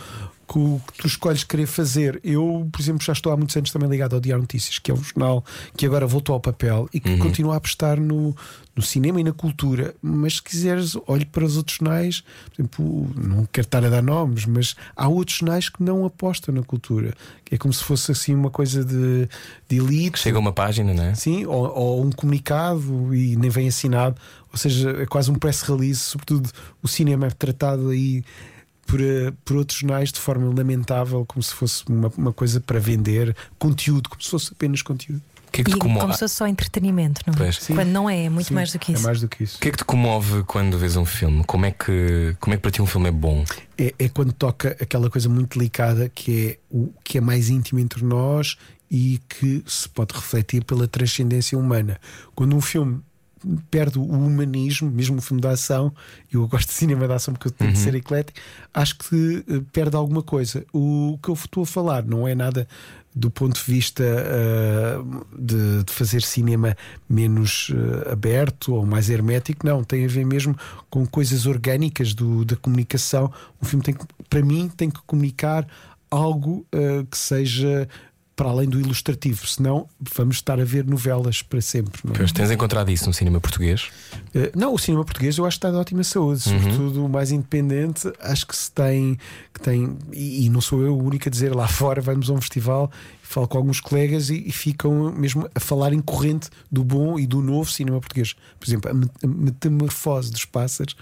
com 0.51 0.75
o 0.75 0.81
que 0.81 0.99
tu 0.99 1.07
escolhes 1.07 1.45
querer 1.45 1.67
fazer. 1.67 2.21
Eu, 2.25 2.69
por 2.73 2.81
exemplo, 2.81 3.05
já 3.05 3.13
estou 3.13 3.33
há 3.33 3.37
muitos 3.37 3.57
anos 3.57 3.71
também 3.71 3.89
ligado 3.89 4.15
ao 4.15 4.21
Diário 4.21 4.43
Notícias, 4.43 4.81
que 4.81 4.91
é 4.91 4.95
um 4.95 5.01
jornal 5.01 5.45
que 5.77 5.87
agora 5.87 6.09
voltou 6.09 6.33
ao 6.33 6.41
papel 6.41 6.89
e 6.93 6.99
que 6.99 7.19
continua 7.19 7.55
a 7.55 7.57
apostar 7.59 8.01
no, 8.01 8.35
no 8.75 8.83
cinema 8.83 9.21
e 9.21 9.25
na 9.25 9.33
cultura. 9.33 9.95
Mas 10.03 10.35
se 10.35 10.43
quiseres, 10.43 10.97
olhe 11.07 11.25
para 11.25 11.45
os 11.45 11.57
outros 11.57 11.77
jornais, 11.77 12.25
por 12.47 12.63
exemplo, 12.63 13.15
não 13.17 13.47
quero 13.53 13.65
estar 13.65 13.85
a 13.85 13.89
dar 13.89 14.03
nomes, 14.03 14.45
mas 14.45 14.75
há 14.97 15.07
outros 15.07 15.39
jornais 15.39 15.69
que 15.69 15.85
não 15.85 16.05
apostam 16.05 16.53
na 16.53 16.65
cultura. 16.65 17.15
Que 17.45 17.55
é 17.55 17.59
como 17.59 17.73
se 17.73 17.85
fosse 17.85 18.11
assim 18.11 18.35
uma 18.35 18.51
coisa 18.51 18.85
de, 18.85 19.29
de 19.69 19.77
elite. 19.77 20.19
Chega 20.19 20.39
uma 20.41 20.53
página, 20.53 20.93
não 20.93 21.05
é? 21.05 21.15
Sim, 21.15 21.47
ou, 21.47 21.73
ou 21.73 22.05
um 22.05 22.11
comunicado 22.11 23.15
e 23.15 23.37
nem 23.37 23.51
vem 23.51 23.69
assinado, 23.69 24.17
ou 24.51 24.59
seja, 24.59 24.91
é 25.01 25.07
quase 25.07 25.31
um 25.31 25.35
press 25.35 25.63
release. 25.63 26.01
Sobretudo, 26.01 26.51
o 26.83 26.89
cinema 26.89 27.29
é 27.29 27.31
tratado 27.31 27.91
aí 27.91 28.25
por, 28.90 29.00
eh, 29.00 29.33
por 29.44 29.57
outros 29.57 29.79
jornais 29.79 30.11
de 30.12 30.18
forma 30.18 30.53
lamentável, 30.55 31.24
como 31.26 31.42
se 31.42 31.55
fosse 31.55 31.85
uma, 31.88 32.11
uma 32.16 32.33
coisa 32.33 32.61
para 32.61 32.79
vender 32.81 33.37
conteúdo, 33.59 34.09
como 34.09 34.22
se 34.22 34.31
fosse 34.31 34.53
apenas 34.53 34.83
conteúdo. 34.83 35.22
Que 35.53 35.62
é 35.62 35.64
que 35.64 35.70
E 35.70 35.74
te 35.74 35.79
comove? 35.81 36.00
como 36.00 36.12
se 36.12 36.20
fosse 36.20 36.35
só 36.37 36.46
entretenimento, 36.46 37.22
não 37.26 37.35
é? 37.44 37.50
Quando 37.74 37.88
não 37.88 38.09
é, 38.09 38.26
é 38.26 38.29
muito 38.29 38.46
Sim, 38.48 38.55
mais 38.55 38.72
do 38.72 38.79
que 38.79 38.92
isso. 38.92 39.03
É 39.03 39.05
mais 39.05 39.20
do 39.20 39.29
que 39.29 39.42
isso. 39.42 39.57
O 39.57 39.61
que 39.61 39.68
é 39.68 39.70
que 39.72 39.79
te 39.79 39.85
comove 39.85 40.44
quando 40.44 40.79
vês 40.79 40.94
um 40.96 41.05
filme? 41.05 41.42
Como 41.44 41.66
é 41.66 41.72
que, 41.72 42.37
como 42.38 42.55
é 42.55 42.57
que 42.57 42.62
para 42.62 42.70
ti 42.70 42.81
um 42.81 42.87
filme 42.87 43.09
é 43.09 43.12
bom? 43.12 43.44
é, 43.76 43.92
é 43.98 44.09
quando 44.09 44.33
toca 44.33 44.76
aquela 44.81 45.11
coisa 45.11 45.29
muito 45.29 45.59
delicada 45.59 46.09
que 46.09 46.50
é 46.50 46.59
o 46.70 46.92
que 47.03 47.18
é 47.18 47.20
mais 47.20 47.48
íntimo 47.48 47.81
entre 47.81 48.05
nós 48.05 48.57
e 48.88 49.20
que 49.29 49.62
se 49.66 49.88
pode 49.88 50.14
refletir 50.14 50.64
pela 50.64 50.87
transcendência 50.87 51.59
humana. 51.59 51.98
Quando 52.35 52.55
um 52.55 52.61
filme 52.61 53.00
perde 53.70 53.98
o 53.98 54.03
humanismo, 54.03 54.90
mesmo 54.90 55.16
um 55.16 55.20
filme 55.20 55.40
de 55.40 55.48
ação, 55.48 55.92
eu 56.33 56.46
gosto 56.46 56.68
de 56.68 56.74
cinema 56.74 57.07
de 57.07 57.14
ação 57.14 57.35
porque 57.35 57.48
eu 57.48 57.53
tenho 57.53 57.72
de 57.72 57.79
ser 57.79 57.94
eclético, 57.94 58.38
acho 58.72 58.98
que 58.98 59.44
eh, 59.48 59.61
perde 59.72 59.96
alguma 59.96 60.22
coisa. 60.22 60.64
O 60.72 61.18
que 61.22 61.29
eu 61.29 61.35
estou 61.35 61.62
a 61.62 61.66
falar 61.66 62.05
não 62.05 62.26
é 62.26 62.35
nada 62.35 62.66
do 63.14 63.31
ponto 63.31 63.57
de 63.57 63.72
vista 63.72 64.05
eh, 64.05 64.98
de, 65.37 65.85
de 65.85 65.92
fazer 65.92 66.22
cinema 66.22 66.76
menos 67.09 67.72
eh, 67.72 68.12
aberto 68.12 68.74
ou 68.74 68.87
mais 68.87 69.11
hermético, 69.11 69.66
não, 69.66 69.83
tem 69.83 70.05
a 70.05 70.09
ver 70.09 70.24
mesmo 70.24 70.57
com 70.88 71.05
coisas 71.07 71.46
orgânicas 71.46 72.14
do, 72.14 72.44
da 72.44 72.55
comunicação. 72.55 73.33
O 73.61 73.64
filme 73.64 73.85
tem 73.85 73.94
que, 73.94 74.05
para 74.29 74.42
mim, 74.42 74.68
tem 74.68 74.90
que 74.90 75.00
comunicar 75.07 75.66
algo 76.11 76.64
eh, 76.72 77.05
que 77.11 77.18
seja 77.18 77.88
para 78.40 78.48
além 78.48 78.66
do 78.66 78.81
ilustrativo, 78.81 79.46
senão 79.46 79.87
vamos 80.16 80.37
estar 80.37 80.59
a 80.59 80.64
ver 80.64 80.87
novelas 80.87 81.42
para 81.42 81.61
sempre. 81.61 82.00
Não, 82.03 82.14
é? 82.14 82.16
Pois, 82.16 82.33
tens 82.33 82.50
encontrado 82.50 82.90
isso 82.90 83.05
no 83.07 83.12
cinema 83.12 83.38
português? 83.38 83.90
Eh, 84.35 84.50
não, 84.57 84.72
o 84.72 84.79
cinema 84.79 85.05
português 85.05 85.37
eu 85.37 85.44
acho 85.44 85.59
que 85.59 85.66
está 85.66 85.70
de 85.70 85.76
ótima 85.76 86.03
saúde, 86.03 86.48
Uhum. 86.48 86.59
sobretudo 86.62 87.05
o 87.05 87.09
mais 87.11 87.31
independente. 87.31 88.11
Acho 88.18 88.46
que 88.46 88.57
se 88.57 88.72
tem, 88.72 89.18
que 89.53 89.61
tem 89.61 89.94
e, 90.14 90.46
e 90.46 90.48
não 90.48 90.62
sou 90.62 90.81
eu 90.81 90.96
o 90.96 91.05
único 91.05 91.29
a 91.29 91.31
dizer 91.31 91.55
lá 91.55 91.68
fora, 91.68 92.00
vamos 92.00 92.31
a 92.31 92.33
um 92.33 92.40
festival 92.40 92.90
falo 93.31 93.47
com 93.47 93.57
alguns 93.59 93.79
colegas 93.81 94.29
e, 94.29 94.43
e 94.47 94.51
ficam 94.51 95.12
mesmo 95.12 95.49
a 95.55 95.61
falar 95.61 95.93
em 95.93 96.01
corrente 96.01 96.49
do 96.71 96.83
bom 96.83 97.16
e 97.19 97.27
do 97.27 97.40
novo 97.40 97.71
cinema 97.71 98.01
português. 98.01 98.35
Por 98.59 98.69
exemplo, 98.69 98.90
a 98.90 98.95
Me- 98.95 99.09
a 99.23 99.27
Metamorfose 99.27 100.33
dos 100.33 100.45
Pássaros, 100.45 100.97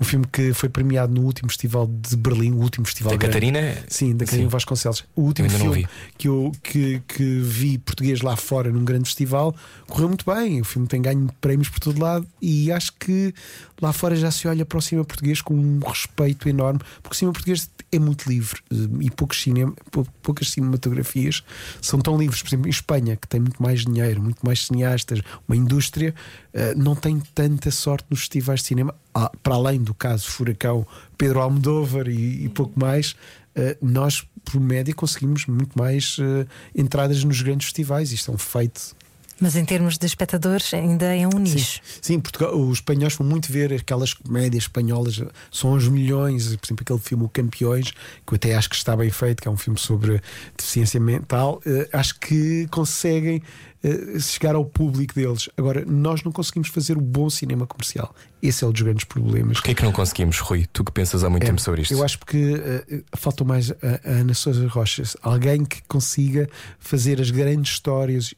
um 0.00 0.04
filme 0.04 0.24
que 0.30 0.52
foi 0.54 0.68
premiado 0.68 1.12
no 1.12 1.22
último 1.26 1.48
festival 1.50 1.86
de 1.88 2.16
Berlim, 2.16 2.52
o 2.52 2.60
último 2.62 2.86
festival 2.86 3.10
Da 3.12 3.16
grande. 3.16 3.32
Catarina? 3.34 3.84
Sim, 3.88 4.12
da 4.16 4.24
Catarina 4.24 4.48
Sim. 4.48 4.52
Vasconcelos. 4.52 5.04
O 5.16 5.22
último 5.22 5.50
filme 5.50 5.86
que 6.16 6.28
eu 6.28 6.52
que, 6.62 7.02
que 7.08 7.40
vi 7.40 7.78
português 7.78 8.20
lá 8.20 8.36
fora 8.36 8.70
num 8.70 8.84
grande 8.84 9.06
festival 9.06 9.54
correu 9.88 10.08
muito 10.08 10.24
bem. 10.24 10.60
O 10.60 10.64
filme 10.64 10.86
tem 10.86 11.02
ganho 11.02 11.28
prémios 11.40 11.68
por 11.68 11.80
todo 11.80 12.00
lado 12.00 12.26
e 12.40 12.70
acho 12.70 12.92
que 12.92 13.34
lá 13.80 13.92
fora 13.92 14.14
já 14.14 14.30
se 14.30 14.46
olha 14.46 14.64
para 14.64 14.78
o 14.78 14.80
cinema 14.82 15.04
português 15.04 15.40
com 15.42 15.54
um 15.54 15.80
respeito 15.84 16.48
enorme, 16.48 16.78
porque 17.02 17.16
o 17.16 17.18
cinema 17.18 17.32
português 17.32 17.68
é 17.90 17.98
muito 17.98 18.28
livre 18.28 18.60
eh, 18.70 18.76
e 19.00 19.10
poucos 19.10 19.42
cinema, 19.42 19.74
pou- 19.90 20.06
poucas 20.22 20.50
cinematografias 20.50 21.42
são 21.80 22.00
tão 22.00 22.18
livres. 22.18 22.42
Por 22.42 22.48
exemplo, 22.48 22.66
em 22.66 22.70
Espanha, 22.70 23.16
que 23.16 23.26
tem 23.26 23.40
muito 23.40 23.62
mais 23.62 23.84
dinheiro, 23.84 24.22
muito 24.22 24.44
mais 24.44 24.66
cineastas, 24.66 25.20
uma 25.48 25.56
indústria, 25.56 26.14
eh, 26.52 26.74
não 26.74 26.94
tem 26.94 27.20
tanta 27.34 27.70
sorte 27.70 28.06
nos 28.10 28.20
festivais 28.20 28.60
de 28.60 28.66
cinema, 28.66 28.94
Ah, 29.14 29.30
para 29.42 29.54
além 29.54 29.82
do 29.82 29.92
caso 29.92 30.30
Furacão 30.30 30.86
Pedro 31.18 31.40
Almodóvar 31.40 32.08
e, 32.08 32.44
e 32.44 32.48
pouco 32.48 32.78
mais. 32.80 33.14
Uh, 33.54 33.76
nós, 33.82 34.26
por 34.42 34.58
média, 34.58 34.94
conseguimos 34.94 35.44
muito 35.44 35.78
mais 35.78 36.16
uh, 36.16 36.48
entradas 36.74 37.22
nos 37.22 37.42
grandes 37.42 37.66
festivais. 37.66 38.10
Isto 38.10 38.30
é 38.30 38.34
um 38.34 38.38
feito. 38.38 38.96
Mas 39.42 39.56
em 39.56 39.64
termos 39.64 39.98
de 39.98 40.06
espectadores, 40.06 40.72
ainda 40.72 41.06
é 41.16 41.26
um 41.26 41.36
nicho. 41.36 41.80
Sim, 42.00 42.20
Portugal, 42.20 42.54
os 42.54 42.78
espanhóis 42.78 43.16
vão 43.16 43.26
muito 43.26 43.50
ver 43.50 43.72
aquelas 43.72 44.14
comédias 44.14 44.62
espanholas, 44.62 45.20
são 45.50 45.70
aos 45.72 45.88
milhões. 45.88 46.54
Por 46.54 46.64
exemplo, 46.64 46.82
aquele 46.82 47.00
filme 47.00 47.24
O 47.24 47.28
Campeões, 47.28 47.90
que 47.90 48.32
eu 48.32 48.36
até 48.36 48.54
acho 48.54 48.70
que 48.70 48.76
está 48.76 48.96
bem 48.96 49.10
feito, 49.10 49.42
que 49.42 49.48
é 49.48 49.50
um 49.50 49.56
filme 49.56 49.80
sobre 49.80 50.22
deficiência 50.56 51.00
mental. 51.00 51.60
Uh, 51.66 51.88
acho 51.92 52.20
que 52.20 52.68
conseguem 52.70 53.42
uh, 53.82 54.20
chegar 54.20 54.54
ao 54.54 54.64
público 54.64 55.12
deles. 55.12 55.48
Agora, 55.56 55.84
nós 55.84 56.22
não 56.22 56.30
conseguimos 56.30 56.68
fazer 56.68 56.96
o 56.96 57.00
bom 57.00 57.28
cinema 57.28 57.66
comercial. 57.66 58.14
Esse 58.40 58.62
é 58.62 58.66
um 58.68 58.70
dos 58.70 58.82
grandes 58.82 59.04
problemas. 59.06 59.56
Porquê 59.56 59.72
é 59.72 59.74
que 59.74 59.82
não 59.82 59.90
conseguimos, 59.92 60.38
Rui? 60.38 60.66
Tu 60.72 60.84
que 60.84 60.92
pensas 60.92 61.24
há 61.24 61.28
muito 61.28 61.42
É, 61.42 61.46
tempo 61.46 61.60
sobre 61.60 61.82
isto. 61.82 61.94
Eu 61.94 62.04
acho 62.04 62.18
que 62.20 62.54
uh, 62.54 63.04
falta 63.16 63.42
mais 63.42 63.72
a, 63.72 63.74
a 64.04 64.10
Ana 64.20 64.34
Sousa 64.34 64.68
Rochas, 64.68 65.16
alguém 65.20 65.64
que 65.64 65.82
consiga 65.88 66.48
fazer 66.78 67.20
as 67.20 67.32
grandes 67.32 67.72
histórias 67.72 68.34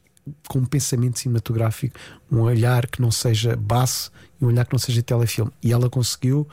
com 0.47 0.59
um 0.59 0.65
pensamento 0.65 1.19
cinematográfico, 1.19 1.97
um 2.31 2.41
olhar 2.41 2.87
que 2.87 3.01
não 3.01 3.11
seja 3.11 3.55
baço 3.55 4.11
e 4.39 4.45
um 4.45 4.47
olhar 4.47 4.65
que 4.65 4.73
não 4.73 4.79
seja 4.79 5.01
telefilme. 5.01 5.51
E 5.61 5.71
ela 5.71 5.89
conseguiu, 5.89 6.47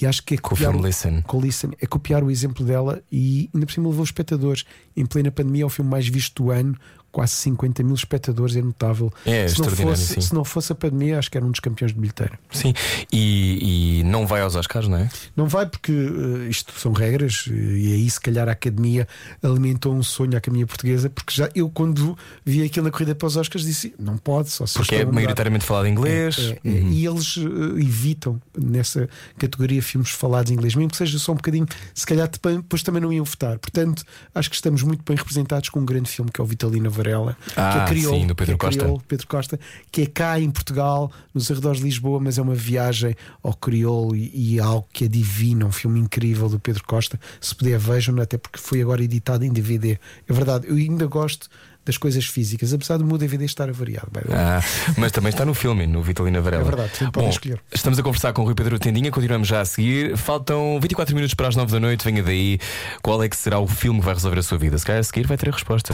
e 0.00 0.06
acho 0.06 0.22
que 0.24 0.34
é 0.34 0.38
copiar 0.38 0.74
Listen. 0.74 1.22
com 1.22 1.40
Listen, 1.40 1.70
é 1.80 1.86
copiar 1.86 2.24
o 2.24 2.30
exemplo 2.30 2.64
dela 2.64 3.02
e 3.10 3.50
ainda 3.54 3.66
por 3.66 3.72
cima 3.72 3.88
levou 3.88 4.02
os 4.02 4.08
espectadores. 4.08 4.64
Em 4.96 5.06
plena 5.06 5.30
pandemia, 5.30 5.62
é 5.62 5.66
o 5.66 5.70
filme 5.70 5.90
mais 5.90 6.08
visto 6.08 6.42
do 6.42 6.50
ano, 6.50 6.76
quase 7.12 7.34
50 7.34 7.82
mil 7.82 7.94
espectadores, 7.94 8.56
é 8.56 8.62
notável. 8.62 9.12
É 9.24 9.46
se, 9.46 9.60
não 9.60 9.70
fosse, 9.70 10.14
sim. 10.14 10.20
se 10.20 10.34
não 10.34 10.44
fosse 10.44 10.72
a 10.72 10.74
pandemia, 10.74 11.18
acho 11.18 11.30
que 11.30 11.36
era 11.36 11.46
um 11.46 11.50
dos 11.50 11.60
campeões 11.60 11.92
de 11.92 12.00
bilheteira. 12.00 12.38
Sim, 12.50 12.72
e, 13.12 14.00
e 14.00 14.04
não 14.04 14.26
vai 14.26 14.40
aos 14.40 14.56
Oscars, 14.56 14.88
não 14.88 14.96
é? 14.96 15.10
Não 15.36 15.46
vai 15.46 15.66
porque 15.66 15.92
eh, 15.92 16.48
isto 16.48 16.72
são 16.78 16.92
regras 16.92 17.44
eh, 17.48 17.52
e 17.52 17.92
aí 17.92 18.10
se 18.10 18.20
calhar 18.20 18.48
a 18.48 18.52
academia 18.52 19.06
alimentou 19.42 19.94
um 19.94 20.02
sonho 20.02 20.34
à 20.34 20.38
academia 20.38 20.66
portuguesa 20.66 21.10
porque 21.10 21.34
já 21.34 21.48
eu 21.54 21.68
quando 21.68 22.16
vi 22.44 22.62
aquilo 22.62 22.86
na 22.86 22.90
corrida 22.90 23.14
para 23.14 23.26
os 23.26 23.36
Oscars 23.36 23.64
disse 23.64 23.94
não 23.98 24.16
pode 24.16 24.50
só 24.50 24.66
se 24.66 24.74
Porque 24.74 24.94
é 24.94 24.98
estão 24.98 25.08
a 25.08 25.12
mudar." 25.12 25.14
maioritariamente 25.14 25.64
falado 25.64 25.86
em 25.86 25.92
inglês. 25.92 26.38
É, 26.38 26.42
é, 26.42 26.50
é. 26.64 26.80
Uhum. 26.80 26.90
E 26.90 27.06
eles 27.06 27.36
eh, 27.36 27.80
evitam 27.80 28.40
nessa 28.56 29.08
categoria 29.38 29.82
filmes 29.82 30.10
falados 30.10 30.50
em 30.50 30.54
inglês, 30.54 30.74
mesmo 30.74 30.90
que 30.90 30.96
seja 30.96 31.18
só 31.18 31.32
um 31.32 31.36
bocadinho, 31.36 31.66
se 31.94 32.06
calhar 32.06 32.28
depois, 32.28 32.56
depois 32.56 32.82
também 32.82 33.02
não 33.02 33.12
iam 33.12 33.24
votar. 33.24 33.58
Portanto, 33.58 34.04
acho 34.34 34.48
que 34.48 34.56
estamos 34.56 34.82
muito 34.82 35.02
bem 35.04 35.16
representados 35.16 35.68
com 35.68 35.80
um 35.80 35.84
grande 35.84 36.08
filme 36.08 36.30
que 36.30 36.40
é 36.40 36.44
o 36.44 36.46
Vitalina 36.46 36.88
Varela, 37.02 37.36
que 37.46 37.52
Ah, 37.56 37.84
é 37.84 37.88
crioulo, 37.88 38.20
sim, 38.20 38.26
do 38.26 38.34
Pedro 38.34 38.56
que 38.56 38.64
é 38.66 38.68
Costa. 38.68 39.04
Pedro 39.08 39.26
Costa, 39.26 39.60
que 39.90 40.02
é 40.02 40.06
cá 40.06 40.38
em 40.38 40.50
Portugal, 40.50 41.10
nos 41.34 41.50
arredores 41.50 41.78
de 41.80 41.84
Lisboa, 41.84 42.20
mas 42.20 42.38
é 42.38 42.42
uma 42.42 42.54
viagem 42.54 43.16
ao 43.42 43.54
crioulo 43.54 44.14
e, 44.14 44.30
e 44.34 44.58
é 44.58 44.62
algo 44.62 44.86
que 44.92 45.04
é 45.04 45.08
divino, 45.08 45.66
um 45.66 45.72
filme 45.72 45.98
incrível 46.00 46.48
do 46.48 46.58
Pedro 46.60 46.84
Costa. 46.84 47.18
Se 47.40 47.54
puder, 47.54 47.78
vejam, 47.78 48.18
até 48.20 48.38
porque 48.38 48.58
foi 48.58 48.80
agora 48.80 49.02
editado 49.02 49.44
em 49.44 49.52
DVD. 49.52 49.98
É 50.28 50.32
verdade, 50.32 50.66
eu 50.68 50.76
ainda 50.76 51.06
gosto 51.06 51.48
das 51.84 51.98
coisas 51.98 52.24
físicas, 52.24 52.72
apesar 52.72 52.96
do 52.96 53.04
meu 53.04 53.18
DVD 53.18 53.44
estar 53.44 53.68
avariado. 53.68 54.06
Ah, 54.30 54.62
mas 54.96 55.10
também 55.10 55.30
está 55.30 55.44
no 55.44 55.52
filme, 55.52 55.84
no 55.84 56.00
Vitalina 56.00 56.40
Varela. 56.40 56.62
É 56.62 56.66
verdade, 56.66 56.96
sim, 56.96 57.06
Bom, 57.12 57.28
escolher. 57.28 57.60
Estamos 57.74 57.98
a 57.98 58.02
conversar 58.04 58.32
com 58.32 58.42
o 58.42 58.44
Rui 58.44 58.54
Pedro 58.54 58.78
Tendinha, 58.78 59.10
continuamos 59.10 59.48
já 59.48 59.60
a 59.60 59.64
seguir. 59.64 60.16
Faltam 60.16 60.78
24 60.80 61.12
minutos 61.12 61.34
para 61.34 61.48
as 61.48 61.56
9 61.56 61.72
da 61.72 61.80
noite. 61.80 62.04
Venha 62.04 62.22
daí. 62.22 62.60
Qual 63.02 63.20
é 63.20 63.28
que 63.28 63.36
será 63.36 63.58
o 63.58 63.66
filme 63.66 63.98
que 63.98 64.04
vai 64.04 64.14
resolver 64.14 64.38
a 64.38 64.42
sua 64.44 64.58
vida? 64.58 64.78
Se 64.78 64.86
calhar 64.86 65.00
a 65.00 65.02
seguir 65.02 65.26
vai 65.26 65.36
ter 65.36 65.48
a 65.48 65.52
resposta. 65.52 65.92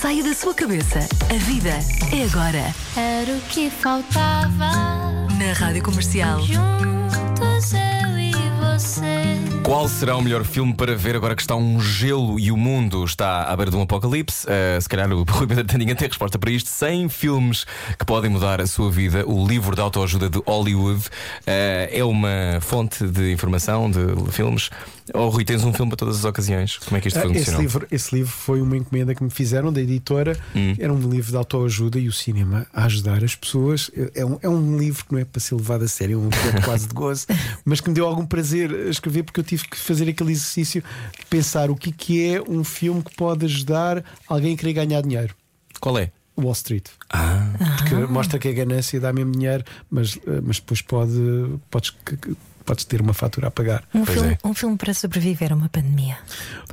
Saia 0.00 0.22
da 0.22 0.32
sua 0.32 0.54
cabeça. 0.54 1.00
A 1.28 1.38
vida 1.44 1.70
é 2.12 2.24
agora. 2.24 2.72
Era 2.96 3.32
o 3.32 3.40
que 3.48 3.68
faltava. 3.68 4.70
Na 5.36 5.52
Rádio 5.54 5.82
Comercial. 5.82 6.40
Juntos 6.40 7.18
você. 7.36 7.97
Qual 9.68 9.86
será 9.86 10.16
o 10.16 10.22
melhor 10.22 10.44
filme 10.46 10.72
para 10.72 10.96
ver 10.96 11.14
agora 11.14 11.36
que 11.36 11.42
está 11.42 11.54
um 11.54 11.78
gelo 11.78 12.40
e 12.40 12.50
o 12.50 12.56
mundo 12.56 13.04
está 13.04 13.42
à 13.42 13.54
beira 13.54 13.70
de 13.70 13.76
um 13.76 13.82
apocalipse? 13.82 14.46
Uh, 14.46 14.80
se 14.80 14.88
calhar 14.88 15.12
o 15.12 15.24
Rui 15.28 15.46
Pedro 15.46 15.62
Tendinha 15.64 15.94
tem 15.94 16.08
resposta 16.08 16.38
para 16.38 16.50
isto. 16.50 16.70
100 16.70 17.10
filmes 17.10 17.66
que 17.98 18.06
podem 18.06 18.30
mudar 18.30 18.62
a 18.62 18.66
sua 18.66 18.90
vida. 18.90 19.28
O 19.28 19.46
livro 19.46 19.74
de 19.74 19.82
autoajuda 19.82 20.30
de 20.30 20.38
Hollywood 20.46 21.00
uh, 21.00 21.10
é 21.46 22.02
uma 22.02 22.58
fonte 22.62 23.06
de 23.06 23.30
informação 23.30 23.90
de 23.90 23.98
filmes. 24.32 24.70
Oh, 25.12 25.28
Rui, 25.28 25.44
tens 25.44 25.62
um 25.64 25.72
filme 25.72 25.90
para 25.90 25.98
todas 25.98 26.16
as 26.18 26.24
ocasiões. 26.24 26.78
Como 26.78 26.96
é 26.96 27.00
que 27.00 27.08
isto 27.08 27.18
Ah, 27.18 27.26
esse, 27.26 27.34
funcionou? 27.34 27.60
livro, 27.60 27.86
esse 27.90 28.14
livro 28.14 28.32
foi 28.32 28.62
uma 28.62 28.76
encomenda 28.76 29.14
que 29.14 29.22
me 29.22 29.30
fizeram 29.30 29.70
da 29.70 29.82
editora. 29.82 30.34
Hum. 30.56 30.76
Era 30.78 30.92
um 30.92 31.10
livro 31.10 31.30
de 31.30 31.36
autoajuda 31.36 31.98
e 31.98 32.08
o 32.08 32.12
cinema 32.12 32.66
a 32.72 32.86
ajudar 32.86 33.22
as 33.22 33.34
pessoas. 33.34 33.90
É 34.14 34.24
um, 34.24 34.38
é 34.42 34.48
um 34.48 34.78
livro 34.78 35.04
que 35.04 35.12
não 35.12 35.20
é 35.20 35.26
para 35.26 35.40
ser 35.40 35.54
levado 35.54 35.84
a 35.84 35.88
sério, 35.88 36.14
é 36.14 36.18
um 36.18 36.26
objeto 36.26 36.62
quase 36.62 36.88
de 36.88 36.94
gozo, 36.94 37.26
mas 37.66 37.80
que 37.80 37.88
me 37.88 37.94
deu 37.94 38.06
algum 38.06 38.24
prazer 38.24 38.70
a 38.70 38.90
escrever 38.90 39.22
porque 39.22 39.40
eu 39.40 39.44
tive 39.44 39.57
que 39.62 39.76
fazer 39.76 40.08
aquele 40.08 40.32
exercício 40.32 40.82
de 41.18 41.26
pensar 41.26 41.70
o 41.70 41.76
que, 41.76 41.92
que 41.92 42.34
é 42.34 42.42
um 42.42 42.62
filme 42.64 43.02
que 43.02 43.14
pode 43.14 43.44
ajudar 43.44 44.04
alguém 44.26 44.54
a 44.54 44.56
querer 44.56 44.72
ganhar 44.72 45.02
dinheiro. 45.02 45.34
Qual 45.80 45.98
é? 45.98 46.10
Wall 46.36 46.52
Street. 46.52 46.86
Ah, 47.10 47.50
Porque 47.78 47.94
mostra 48.06 48.38
que 48.38 48.48
a 48.48 48.52
ganância 48.52 49.00
dá 49.00 49.12
mesmo 49.12 49.32
dinheiro, 49.32 49.64
mas, 49.90 50.18
eh, 50.26 50.40
mas 50.42 50.60
depois 50.60 50.80
pode, 50.80 51.12
podes, 51.68 51.92
podes 52.64 52.84
ter 52.84 53.00
uma 53.00 53.12
fatura 53.12 53.48
a 53.48 53.50
pagar. 53.50 53.82
Um 53.94 54.04
Pois 54.04 54.18
filme, 54.18 54.38
é. 54.42 54.48
um 54.48 54.54
filme 54.54 54.76
para 54.76 54.94
sobreviver 54.94 55.52
a 55.52 55.56
uma 55.56 55.68
pandemia. 55.68 56.16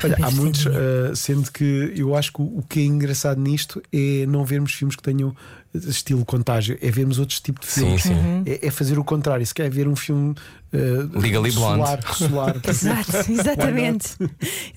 Olha, 0.04 0.18
há 0.22 0.32
muitos, 0.32 0.66
uh, 0.66 1.16
sendo 1.16 1.52
que 1.52 1.94
eu 1.96 2.16
acho 2.16 2.32
que 2.34 2.42
o, 2.42 2.60
o 2.60 2.66
que 2.68 2.80
é 2.80 2.84
engraçado 2.84 3.42
nisto 3.42 3.82
é 3.92 4.26
não 4.28 4.46
vermos 4.46 4.74
filmes 4.74 4.96
que 4.96 5.02
tenham 5.04 5.36
estilo 5.88 6.26
contágio, 6.26 6.78
é 6.82 6.92
vermos 6.92 7.20
outros 7.20 7.40
tipos 7.40 7.68
de 7.68 7.74
sim, 7.74 7.82
filmes. 7.82 8.04
sim. 8.04 8.44
É, 8.46 8.68
é 8.68 8.72
fazer 8.72 8.98
o 9.00 9.04
contrário. 9.04 9.46
Se 9.46 9.54
quer 9.54 9.70
ver 9.70 9.88
um 9.88 9.96
filme 9.96 10.36
uh, 10.76 11.20
Legally 11.20 11.52
Blonde. 11.52 11.86
solar, 11.86 12.16
solar 12.16 12.62
Exato, 12.68 13.32
exatamente. 13.32 14.10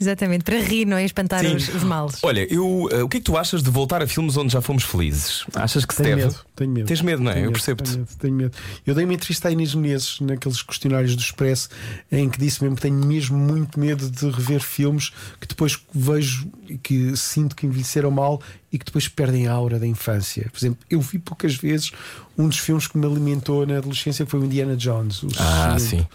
exatamente, 0.00 0.44
para 0.44 0.60
rir, 0.60 0.86
não 0.86 0.96
é? 0.96 1.04
Espantar 1.04 1.40
Sim. 1.40 1.56
os, 1.56 1.68
os 1.74 1.82
males. 1.82 2.18
Olha, 2.22 2.46
eu, 2.52 2.66
uh, 2.66 3.04
o 3.04 3.08
que 3.08 3.18
é 3.18 3.20
que 3.20 3.24
tu 3.26 3.36
achas 3.36 3.62
de 3.62 3.70
voltar 3.70 4.02
a 4.02 4.06
filmes 4.06 4.36
onde 4.36 4.52
já 4.52 4.60
fomos 4.60 4.84
felizes? 4.84 5.44
Achas 5.54 5.84
que 5.84 5.94
se 5.94 6.02
Tenho 6.02 6.16
deve? 6.16 6.28
medo, 6.28 6.40
tenho 6.54 6.70
medo. 6.70 6.86
Tens 6.86 7.02
medo, 7.02 7.22
não 7.22 7.30
é? 7.30 7.34
Tenho 7.34 7.46
eu 7.46 7.52
percebo-te. 7.52 7.90
Tenho 7.90 7.98
medo, 8.00 8.16
tenho 8.18 8.34
medo. 8.34 8.56
Eu 8.86 8.94
dei 8.94 9.04
uma 9.04 9.14
entrevista 9.14 9.48
à 9.48 9.50
Inês 9.50 9.74
Menezes 9.74 10.20
naqueles 10.20 10.62
questionários 10.62 11.14
do 11.14 11.22
Expresso 11.22 11.68
em 12.10 12.28
que 12.28 12.38
disse 12.38 12.62
mesmo 12.62 12.76
que 12.76 12.82
tenho 12.82 13.04
mesmo 13.04 13.36
muito 13.36 13.78
medo 13.78 14.10
de 14.10 14.30
rever 14.30 14.60
filmes 14.60 15.10
que 15.40 15.46
depois 15.46 15.78
vejo 15.92 16.48
e 16.68 16.78
que 16.78 17.16
sinto 17.16 17.56
que 17.56 17.66
envelheceram 17.66 18.10
mal 18.10 18.40
e 18.72 18.78
que 18.78 18.84
depois 18.84 19.08
perdem 19.08 19.46
a 19.48 19.52
aura 19.52 19.78
da 19.78 19.86
infância. 19.86 20.48
Por 20.52 20.58
exemplo, 20.58 20.78
eu 20.90 21.00
vi 21.00 21.18
poucas 21.18 21.54
vezes 21.56 21.90
um 22.36 22.48
dos 22.48 22.58
filmes 22.58 22.86
que 22.86 22.98
me 22.98 23.06
alimentou 23.06 23.66
na 23.66 23.78
adolescência 23.78 24.24
que 24.24 24.30
foi 24.30 24.40
o 24.40 24.44
Indiana 24.44 24.76
Jones. 24.76 25.22
o 25.22 25.28
Ah, 25.38 25.76
segundo. 25.78 25.80
sim. 26.02 26.06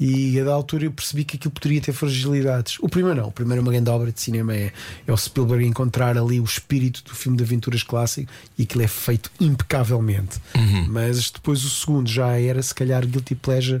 E 0.00 0.40
a 0.40 0.44
da 0.44 0.52
altura 0.52 0.86
eu 0.86 0.90
percebi 0.90 1.22
que 1.22 1.36
aquilo 1.36 1.52
poderia 1.52 1.80
ter 1.80 1.92
fragilidades. 1.92 2.76
O 2.80 2.88
primeiro 2.88 3.20
não, 3.20 3.28
o 3.28 3.30
primeiro 3.30 3.60
é 3.60 3.62
uma 3.62 3.70
grande 3.70 3.88
obra 3.88 4.10
de 4.10 4.20
cinema, 4.20 4.52
é, 4.52 4.72
é 5.06 5.12
o 5.12 5.16
Spielberg 5.16 5.64
encontrar 5.64 6.18
ali 6.18 6.40
o 6.40 6.44
espírito 6.44 7.04
do 7.04 7.14
filme 7.14 7.38
de 7.38 7.44
aventuras 7.44 7.84
clássico 7.84 8.28
e 8.58 8.64
aquilo 8.64 8.82
é 8.82 8.88
feito 8.88 9.30
impecavelmente. 9.38 10.40
Mas 10.88 11.30
depois 11.30 11.64
o 11.64 11.70
segundo 11.70 12.08
já 12.10 12.36
era 12.38 12.60
se 12.62 12.74
calhar 12.74 13.06
guilty 13.06 13.36
pleasure 13.36 13.80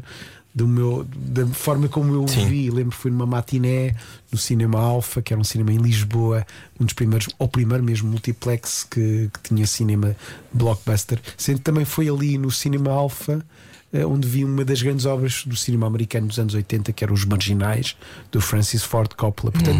do 0.54 0.68
meu, 0.68 1.06
da 1.14 1.46
forma 1.46 1.88
como 1.88 2.12
eu 2.12 2.24
o 2.24 2.26
vi. 2.26 2.70
Lembro 2.70 2.90
que 2.90 3.02
fui 3.02 3.10
numa 3.10 3.26
matiné 3.26 3.94
no 4.30 4.38
Cinema 4.38 4.78
Alfa, 4.78 5.22
que 5.22 5.32
era 5.32 5.40
um 5.40 5.44
cinema 5.44 5.72
em 5.72 5.78
Lisboa, 5.78 6.46
um 6.78 6.84
dos 6.84 6.94
primeiros, 6.94 7.28
ou 7.38 7.48
primeiro 7.48 7.82
mesmo 7.82 8.10
multiplex 8.10 8.84
que, 8.84 9.30
que 9.32 9.40
tinha 9.48 9.66
cinema 9.66 10.14
blockbuster. 10.52 11.20
Sendo 11.36 11.58
que 11.58 11.64
também 11.64 11.84
foi 11.84 12.08
ali 12.08 12.36
no 12.36 12.50
Cinema 12.50 12.90
Alfa 12.90 13.44
eh, 13.92 14.06
onde 14.06 14.26
vi 14.26 14.44
uma 14.44 14.64
das 14.64 14.80
grandes 14.80 15.04
obras 15.04 15.44
do 15.44 15.54
cinema 15.54 15.86
americano 15.86 16.26
dos 16.26 16.38
anos 16.38 16.54
80, 16.54 16.92
que 16.92 17.04
era 17.04 17.12
Os 17.12 17.24
Marginais, 17.24 17.94
do 18.30 18.40
Francis 18.40 18.82
Ford 18.82 19.12
Coppola. 19.14 19.52
Portanto, 19.52 19.78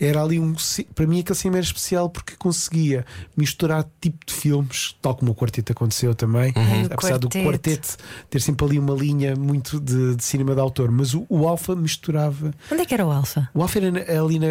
era 0.00 0.22
ali 0.22 0.38
um. 0.38 0.54
Para 0.94 1.06
mim, 1.06 1.20
aquele 1.20 1.38
cinema 1.38 1.58
era 1.58 1.64
especial 1.66 2.08
porque 2.08 2.34
conseguia 2.36 3.04
misturar 3.36 3.84
tipo 4.00 4.18
de 4.26 4.32
filmes, 4.32 4.94
tal 5.02 5.14
como 5.14 5.32
o 5.32 5.34
quarteto 5.34 5.72
aconteceu 5.72 6.14
também. 6.14 6.52
O 6.52 6.94
Apesar 6.94 7.18
do 7.18 7.28
Quarteto. 7.28 7.44
quarteto 7.44 7.96
ter 8.30 8.40
sempre 8.40 8.66
ali 8.66 8.78
uma 8.78 8.94
linha 8.94 9.34
muito 9.36 9.80
de, 9.80 10.14
de 10.16 10.24
cinema 10.24 10.54
de 10.54 10.60
autor, 10.60 10.90
mas 10.90 11.14
o, 11.14 11.26
o 11.28 11.46
Alfa 11.48 11.74
misturava. 11.74 12.52
Onde 12.70 12.82
é 12.82 12.84
que 12.84 12.94
era 12.94 13.06
o 13.06 13.10
Alfa? 13.10 13.48
O 13.54 13.62
Alfa 13.62 13.78
era 13.78 14.20
ali 14.22 14.38
na, 14.38 14.46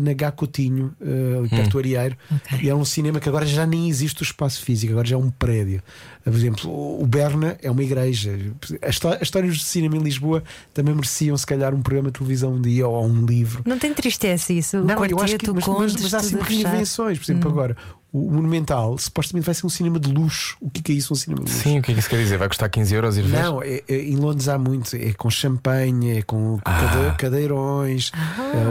na 0.00 0.12
Gá 0.12 0.30
Coutinho, 0.30 0.94
eh, 1.00 1.38
ali 1.38 1.48
perto 1.48 1.70
do 1.70 1.78
Arieiro, 1.78 2.16
Ok. 2.34 2.58
e 2.62 2.68
é 2.68 2.74
um 2.74 2.84
cinema 2.84 3.20
que 3.20 3.28
agora 3.28 3.46
já 3.46 3.66
nem 3.66 3.88
existe 3.88 4.22
o 4.22 4.24
espaço 4.24 4.62
físico, 4.62 4.92
agora 4.92 5.06
já 5.06 5.16
é 5.16 5.18
um 5.18 5.30
prédio. 5.30 5.82
Por 6.22 6.34
exemplo, 6.34 7.00
o 7.02 7.06
Berna 7.06 7.56
é 7.62 7.70
uma 7.70 7.82
igreja. 7.82 8.38
As 8.82 9.00
histórias 9.22 9.56
de 9.56 9.64
cinema 9.64 9.96
em 9.96 10.00
Lisboa 10.00 10.42
também 10.74 10.94
mereciam, 10.94 11.36
se 11.36 11.46
calhar, 11.46 11.74
um 11.74 11.80
programa 11.82 12.10
de 12.10 12.18
televisão 12.18 12.52
um 12.54 12.60
dia 12.60 12.86
ou 12.86 13.04
um 13.06 13.24
livro. 13.24 13.62
Não 13.66 13.78
tem 13.78 13.92
tristeza 13.94 14.52
isso? 14.52 14.84
Não, 14.94 15.00
quarteto, 15.02 15.18
eu 15.20 15.24
acho 15.24 15.38
que 15.38 15.46
mas, 15.48 15.54
mas, 15.56 15.64
contos, 15.64 16.02
mas 16.02 16.14
há 16.14 16.20
sempre 16.20 16.54
reinvenções. 16.54 17.18
Por 17.18 17.24
exemplo, 17.24 17.50
agora, 17.50 17.76
o 18.12 18.30
Monumental 18.30 18.98
supostamente 18.98 19.46
vai 19.46 19.54
ser 19.54 19.64
um 19.66 19.68
cinema 19.68 19.98
de 20.00 20.10
luxo. 20.12 20.56
O 20.60 20.68
que 20.68 20.80
é, 20.80 20.82
que 20.82 20.92
é 20.92 20.94
isso, 20.96 21.12
um 21.12 21.16
cinema 21.16 21.44
de 21.44 21.50
luxo? 21.50 21.62
Sim, 21.62 21.78
o 21.78 21.82
que 21.82 21.90
é 21.92 21.94
que 21.94 22.00
isso 22.00 22.08
quer 22.10 22.18
dizer? 22.18 22.36
Vai 22.38 22.48
custar 22.48 22.68
15 22.68 22.94
euros 22.94 23.16
ir 23.16 23.22
ver? 23.22 23.42
Não, 23.42 23.62
é- 23.62 23.82
é- 23.88 24.02
em 24.02 24.16
Londres 24.16 24.48
há 24.48 24.58
muito. 24.58 24.94
É 24.96 25.12
com 25.12 25.30
champanhe, 25.30 26.18
é 26.18 26.22
com 26.22 26.58
cade- 26.64 27.16
cadeirões. 27.18 28.10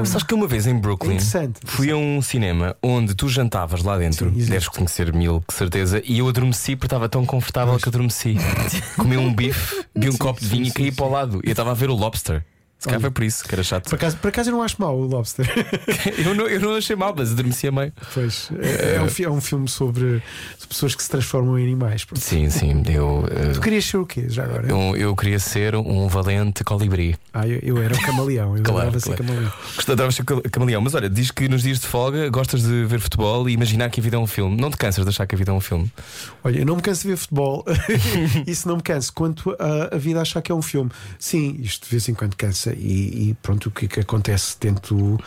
é, 0.01 0.05
Sabes 0.05 0.23
que 0.23 0.33
uma 0.33 0.47
vez 0.47 0.67
em 0.67 0.75
Brooklyn 0.77 1.11
É 1.11 1.13
interessante. 1.15 1.59
fui 1.65 1.89
a 1.91 1.95
um 1.95 2.21
cinema 2.21 2.75
onde 2.83 3.15
tu 3.15 3.27
jantavas 3.29 3.81
lá 3.83 3.97
dentro, 3.97 4.29
Sim, 4.29 4.45
deves 4.45 4.67
conhecer 4.67 5.13
mil, 5.13 5.41
com 5.47 5.55
certeza, 5.55 6.01
e 6.05 6.19
eu 6.19 6.27
adormeci 6.27 6.75
porque 6.75 6.87
estava 6.87 7.07
tão 7.07 7.25
confortável 7.25 7.77
que 7.77 7.87
adormeci. 7.89 8.35
Comi 8.97 9.17
um 9.17 9.33
bife, 9.33 9.85
vi 9.95 10.09
um 10.09 10.17
copo 10.17 10.39
de 10.41 10.47
vinho 10.47 10.65
e 10.67 10.71
caí 10.71 10.91
para 10.91 11.05
o 11.05 11.09
lado. 11.09 11.39
E 11.43 11.47
eu 11.47 11.51
estava 11.51 11.71
a 11.71 11.73
ver 11.73 11.89
o 11.89 11.95
Lobster. 11.95 12.43
Se 12.79 12.85
calhar 12.87 13.01
foi 13.01 13.11
por 13.11 13.23
isso 13.25 13.43
que 13.43 13.53
era 13.53 13.61
chato. 13.61 13.89
Por 13.89 13.95
acaso, 13.95 14.15
por 14.17 14.29
acaso 14.29 14.49
eu 14.49 14.53
não 14.55 14.63
acho 14.63 14.77
mau 14.79 14.97
o 14.97 15.03
Lobster. 15.05 15.45
Eu 16.17 16.33
não, 16.33 16.47
eu 16.47 16.59
não 16.61 16.75
achei 16.75 16.95
mal, 16.95 17.13
mas 17.15 17.31
adormeci 17.31 17.67
a 17.67 17.71
meio. 17.71 17.91
pois, 18.13 18.49
é, 18.59 18.95
é 18.95 19.01
um, 19.01 19.33
é 19.33 19.37
um 19.37 19.41
filme 19.41 19.67
sobre 19.67 20.21
pessoas 20.67 20.95
que 20.95 21.03
se 21.03 21.09
transformam 21.09 21.57
em 21.59 21.63
animais. 21.63 22.05
Pronto. 22.05 22.21
Sim, 22.21 22.49
sim, 22.49 22.83
eu. 22.87 23.25
eh, 23.31 23.51
Tu 23.53 23.59
querias 23.61 23.83
ser 23.85 23.97
o 23.97 24.05
quê 24.05 24.25
já 24.29 24.43
agora? 24.43 24.67
Eu, 24.69 24.95
eu 24.95 25.15
queria 25.15 25.39
ser 25.39 25.75
um 25.75 26.07
valente 26.07 26.63
colibri. 26.63 27.17
Ah, 27.33 27.47
eu, 27.47 27.59
eu 27.61 27.81
era 27.83 27.93
um 27.95 28.01
camaleão. 28.01 28.55
Eu 28.57 28.63
Claro, 28.63 28.79
adorava 28.89 28.99
ser 28.99 29.05
claro. 29.15 29.23
camaleão. 29.25 29.53
Gostava 29.75 30.07
de 30.07 30.15
ser 30.15 30.23
camaleão, 30.51 30.81
mas 30.81 30.93
olha, 30.93 31.09
diz 31.09 31.31
que 31.31 31.47
nos 31.49 31.63
dias 31.63 31.79
de 31.79 31.87
folga 31.87 32.29
gostas 32.29 32.61
de 32.63 32.85
ver 32.85 32.99
futebol 32.99 33.49
e 33.49 33.53
imaginar 33.53 33.89
que 33.89 33.99
a 33.99 34.03
vida 34.03 34.15
é 34.15 34.19
um 34.19 34.27
filme. 34.27 34.55
Não 34.59 34.69
te 34.69 34.77
cansas 34.77 35.03
de 35.03 35.09
achar 35.09 35.25
que 35.27 35.35
a 35.35 35.37
vida 35.37 35.51
é 35.51 35.53
um 35.53 35.61
filme? 35.61 35.91
Olha, 36.43 36.59
eu 36.59 36.65
não 36.65 36.75
me 36.77 36.81
canso 36.81 37.01
de 37.03 37.09
ver 37.09 37.17
futebol. 37.17 37.65
Isso 38.47 38.67
não 38.67 38.77
me 38.77 38.81
cansa. 38.83 39.11
Quanto 39.13 39.55
a, 39.59 39.95
a 39.95 39.97
vida 39.97 40.21
achar 40.21 40.41
que 40.41 40.51
é 40.51 40.55
um 40.55 40.61
filme, 40.61 40.89
sim, 41.17 41.57
isto 41.61 41.85
de 41.85 41.91
vez 41.91 42.07
em 42.07 42.13
quando 42.13 42.35
cansa. 42.35 42.68
E, 42.77 43.29
e 43.29 43.33
pronto, 43.41 43.67
o 43.69 43.71
que, 43.71 43.87
que 43.87 43.99
acontece? 43.99 44.57
Tento, 44.57 45.19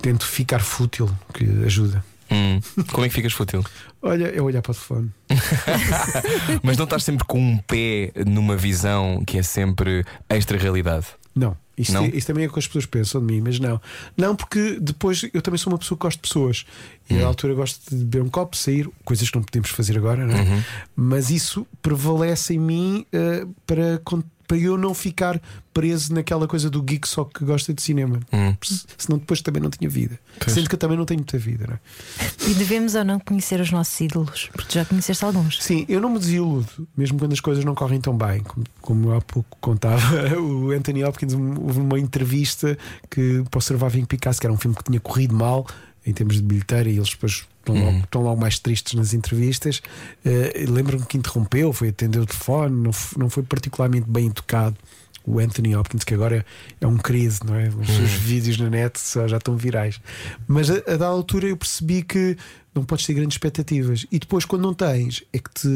tento 0.00 0.26
ficar 0.26 0.60
fútil, 0.60 1.08
que 1.34 1.44
ajuda. 1.64 2.04
Hum, 2.30 2.60
Como 2.92 3.04
é 3.06 3.08
que 3.08 3.14
ficas 3.14 3.32
fútil? 3.32 3.64
Olha, 4.02 4.26
é 4.26 4.40
olhar 4.42 4.60
para 4.62 4.72
o 4.72 4.74
telefone. 4.74 5.10
Mas 6.62 6.76
não 6.76 6.84
estás 6.84 7.04
sempre 7.04 7.24
com 7.26 7.38
um 7.40 7.56
pé 7.58 8.12
numa 8.26 8.56
visão 8.56 9.22
que 9.26 9.38
é 9.38 9.42
sempre 9.42 10.04
extra-realidade. 10.28 11.06
Não. 11.34 11.56
Isto, 11.76 11.92
Não? 11.92 12.04
é- 12.04 12.08
isto 12.08 12.26
também 12.26 12.44
é 12.44 12.48
o 12.48 12.52
que 12.52 12.58
as 12.58 12.66
pessoas 12.66 12.86
pensam 12.86 13.24
de 13.24 13.32
mim, 13.32 13.40
mas 13.40 13.60
não. 13.60 13.80
Não, 14.16 14.34
porque 14.34 14.78
depois 14.80 15.22
eu 15.32 15.40
também 15.40 15.58
sou 15.58 15.72
uma 15.72 15.78
pessoa 15.78 15.96
que 15.96 16.02
gosta 16.02 16.20
de 16.20 16.28
pessoas. 16.28 16.66
E 17.08 17.14
Hum. 17.14 17.22
à 17.24 17.26
altura 17.28 17.54
gosto 17.54 17.88
de 17.96 18.04
beber 18.04 18.22
um 18.24 18.28
copo, 18.28 18.56
sair, 18.56 18.88
coisas 19.04 19.30
que 19.30 19.36
não 19.36 19.44
podemos 19.44 19.70
fazer 19.70 19.96
agora, 19.96 20.26
não 20.26 20.34
é? 20.36 20.40
Uhum. 20.42 20.62
Mas 20.96 21.30
isso 21.30 21.64
prevalece 21.80 22.54
em 22.54 22.58
mim 22.58 23.06
eh, 23.12 23.46
para, 23.64 24.00
para 24.48 24.56
eu 24.56 24.76
não 24.78 24.92
ficar 24.94 25.40
preso 25.72 26.12
naquela 26.12 26.48
coisa 26.48 26.68
do 26.68 26.82
geek 26.82 27.06
só 27.06 27.22
que 27.22 27.44
gosta 27.44 27.72
de 27.72 27.80
cinema. 27.82 28.18
Hum. 28.32 28.56
Se- 28.64 28.84
Senão 28.96 29.18
depois 29.18 29.40
também 29.42 29.62
não 29.62 29.70
tinha 29.70 29.88
vida. 29.88 30.18
Pois. 30.40 30.52
Sendo 30.52 30.68
que 30.68 30.74
eu 30.74 30.78
também 30.78 30.96
não 30.96 31.04
tenho 31.04 31.20
muita 31.20 31.38
vida, 31.38 31.66
não 31.68 31.74
é? 31.74 32.50
E 32.50 32.54
devemos 32.54 32.94
ou 32.94 33.04
não 33.04 33.20
conhecer 33.20 33.60
os 33.60 33.70
nossos 33.70 34.00
ídolos? 34.00 34.48
Porque 34.52 34.72
já 34.76 34.84
conheceste 34.84 35.24
alguns. 35.24 35.62
Sim, 35.62 35.84
eu 35.88 36.00
não 36.00 36.08
me 36.08 36.18
desiludo, 36.18 36.88
mesmo 36.96 37.18
quando 37.18 37.32
as 37.34 37.40
coisas 37.40 37.64
não 37.64 37.74
correm 37.74 38.00
tão 38.00 38.16
bem. 38.16 38.40
Como, 38.40 38.64
como 38.80 39.12
há 39.12 39.20
pouco 39.20 39.56
contava 39.60 40.00
o 40.40 40.70
Anthony 40.72 41.04
Hopkins, 41.04 41.34
houve 41.34 41.80
uma 41.80 42.00
entrevista 42.00 42.76
que 43.10 43.44
para 43.50 43.58
o 43.58 43.60
Surviving 43.60 44.06
Picasso, 44.06 44.40
que 44.40 44.46
era 44.46 44.52
um 44.52 44.56
filme 44.58 44.74
que 44.76 44.82
tinha 44.84 44.98
corrido 44.98 45.34
mal 45.34 45.66
em 46.06 46.12
termos 46.12 46.36
de 46.36 46.42
bilheteira, 46.42 46.88
e 46.88 46.96
eles 46.96 47.10
depois 47.10 47.46
estão, 47.68 47.84
logo, 47.84 47.98
estão 47.98 48.22
logo 48.22 48.40
mais 48.40 48.58
tristes 48.58 48.94
nas 48.94 49.12
entrevistas. 49.12 49.82
Eh, 50.24 50.64
Lembro-me 50.68 51.04
que 51.04 51.18
interrompeu, 51.18 51.72
foi 51.72 51.88
atender 51.88 52.18
o 52.18 52.26
telefone, 52.26 52.74
não, 52.74 52.90
não 53.16 53.30
foi 53.30 53.42
particularmente 53.42 54.08
bem 54.08 54.26
educado. 54.26 54.76
O 55.24 55.38
Anthony 55.40 55.76
Hopkins, 55.76 56.04
que 56.04 56.14
agora 56.14 56.44
é 56.80 56.86
um 56.86 56.96
querido, 56.96 57.36
não 57.44 57.54
é? 57.54 57.68
Os 57.68 57.86
seus 57.86 58.12
vídeos 58.12 58.56
na 58.56 58.70
net 58.70 58.98
só 58.98 59.28
já 59.28 59.36
estão 59.36 59.58
virais. 59.58 60.00
Mas 60.46 60.70
a, 60.70 60.76
a 60.86 60.96
da 60.96 61.06
altura 61.06 61.48
eu 61.48 61.56
percebi 61.56 62.02
que 62.02 62.34
não 62.74 62.82
podes 62.82 63.04
ter 63.04 63.12
grandes 63.12 63.34
expectativas. 63.34 64.06
E 64.10 64.18
depois, 64.18 64.46
quando 64.46 64.62
não 64.62 64.72
tens, 64.72 65.22
é 65.30 65.38
que 65.38 65.50
te. 65.52 65.68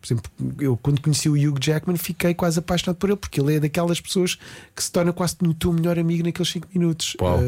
Por 0.00 0.06
exemplo, 0.06 0.30
eu 0.60 0.78
quando 0.78 1.02
conheci 1.02 1.28
o 1.28 1.34
Hugh 1.34 1.58
Jackman 1.60 1.98
fiquei 1.98 2.32
quase 2.32 2.58
apaixonado 2.58 2.96
por 2.96 3.10
ele, 3.10 3.18
porque 3.18 3.38
ele 3.38 3.56
é 3.56 3.60
daquelas 3.60 4.00
pessoas 4.00 4.38
que 4.74 4.82
se 4.82 4.90
torna 4.90 5.12
quase 5.12 5.36
o 5.42 5.52
teu 5.52 5.72
melhor 5.74 5.98
amigo 5.98 6.24
naqueles 6.24 6.50
5 6.50 6.68
minutos. 6.72 7.16
Uau. 7.20 7.40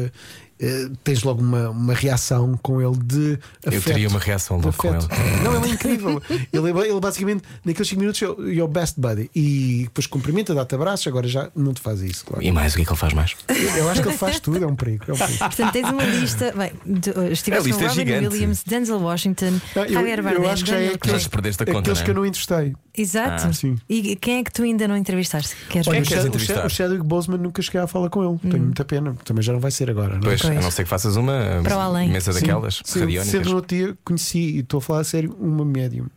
Eh, 0.59 0.85
eh, 0.85 0.89
tens 1.03 1.23
logo 1.23 1.41
uma, 1.41 1.69
uma 1.69 1.93
reação 1.93 2.57
com 2.61 2.81
ele 2.81 2.97
de 3.03 3.39
Eu 3.63 3.69
afeto. 3.69 3.83
teria 3.85 4.07
uma 4.09 4.19
reação 4.19 4.59
de 4.59 4.65
logo 4.65 4.77
com 4.77 4.87
ele. 4.89 4.97
afeto. 4.97 5.43
Não, 5.43 5.55
ele 5.55 5.67
é 5.67 5.73
incrível. 5.73 6.21
ele, 6.29 6.67
é- 6.81 6.89
ele 6.89 6.99
basicamente, 6.99 7.43
naqueles 7.63 7.87
5 7.87 7.99
minutos, 7.99 8.21
é 8.21 8.27
o 8.29 8.47
your 8.49 8.67
best 8.67 8.99
buddy. 8.99 9.29
E 9.35 9.83
depois 9.85 10.05
cumprimenta, 10.07 10.53
dá-te 10.53 10.75
abraços. 10.75 11.07
Agora 11.07 11.27
já 11.27 11.49
não 11.55 11.73
te 11.73 11.81
faz 11.81 12.01
isso, 12.01 12.25
claro. 12.25 12.43
E 12.43 12.51
mais, 12.51 12.73
o 12.73 12.75
que 12.75 12.81
é 12.81 12.85
que 12.85 12.91
ele 12.91 12.97
faz 12.99 13.13
mais? 13.13 13.35
Eu 13.77 13.89
acho 13.89 14.01
que 14.01 14.07
ele 14.09 14.17
faz 14.17 14.39
tudo, 14.39 14.63
é 14.63 14.67
um 14.67 14.75
perigo. 14.75 15.05
É 15.07 15.13
um 15.13 15.17
perigo. 15.17 15.37
Portanto, 15.39 15.71
tens 15.71 15.89
uma 15.89 16.03
lista. 16.03 16.53
Bem, 16.55 16.71
A 17.15 17.29
estiveste 17.31 17.69
com 17.71 17.79
é 17.79 17.87
Robin 17.87 17.93
gigante. 17.95 18.27
Williams, 18.27 18.63
Denzel 18.63 18.99
Washington, 18.99 19.59
Não, 19.75 19.83
eu, 19.85 19.93
Javier 19.93 20.23
Bardem, 20.23 20.43
eu 20.43 20.49
acho 20.49 20.63
que 20.63 20.69
já 20.71 20.77
é 20.79 20.93
aqueles, 20.93 21.23
te 21.23 21.29
perdeste 21.29 21.63
a 21.63 21.65
conta, 21.65 21.79
aqueles 21.79 21.99
é? 21.99 22.03
que 22.03 22.09
eu 22.11 22.15
não 22.15 22.25
entrevistei. 22.25 22.73
Exato. 22.97 23.47
Ah, 23.47 23.53
sim. 23.53 23.77
E 23.87 24.15
quem 24.17 24.39
é 24.39 24.43
que 24.43 24.51
tu 24.51 24.63
ainda 24.63 24.87
não 24.87 24.97
entrevistaste? 24.97 25.55
Queres 25.69 25.87
que 25.87 25.89
o, 25.89 25.93
queres 25.93 26.09
Chad- 26.09 26.23
o, 26.23 26.27
entrevistar? 26.27 26.53
Chad- 26.55 26.65
o 26.65 26.69
Chadwick 26.69 27.03
Boseman 27.05 27.37
nunca 27.37 27.61
cheguei 27.61 27.79
a 27.79 27.87
falar 27.87 28.09
com 28.09 28.27
ele. 28.29 28.37
Tenho 28.51 28.63
muita 28.63 28.83
pena. 28.83 29.15
Também 29.23 29.41
já 29.41 29.53
não 29.53 29.59
vai 29.59 29.71
ser 29.71 29.89
agora. 29.89 30.19
Não 30.21 30.29
é? 30.31 30.37
Pois, 30.53 30.59
a 30.59 30.61
não 30.61 30.71
ser 30.71 30.83
que 30.83 30.89
faças 30.89 31.15
uma 31.15 31.61
Para 31.63 31.77
o 31.77 31.79
além. 31.79 32.09
mesa 32.09 32.33
daquelas 32.33 32.81
Sim, 32.83 32.99
radiónicas. 33.01 33.27
Cedo 33.31 33.49
no 33.49 33.55
outro 33.57 33.75
dia 33.77 33.97
conheci, 34.03 34.39
e 34.39 34.59
estou 34.59 34.77
a 34.77 34.81
falar 34.81 34.99
a 35.01 35.03
sério, 35.03 35.35
uma 35.39 35.63
médium. 35.65 36.07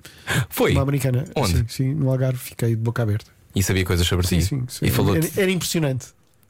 Foi. 0.48 0.72
Uma 0.72 0.82
americana. 0.82 1.24
Onde? 1.36 1.58
Sim, 1.58 1.64
sim, 1.68 1.94
no 1.94 2.10
Algarve 2.10 2.38
fiquei 2.38 2.70
de 2.70 2.76
boca 2.76 3.02
aberta. 3.02 3.30
E 3.54 3.62
sabia 3.62 3.84
coisas 3.84 4.06
sobre 4.06 4.26
Sim, 4.26 4.38
ti. 4.38 4.44
sim, 4.46 4.64
sim. 4.68 4.86
E 4.86 4.90
falou 4.90 5.14
Era, 5.16 5.28
era 5.36 5.50
impressionante. 5.50 6.06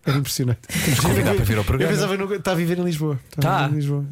Era 0.07 0.19
impressionante. 0.19 0.61
convidar 1.01 1.35
para 1.35 1.45
vir 1.45 1.55
ao 1.55 1.59
Eu 1.61 1.65
programa. 1.65 1.93
pensava 1.93 2.17
que 2.17 2.35
está 2.35 2.53
a 2.53 2.55
viver 2.55 2.79
em 2.79 2.85
Lisboa. 2.85 3.19
Está 3.37 3.39
a 3.39 3.43
Tá. 3.43 3.69
viver 3.69 3.73
em 3.73 3.77
Lisboa. 3.77 4.05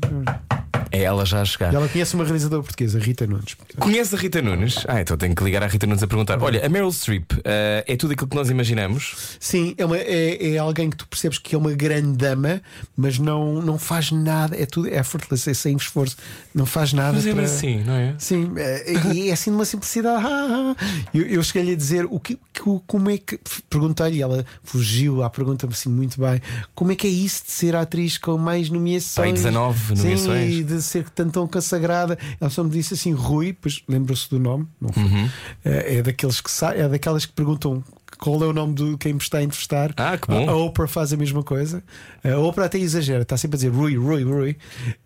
É 0.93 1.03
ela 1.03 1.25
já 1.25 1.41
a 1.41 1.45
chegar. 1.45 1.73
E 1.73 1.77
ela 1.77 1.89
conhece 1.89 2.15
uma 2.15 2.25
realizadora 2.25 2.63
portuguesa, 2.63 2.99
Rita 2.99 3.27
Nunes. 3.27 3.57
Conhece 3.79 4.15
a 4.15 4.19
Rita 4.19 4.43
Nunes? 4.43 4.85
Ah, 4.89 5.01
então 5.01 5.17
tenho 5.17 5.35
que 5.35 5.45
ligar 5.45 5.63
à 5.63 5.67
Rita 5.67 5.87
Nunes 5.87 6.03
a 6.03 6.07
perguntar: 6.07 6.43
Olha, 6.43 6.65
a 6.65 6.69
Meryl 6.69 6.93
Streep 6.93 7.33
eh, 7.45 7.85
é 7.87 7.97
tudo 7.97 8.13
aquilo 8.13 8.29
que 8.29 8.37
nós 8.37 8.51
imaginamos? 8.51 9.37
Sim, 9.39 9.75
é, 9.79 9.85
uma, 9.85 9.97
é, 9.97 10.55
é 10.55 10.59
alguém 10.59 10.91
que 10.91 10.97
tu 10.97 11.07
percebes 11.07 11.39
que 11.39 11.55
é 11.55 11.59
uma 11.59 11.73
grande 11.73 12.17
dama, 12.17 12.61
mas 12.97 13.19
não, 13.19 13.63
não 13.63 13.79
faz 13.79 14.11
nada, 14.11 14.57
é 14.57 14.67
tudo 14.67 14.89
effortless, 14.89 15.49
é 15.49 15.55
sem 15.55 15.77
esforço, 15.77 16.17
não 16.55 16.67
faz 16.67 16.93
nada. 16.93 17.13
Mas 17.13 17.27
é 17.27 17.33
para... 17.33 17.45
assim, 17.45 17.83
não 17.85 17.95
é? 17.95 18.15
Sim, 18.19 18.53
é, 18.57 19.13
e 19.15 19.31
é 19.31 19.33
assim 19.33 19.51
de 19.51 19.57
uma 19.57 19.65
simplicidade. 19.65 20.25
Ah, 20.25 20.75
ah. 20.77 21.07
Eu, 21.15 21.27
eu 21.27 21.43
cheguei-lhe 21.43 21.73
a 21.73 21.77
dizer 21.77 22.07
o 22.11 22.19
que, 22.19 22.39
como 22.87 23.11
é 23.11 23.19
que. 23.19 23.39
Perguntei-lhe, 23.69 24.23
ela 24.23 24.45
fugiu 24.63 25.23
à 25.23 25.31
pergunta 25.31 25.67
assim 25.71 25.89
muito 25.89 26.21
bem: 26.21 26.41
como 26.75 26.93
é 26.93 26.97
que 26.97 27.07
é 27.07 27.11
isso 27.11 27.45
de 27.47 27.53
ser 27.53 27.77
atriz 27.77 28.19
com 28.19 28.37
mais 28.37 28.71
nomeações? 28.71 29.15
Pai, 29.15 29.33
19 29.33 29.95
nomeações. 29.97 30.55
Sim, 30.55 30.63
de 30.81 30.87
ser 30.87 31.09
tão, 31.11 31.31
tão 31.31 31.47
consagrada. 31.47 32.19
Ela 32.41 32.51
só 32.51 32.65
me 32.65 32.71
disse 32.71 32.95
assim: 32.95 33.13
Rui, 33.13 33.53
pois 33.53 33.83
lembra-se 33.89 34.29
do 34.29 34.39
nome, 34.39 34.67
não 34.81 34.93
foi? 34.93 35.03
Uhum. 35.03 35.31
É, 35.65 35.97
é 35.97 36.03
daqueles 36.03 36.41
que 36.41 36.51
é 36.65 36.89
daquelas 36.89 37.27
que 37.27 37.33
perguntam. 37.33 37.83
Qual 38.19 38.43
é 38.43 38.47
o 38.47 38.53
nome 38.53 38.75
de 38.75 38.97
quem 38.99 39.15
me 39.15 39.21
está 39.21 39.39
a 39.39 39.43
entrevistar? 39.43 39.95
Ah, 39.97 40.19
que 40.19 40.27
bom. 40.27 40.51
A, 40.51 40.55
Oprah 40.55 40.87
faz 40.87 41.11
a 41.13 41.17
mesma 41.17 41.43
coisa. 41.43 41.83
A 42.23 42.37
Oprah 42.39 42.67
até 42.67 42.77
exagera, 42.77 43.23
está 43.23 43.37
sempre 43.37 43.55
a 43.55 43.59
dizer 43.59 43.69
Rui, 43.69 43.97
Rui, 43.97 44.25
Rui. 44.25 44.57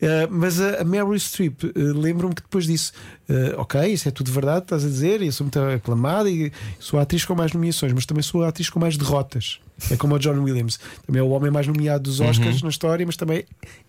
Eh, 0.01 0.27
mas 0.29 0.61
a, 0.61 0.81
a 0.81 0.85
Meryl 0.85 1.17
Streep, 1.21 1.63
eh, 1.63 1.71
lembro-me 1.77 2.35
que 2.35 2.43
depois 2.43 2.67
disse: 2.67 2.93
eh, 3.29 3.55
Ok, 3.57 3.81
isso 3.87 4.09
é 4.09 4.11
tudo 4.11 4.33
verdade, 4.33 4.65
estás 4.65 4.85
a 4.85 4.89
dizer, 4.89 5.23
e 5.23 5.27
eu 5.27 5.33
sou 5.33 5.45
muito 5.45 5.61
aclamada 5.61 6.29
e 6.29 6.51
sou 6.81 6.99
a 6.99 7.03
atriz 7.03 7.25
com 7.25 7.37
mais 7.37 7.53
nomeações, 7.53 7.93
mas 7.93 8.05
também 8.05 8.23
sou 8.23 8.43
a 8.43 8.49
atriz 8.49 8.69
com 8.69 8.81
mais 8.81 8.97
derrotas. 8.97 9.61
É 9.91 9.97
como 9.97 10.15
o 10.15 10.19
John 10.21 10.39
Williams, 10.41 10.79
também 11.05 11.19
é 11.21 11.23
o 11.23 11.31
homem 11.31 11.51
mais 11.51 11.67
nomeado 11.67 12.05
dos 12.05 12.21
Oscars 12.21 12.63
na 12.63 12.69
história, 12.69 13.05
mas 13.05 13.17
também 13.17 13.45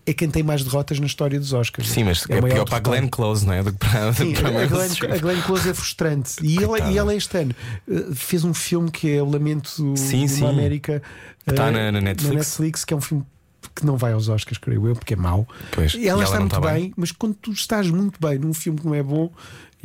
é 0.06 0.14
quem 0.14 0.28
tem 0.30 0.42
mais 0.42 0.64
derrotas 0.64 1.00
na 1.00 1.06
história 1.06 1.40
dos 1.40 1.54
Oscars. 1.54 1.88
Sim, 1.90 2.06
mas 2.06 2.26
é, 2.28 2.40
o 2.40 2.42
maior 2.42 2.56
pior 2.56 2.66
para 2.66 2.78
a. 2.78 2.80
Glenn 2.80 3.08
Close, 3.08 3.46
não 3.46 3.54
é? 3.54 3.62
Do 3.62 3.72
que 3.72 3.78
para, 3.78 4.12
Sim, 4.14 4.34
para 4.34 4.50
a 4.50 4.66
Glenn, 4.66 4.90
a 5.14 5.18
Glenn 5.20 5.42
Close 5.44 5.70
é 5.70 5.74
frustrante. 5.76 6.34
E 6.44 6.62
ela, 6.64 6.80
e 6.92 6.98
ela 6.98 7.14
este 7.14 7.38
ano 7.38 7.56
eh, 7.88 8.06
fez 8.16 8.44
um 8.44 8.54
filme 8.54 8.90
que 8.90 9.12
é 9.12 9.22
O 9.22 9.30
Lamento 9.30 9.70
Sim, 9.96 10.28
sim. 10.28 10.46
América 10.46 11.04
está 11.46 11.68
eh, 11.68 11.72
na- 11.72 11.92
na 11.92 12.02
Netflix. 12.02 12.84
que 12.84 12.94
é 12.94 12.98
um 12.98 13.02
filme 13.02 13.24
que 13.76 13.86
não 13.86 13.98
vai 13.98 14.14
aos 14.14 14.30
Oscars, 14.30 14.58
creio 14.58 14.88
eu, 14.88 14.96
porque 14.96 15.14
é 15.16 15.18
mau. 15.18 15.46
Pois, 15.72 15.94
ela 15.96 16.06
ela 16.08 16.24
está 16.24 16.40
muito 16.40 16.56
está 16.56 16.72
bem, 16.72 16.82
bem. 16.84 16.94
mas 16.96 17.12
quando 17.12 17.34
tu 17.36 17.52
estás 17.52 17.90
muito 17.90 18.20
bem 18.20 18.40
num 18.40 18.54
filme 18.54 18.80
que 18.80 18.86
não 18.86 18.96
é 18.96 19.04
bom, 19.04 19.30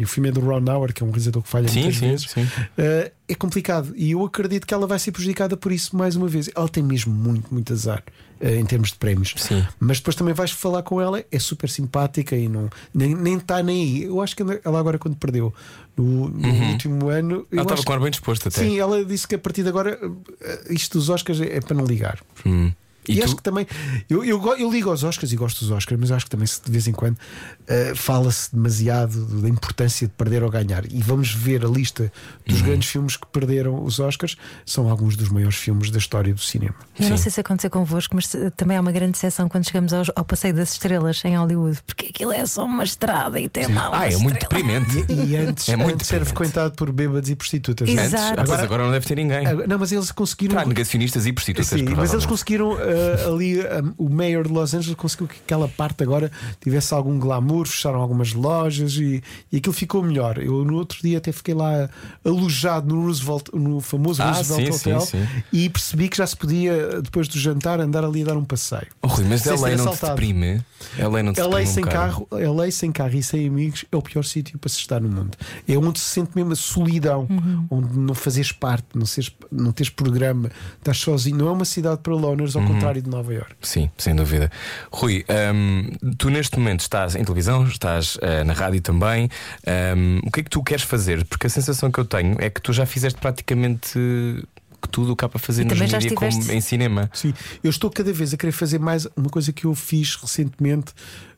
e 0.00 0.04
o 0.04 0.08
filme 0.08 0.28
é 0.30 0.32
do 0.32 0.40
Ron 0.40 0.64
Howard, 0.68 0.92
que 0.94 1.02
é 1.02 1.06
um 1.06 1.10
realizador 1.10 1.42
que 1.42 1.48
falha 1.48 1.68
Sim, 1.68 1.80
muitas 1.80 1.96
sim, 1.98 2.08
vezes, 2.08 2.30
sim. 2.30 2.48
eh, 2.78 3.12
é 3.28 3.34
complicado. 3.34 3.92
E 3.96 4.10
eu 4.12 4.24
acredito 4.24 4.66
que 4.66 4.74
ela 4.74 4.86
vai 4.86 4.98
ser 4.98 5.12
prejudicada 5.12 5.56
por 5.56 5.70
isso 5.72 5.96
mais 5.96 6.16
uma 6.16 6.26
vez. 6.28 6.48
Ela 6.54 6.68
tem 6.68 6.82
mesmo 6.82 7.12
muito, 7.14 7.52
muito 7.52 7.72
azar. 7.72 8.02
eh, 8.40 8.56
Em 8.56 8.64
termos 8.64 8.88
de 8.90 8.96
prémios, 8.96 9.34
Sim. 9.36 9.64
mas 9.78 9.98
depois 9.98 10.16
também 10.16 10.32
vais 10.34 10.50
falar 10.50 10.82
com 10.82 11.00
ela, 11.00 11.22
é 11.30 11.38
super 11.38 11.68
simpática 11.68 12.34
e 12.34 12.48
não 12.48 12.70
nem, 12.94 13.14
nem 13.14 13.36
está 13.36 13.62
nem 13.62 13.82
aí. 13.82 14.02
Eu 14.04 14.20
acho 14.22 14.34
que 14.34 14.42
ela 14.64 14.78
agora, 14.80 14.98
quando 14.98 15.14
perdeu 15.16 15.52
no, 15.96 16.28
no 16.28 16.48
último 16.72 17.08
ano, 17.10 17.46
Ela 17.52 17.62
estava 17.62 17.82
com 17.82 17.92
ar 17.92 18.00
bem 18.00 18.10
disposto 18.10 18.48
até. 18.48 18.60
Sim, 18.62 18.78
ela 18.78 19.04
disse 19.04 19.28
que 19.28 19.34
a 19.34 19.38
partir 19.38 19.62
de 19.62 19.68
agora 19.68 19.98
eh, 20.40 20.64
isto 20.70 20.96
dos 20.98 21.08
Oscars 21.10 21.40
é 21.40 21.56
é 21.56 21.60
para 21.60 21.76
não 21.76 21.84
ligar. 21.84 22.18
Hum. 22.46 22.72
E, 23.08 23.14
E, 23.18 23.22
acho 23.22 23.34
que 23.36 23.42
também 23.42 23.66
eu, 24.08 24.22
eu, 24.24 24.40
eu 24.56 24.70
ligo 24.70 24.90
aos 24.90 25.02
Oscars 25.02 25.32
e 25.32 25.36
gosto 25.36 25.60
dos 25.60 25.70
Oscars, 25.70 25.98
mas 26.00 26.12
acho 26.12 26.26
que 26.26 26.30
também 26.30 26.46
se 26.46 26.60
de 26.62 26.70
vez 26.70 26.86
em 26.86 26.92
quando 26.92 27.16
eh, 27.66 27.92
fala-se 27.94 28.54
demasiado 28.54 29.24
da 29.40 29.48
importância 29.48 30.06
de 30.06 30.12
perder 30.14 30.42
ou 30.42 30.50
ganhar. 30.50 30.84
E 30.90 31.00
vamos 31.02 31.32
ver 31.32 31.64
a 31.64 31.68
lista 31.68 32.12
dos 32.46 32.60
Uhum. 32.60 32.66
grandes 32.66 32.88
filmes 32.90 33.16
que 33.16 33.26
perderam 33.28 33.82
os 33.82 33.98
Oscars, 33.98 34.36
são 34.66 34.88
alguns 34.90 35.16
dos 35.16 35.28
maiores 35.30 35.56
filmes 35.56 35.90
da 35.90 35.98
história 35.98 36.32
do 36.34 36.40
cinema. 36.40 36.74
Eu 36.98 37.08
não 37.08 37.16
Sim. 37.16 37.22
sei 37.24 37.32
se 37.32 37.40
aconteceu 37.40 37.70
convosco, 37.70 38.14
mas 38.14 38.34
eh, 38.34 38.50
também 38.50 38.76
há 38.76 38.80
uma 38.80 38.92
grande 38.92 39.16
seção 39.18 39.48
quando 39.48 39.64
chegamos 39.66 39.92
aos- 39.92 40.10
ao, 40.14 40.24
Passeio 40.24 40.54
das 40.54 40.72
Estrelas 40.72 41.22
em 41.24 41.36
Hollywood, 41.36 41.78
porque 41.86 42.06
aquilo 42.14 42.32
é 42.32 42.44
só 42.46 42.64
uma 42.64 42.84
estrada 42.84 43.40
e 43.40 43.48
tem 43.48 43.66
lá 43.74 43.88
uma 43.88 43.98
ah, 44.00 44.12
é 44.12 44.16
muito 44.18 44.38
deprimente. 44.40 45.04
E 45.10 45.36
antes, 45.36 45.68
É 45.68 45.74
muito 45.76 45.94
antes 45.94 46.12
era 46.12 46.24
frequentado 46.24 46.74
por 46.74 46.92
bêbados 46.92 47.28
e 47.30 47.34
prostitutas. 47.34 47.88
não 47.88 48.00
é? 48.02 48.06
Exato. 48.06 48.40
Antes, 48.40 48.44
pois 48.50 48.60
agora 48.62 48.84
não 48.84 48.92
deve 48.92 49.06
ter 49.06 49.16
ninguém. 49.16 49.46
Agora- 49.46 49.66
Não, 49.66 49.78
mas 49.78 49.90
eles 49.90 50.10
conseguiram. 50.12 50.58
Há 50.58 50.64
negacionistas 50.64 51.26
e 51.26 51.32
prostitutas. 51.32 51.68
Sim, 51.68 51.84
mas 51.96 52.12
eles 52.12 52.26
conseguiram 52.26 52.72
uh, 52.90 53.34
ali, 53.34 53.58
um, 53.60 53.94
o 53.98 54.08
mayor 54.08 54.46
de 54.46 54.52
Los 54.52 54.74
Angeles 54.74 54.96
conseguiu 54.96 55.28
que 55.28 55.36
aquela 55.44 55.68
parte 55.68 56.02
agora 56.02 56.30
tivesse 56.60 56.92
algum 56.94 57.18
glamour, 57.18 57.66
fecharam 57.66 58.00
algumas 58.00 58.32
lojas 58.32 58.94
e, 58.94 59.22
e 59.52 59.56
aquilo 59.58 59.72
ficou 59.72 60.02
melhor. 60.02 60.38
Eu 60.38 60.64
no 60.64 60.74
outro 60.76 60.98
dia 61.02 61.18
até 61.18 61.32
fiquei 61.32 61.54
lá 61.54 61.88
alojado 62.24 62.94
no 62.94 63.02
Roosevelt, 63.06 63.46
no 63.52 63.80
famoso 63.80 64.22
Ah, 64.22 64.32
Roosevelt 64.32 64.72
sim, 64.72 64.90
Hotel 64.90 65.00
sim, 65.00 65.26
sim. 65.26 65.42
e 65.52 65.68
percebi 65.70 66.08
que 66.08 66.16
já 66.16 66.26
se 66.26 66.36
podia, 66.36 67.00
depois 67.02 67.28
do 67.28 67.38
jantar, 67.38 67.80
andar 67.80 68.04
ali 68.04 68.22
a 68.22 68.26
dar 68.26 68.36
um 68.36 68.44
passeio. 68.44 68.86
Oh, 69.02 69.06
Rui, 69.08 69.24
mas 69.28 69.42
Sem 69.42 69.52
a 69.52 69.56
ser 69.56 69.64
lei 69.64 69.76
não 69.76 69.94
te 69.94 70.00
deprime. 70.06 70.64
Lei 70.98 71.22
não 71.22 71.32
te 71.32 71.40
A 71.40 71.44
lei 71.46 71.64
deprime 71.64 71.68
um 71.70 71.74
sem 71.74 71.84
bocado. 71.84 72.26
carro, 72.28 72.28
a 72.32 72.60
lei 72.62 72.70
sem 72.70 72.92
carro 72.92 73.14
e 73.16 73.22
sem 73.22 73.46
amigos 73.48 73.84
é 73.90 73.96
o 73.96 74.02
pior 74.02 74.24
sítio 74.24 74.58
para 74.58 74.68
se 74.70 74.78
estar 74.78 75.00
no 75.00 75.08
mundo. 75.08 75.36
É 75.68 75.76
onde 75.76 75.98
se 75.98 76.06
sente 76.06 76.30
mesmo 76.34 76.52
a 76.52 76.56
solidão, 76.56 77.26
Uhum. 77.30 77.66
onde 77.70 77.98
não 77.98 78.14
fazes 78.14 78.52
parte, 78.52 78.86
não, 78.94 79.06
seres, 79.06 79.30
não 79.50 79.72
tens 79.72 79.88
programa, 79.90 80.50
estás 80.78 80.98
sozinho. 80.98 81.36
Não 81.36 81.48
é 81.48 81.52
uma 81.52 81.64
cidade 81.64 82.00
para 82.02 82.14
loners, 82.14 82.54
Uhum. 82.54 82.62
ao 82.62 82.68
contrário 82.80 83.02
de 83.02 83.08
Nova 83.10 83.32
York. 83.32 83.54
Sim, 83.62 83.90
sem 83.98 84.14
dúvida. 84.14 84.50
Rui, 84.92 85.24
hum, 85.54 85.90
tu 86.18 86.30
neste 86.30 86.58
momento 86.58 86.80
estás 86.80 87.14
em 87.14 87.24
televisão, 87.24 87.64
estás 87.66 88.18
eh, 88.22 88.44
na 88.44 88.52
rádio 88.52 88.80
também. 88.80 89.28
Hum, 89.96 90.20
o 90.24 90.30
que 90.30 90.40
é 90.40 90.42
que 90.42 90.50
tu 90.50 90.62
queres 90.62 90.84
fazer? 90.84 91.24
Porque 91.26 91.46
a 91.46 91.50
sensação 91.50 91.90
que 91.90 91.98
eu 92.00 92.04
tenho 92.04 92.36
é 92.40 92.50
que 92.50 92.60
tu 92.60 92.72
já 92.72 92.84
fizeste 92.86 93.18
praticamente 93.20 93.90
que 94.82 94.88
tudo 94.88 95.12
o 95.12 95.16
que 95.16 95.22
há 95.24 95.28
para 95.28 95.38
fazer 95.38 95.62
E 95.62 95.64
nos 95.66 95.78
mídia 95.78 95.98
como 96.14 96.26
estiveste- 96.28 96.52
em 96.56 96.60
cinema. 96.62 97.10
Sim, 97.12 97.34
eu 97.62 97.68
estou 97.68 97.90
cada 97.90 98.12
vez 98.14 98.32
a 98.32 98.36
querer 98.38 98.52
fazer 98.52 98.78
mais 98.78 99.06
uma 99.14 99.28
coisa 99.28 99.52
que 99.52 99.66
eu 99.66 99.74
fiz 99.74 100.16
recentemente 100.16 100.92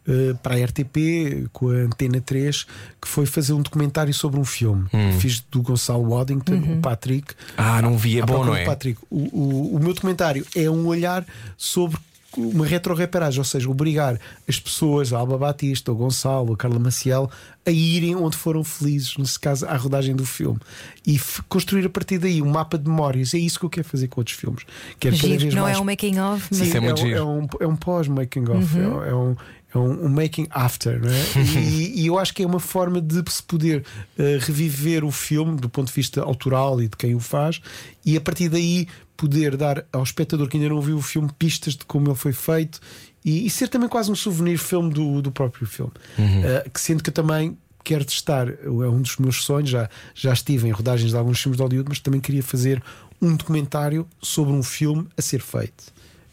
eh, 0.07 0.35
para 0.43 0.57
a 0.57 0.65
RTP 0.65 1.49
com 1.53 1.69
a 1.69 1.75
Antena 1.75 2.21
3, 2.21 2.67
que 3.01 3.07
foi 3.09 3.25
fazer 3.27 3.53
um 3.53 3.63
documentário 3.63 4.13
sobre 4.13 4.41
um 4.41 4.45
filme. 4.45 4.89
Hum. 4.93 5.13
Fiz 5.19 5.41
do 5.51 5.63
Gonçalo 5.63 6.09
Waddington, 6.11 6.55
o 6.55 6.81
Patrick. 6.81 7.35
Ah, 7.57 7.81
não 7.81 7.97
vi, 7.97 8.19
é 8.19 8.23
À 8.23 8.27
bom, 8.27 8.45
não 8.45 8.55
é? 8.55 8.65
Patrick. 8.65 9.01
O, 9.09 9.17
o, 9.17 9.77
o 9.77 9.79
meu 9.79 9.95
documentário 9.95 10.45
é 10.57 10.69
um 10.69 10.87
olhar 10.87 11.25
sobre 11.57 11.99
uma 12.37 12.67
retro-reparagem, 12.67 13.39
ou 13.39 13.45
seja, 13.45 13.69
obrigar 13.71 14.19
as 14.49 14.59
pessoas, 14.59 15.13
a 15.13 15.19
Alba 15.19 15.37
Batista, 15.37 15.93
o 15.93 15.95
Gonçalo, 15.95 16.55
a 16.55 16.57
Carla 16.57 16.79
Maciel, 16.79 17.31
a 17.65 17.71
irem 17.71 18.17
onde 18.17 18.37
foram 18.37 18.65
felizes, 18.65 19.17
nesse 19.17 19.39
caso, 19.39 19.67
à 19.67 19.77
rodagem 19.77 20.17
do 20.17 20.25
filme, 20.27 20.59
e 21.07 21.21
construir 21.49 21.85
a 21.87 21.91
partir 21.91 22.19
daí 22.19 22.41
um 22.43 22.51
mapa 22.51 22.79
de 22.79 22.89
memórias. 22.89 23.35
É 23.35 23.39
isso 23.39 23.59
que 23.61 23.67
eu 23.67 23.71
quero 23.71 23.87
fazer 23.87 24.09
com 24.09 24.21
outros 24.21 24.37
filmes. 24.37 24.65
Quero 24.99 25.15
cada 25.17 25.29
Giro, 25.29 25.41
vez 25.41 25.55
não 25.55 25.63
mais 25.63 25.77
é 25.77 25.81
um 25.81 25.85
making 25.85 26.19
of, 26.21 26.47
mas 26.51 26.59
Sim, 26.59 26.65
Isso 26.65 26.77
é 26.77 26.81
muito 26.81 27.03
um, 27.05 27.11
é 27.11 27.23
um, 27.23 27.47
é 27.61 27.67
um 27.67 27.77
pós-making 27.77 28.45
of, 28.51 28.79
é 28.79 28.87
um- 28.89 29.05
é 29.05 29.15
um, 29.15 29.37
é 29.75 29.79
um, 29.79 30.07
um 30.07 30.09
making 30.09 30.47
after, 30.51 31.01
não 31.01 31.11
é? 31.11 31.23
e, 31.63 32.03
e 32.03 32.07
eu 32.07 32.19
acho 32.19 32.35
que 32.35 32.43
é 32.43 32.47
uma 32.47 32.61
forma 32.61 33.01
de 33.01 33.23
se 33.31 33.43
poder 33.43 33.85
eh, 34.19 34.39
reviver 34.41 35.05
o 35.05 35.11
filme 35.11 35.57
do 35.57 35.69
ponto 35.69 35.87
de 35.89 35.95
vista 35.95 36.21
autoral 36.23 36.81
e 36.83 36.89
de 36.89 36.97
quem 36.97 37.15
o 37.15 37.21
faz, 37.21 37.61
e 38.05 38.17
a 38.17 38.21
partir 38.21 38.49
daí 38.49 38.87
poder 39.23 39.57
dar 39.57 39.85
ao 39.93 40.03
espectador 40.03 40.49
que 40.49 40.57
ainda 40.57 40.69
não 40.69 40.81
viu 40.81 40.97
o 40.97 41.01
filme 41.01 41.31
pistas 41.39 41.77
de 41.77 41.85
como 41.85 42.09
ele 42.09 42.17
foi 42.17 42.33
feito 42.33 42.81
e, 43.25 43.47
e 43.47 43.51
ser 43.51 43.69
também 43.69 43.89
quase 43.89 44.11
um 44.11 44.17
souvenir 44.17 44.59
filme 44.59 44.93
do, 44.93 45.23
do 45.23 45.31
próprio 45.31 45.65
filme. 45.65 45.93
Eh, 46.19 46.69
que 46.75 46.81
sendo 46.81 47.05
que 47.05 47.11
eu 47.11 47.15
também 47.15 47.57
quero 47.85 48.05
testar, 48.05 48.49
é 48.49 48.69
um 48.69 49.01
dos 49.01 49.17
meus 49.19 49.45
sonhos, 49.45 49.71
já, 49.71 49.89
já 50.13 50.33
estive 50.33 50.67
em 50.67 50.73
rodagens 50.73 51.13
de 51.13 51.17
alguns 51.17 51.41
filmes 51.41 51.57
de 51.57 51.63
Hollywood, 51.63 51.89
mas 51.89 52.01
também 52.01 52.21
queria 52.21 52.43
fazer 52.43 52.83
um 53.21 53.37
documentário 53.37 54.09
sobre 54.21 54.53
um 54.53 54.63
filme 54.63 55.07
a 55.17 55.23
ser 55.23 55.41
feito. 55.41 55.85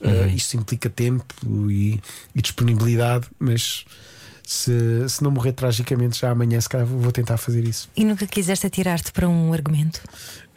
Uh, 0.01 0.27
isto 0.35 0.57
implica 0.57 0.89
tempo 0.89 1.25
e, 1.69 1.99
e 2.33 2.41
disponibilidade, 2.41 3.27
mas 3.37 3.85
se, 4.49 5.07
se 5.07 5.23
não 5.23 5.29
morrer 5.29 5.51
tragicamente 5.51 6.19
já 6.19 6.31
amanhã, 6.31 6.59
se 6.59 6.67
calhar 6.67 6.87
vou 6.87 7.11
tentar 7.11 7.37
fazer 7.37 7.63
isso. 7.63 7.87
E 7.95 8.03
nunca 8.03 8.25
quiseste 8.25 8.65
atirar-te 8.65 9.11
para 9.11 9.29
um 9.29 9.53
argumento? 9.53 10.01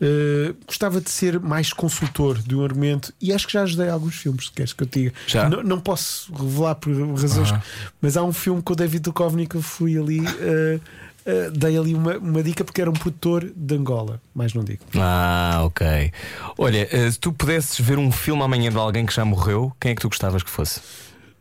Uh, 0.03 0.57
gostava 0.67 1.01
de 1.01 1.09
ser 1.09 1.39
mais 1.39 1.73
consultor 1.73 2.37
de 2.39 2.57
um 2.57 2.65
argumento 2.65 3.15
e 3.21 3.33
acho 3.33 3.47
que 3.47 3.53
já 3.53 3.63
ajudei 3.63 3.89
alguns 3.89 4.17
filmes, 4.17 4.47
se 4.47 4.53
queres 4.53 4.73
que 4.73 4.83
eu 4.83 4.87
te 4.89 4.99
diga. 4.99 5.15
Já? 5.29 5.49
Não, 5.49 5.63
não 5.63 5.81
posso 5.81 6.33
revelar 6.35 6.75
por 6.75 6.93
razões, 7.13 7.55
mas 8.01 8.17
há 8.17 8.25
um 8.25 8.33
filme 8.33 8.61
com 8.61 8.73
o 8.73 8.77
David 8.77 9.01
Duchovny 9.01 9.47
que 9.47 9.55
eu 9.55 9.63
fui 9.63 9.97
ali, 9.97 10.19
uh, 10.19 10.81
uh, 11.25 11.51
dei 11.53 11.79
ali 11.79 11.95
uma, 11.95 12.19
uma 12.19 12.43
dica 12.43 12.65
porque 12.65 12.81
era 12.81 12.91
um 12.91 12.95
produtor 12.95 13.49
de 13.55 13.77
Angola, 13.77 14.21
mais 14.35 14.53
não 14.55 14.65
digo. 14.65 14.83
Ah, 14.97 15.61
ok. 15.63 16.13
Olha, 16.59 16.89
eh, 16.91 17.09
se 17.09 17.21
tu 17.21 17.33
pudesses 17.33 17.79
ver 17.79 17.97
um 17.97 18.11
filme 18.11 18.43
amanhã 18.43 18.73
de 18.73 18.79
alguém 18.79 19.07
que 19.07 19.15
já 19.15 19.25
morreu, 19.25 19.73
quem 19.79 19.93
é 19.93 19.95
que 19.95 20.01
tu 20.01 20.09
gostavas 20.09 20.43
que 20.43 20.51
fosse? 20.51 20.81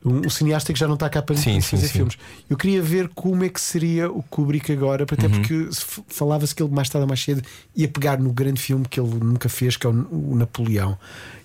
Um, 0.04 0.26
um 0.26 0.30
cineasta 0.32 0.74
que 0.74 0.80
já 0.80 0.88
não 0.88 0.96
está 0.96 1.08
cá 1.10 1.22
para 1.22 1.36
Sim, 1.36 1.62
sim, 1.62 1.76
fazer 1.78 1.88
sim. 1.88 1.94
filmes. 1.94 2.18
Eu 2.50 2.58
queria 2.58 2.82
ver 2.82 3.08
como 3.10 3.44
é 3.44 3.50
que 3.50 3.62
seria 3.62 4.10
o 4.12 4.24
Kubrick 4.24 4.72
agora, 4.72 5.04
até 5.04 5.28
Uhum. 5.28 5.32
porque 5.32 5.70
falava-se 6.08 6.56
que 6.56 6.64
ele 6.64 6.74
mais 6.74 6.90
tarde 6.90 7.04
ou 7.04 7.08
mais 7.08 7.24
cedo 7.24 7.44
ia 7.76 7.88
pegar 7.88 8.18
no 8.20 8.34
grande 8.34 8.60
filme 8.60 8.86
que 8.90 9.00
ele 9.00 9.14
nunca 9.24 9.48
fez, 9.48 9.78
que 9.78 9.86
é 9.86 9.90
o, 9.90 10.08
o 10.12 10.36
Napoleão. 10.36 10.98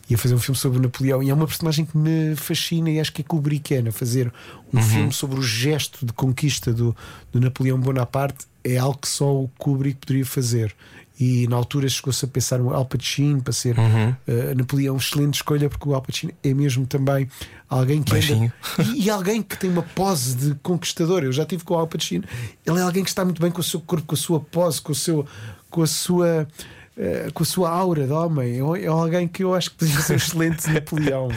Ia 0.09 0.17
fazer 0.17 0.35
um 0.35 0.39
filme 0.39 0.57
sobre 0.57 0.79
o 0.79 0.83
Napoleão 0.83 1.23
e 1.23 1.29
é 1.29 1.35
uma 1.35 1.47
personagem 1.47 1.85
que 1.85 1.99
me 1.99 2.35
fascina 2.37 2.89
e 2.89 2.99
acho 3.01 3.13
que 3.13 3.21
é 3.23 3.25
Kubrickiana. 3.25 3.93
Fazer 3.93 4.33
um 4.73 4.79
Uhum. 4.79 4.83
filme 4.83 5.13
sobre 5.13 5.39
o 5.39 5.43
gesto 5.43 6.07
de 6.07 6.13
conquista 6.15 6.73
do, 6.73 6.97
do 7.33 7.41
Napoleão 7.41 7.79
Bonaparte 7.79 8.47
é 8.65 8.79
algo 8.79 8.99
que 8.99 9.09
só 9.09 9.35
o 9.35 9.49
Kubrick 9.59 9.99
poderia 10.07 10.25
fazer. 10.25 10.75
E 11.19 11.47
na 11.49 11.57
altura 11.57 11.89
chegou-se 11.89 12.25
a 12.25 12.29
pensar 12.29 12.59
no 12.59 12.75
Al 12.75 12.85
Pacino 12.85 13.43
para 13.43 13.53
ser 13.53 13.79
Uhum. 13.79 14.15
eh, 14.27 14.55
Napoleão, 14.55 14.97
excelente 14.97 15.35
escolha, 15.37 15.69
porque 15.71 15.89
o 15.89 15.95
Al 15.95 16.03
Pacino 16.03 16.33
é 16.43 16.53
mesmo 16.53 16.87
também 16.87 17.27
alguém 17.71 18.03
que 18.03 18.15
anda, 18.15 18.53
e, 18.95 19.05
e 19.05 19.11
alguém 19.11 19.43
que 19.43 19.57
tem 19.59 19.71
uma 19.71 19.83
pose 19.83 20.37
de 20.37 20.55
conquistador. 20.57 21.25
Eu 21.25 21.33
já 21.33 21.45
tive 21.47 21.65
com 21.65 21.75
o 21.75 21.79
Al 21.79 21.87
Pacino. 21.87 22.25
Ele 22.67 22.79
é 22.79 22.83
alguém 22.83 23.03
que 23.03 23.09
está 23.09 23.25
muito 23.25 23.41
bem 23.41 23.51
com 23.51 23.61
o 23.61 23.65
seu 23.65 23.81
corpo, 23.81 24.07
com 24.07 24.15
a 24.15 24.19
sua 24.19 24.41
pose, 24.41 24.81
com, 24.83 24.93
o 24.93 24.95
seu, 24.95 25.27
com 25.71 25.83
a 25.83 25.87
sua. 25.87 26.47
Eh, 26.99 27.29
com 27.35 27.43
a 27.43 27.47
sua 27.47 27.69
aura 27.71 28.07
de 28.07 28.13
homem, 28.13 28.59
é 28.59 28.85
é 28.85 28.87
alguém 28.87 29.29
que 29.29 29.45
eu 29.45 29.55
acho 29.55 29.71
que 29.71 29.77
poderia 29.77 30.01
ser 30.01 30.15
um 30.15 30.17
excelente 30.17 30.71
Napoleão. 30.71 31.29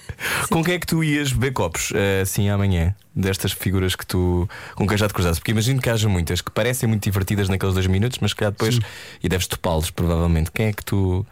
Com 0.48 0.64
quem 0.64 0.74
é 0.74 0.78
que 0.78 0.86
tu 0.86 1.04
ias 1.04 1.32
beber 1.32 1.52
copos 1.52 1.92
eh, 1.94 2.22
assim 2.22 2.48
amanhã? 2.48 2.94
Destas 3.14 3.52
figuras 3.52 3.94
que 3.94 4.06
tu 4.06 4.48
com 4.74 4.86
quem 4.86 4.96
já 4.96 5.06
te 5.06 5.12
cruzaste? 5.12 5.40
Porque 5.40 5.50
imagino 5.50 5.82
que 5.82 5.90
haja 5.90 6.08
muitas 6.08 6.40
que 6.40 6.50
parecem 6.50 6.88
muito 6.88 7.04
divertidas 7.04 7.50
naqueles 7.50 7.74
dois 7.74 7.86
minutos, 7.86 8.18
mas 8.22 8.32
que 8.32 8.38
calhar 8.38 8.52
depois 8.52 8.78
e 9.22 9.28
deves 9.28 9.46
topá-los 9.46 9.90
provavelmente. 9.90 10.50
Quem 10.50 10.66
é 10.66 10.72
que 10.72 10.82
tu. 10.82 11.26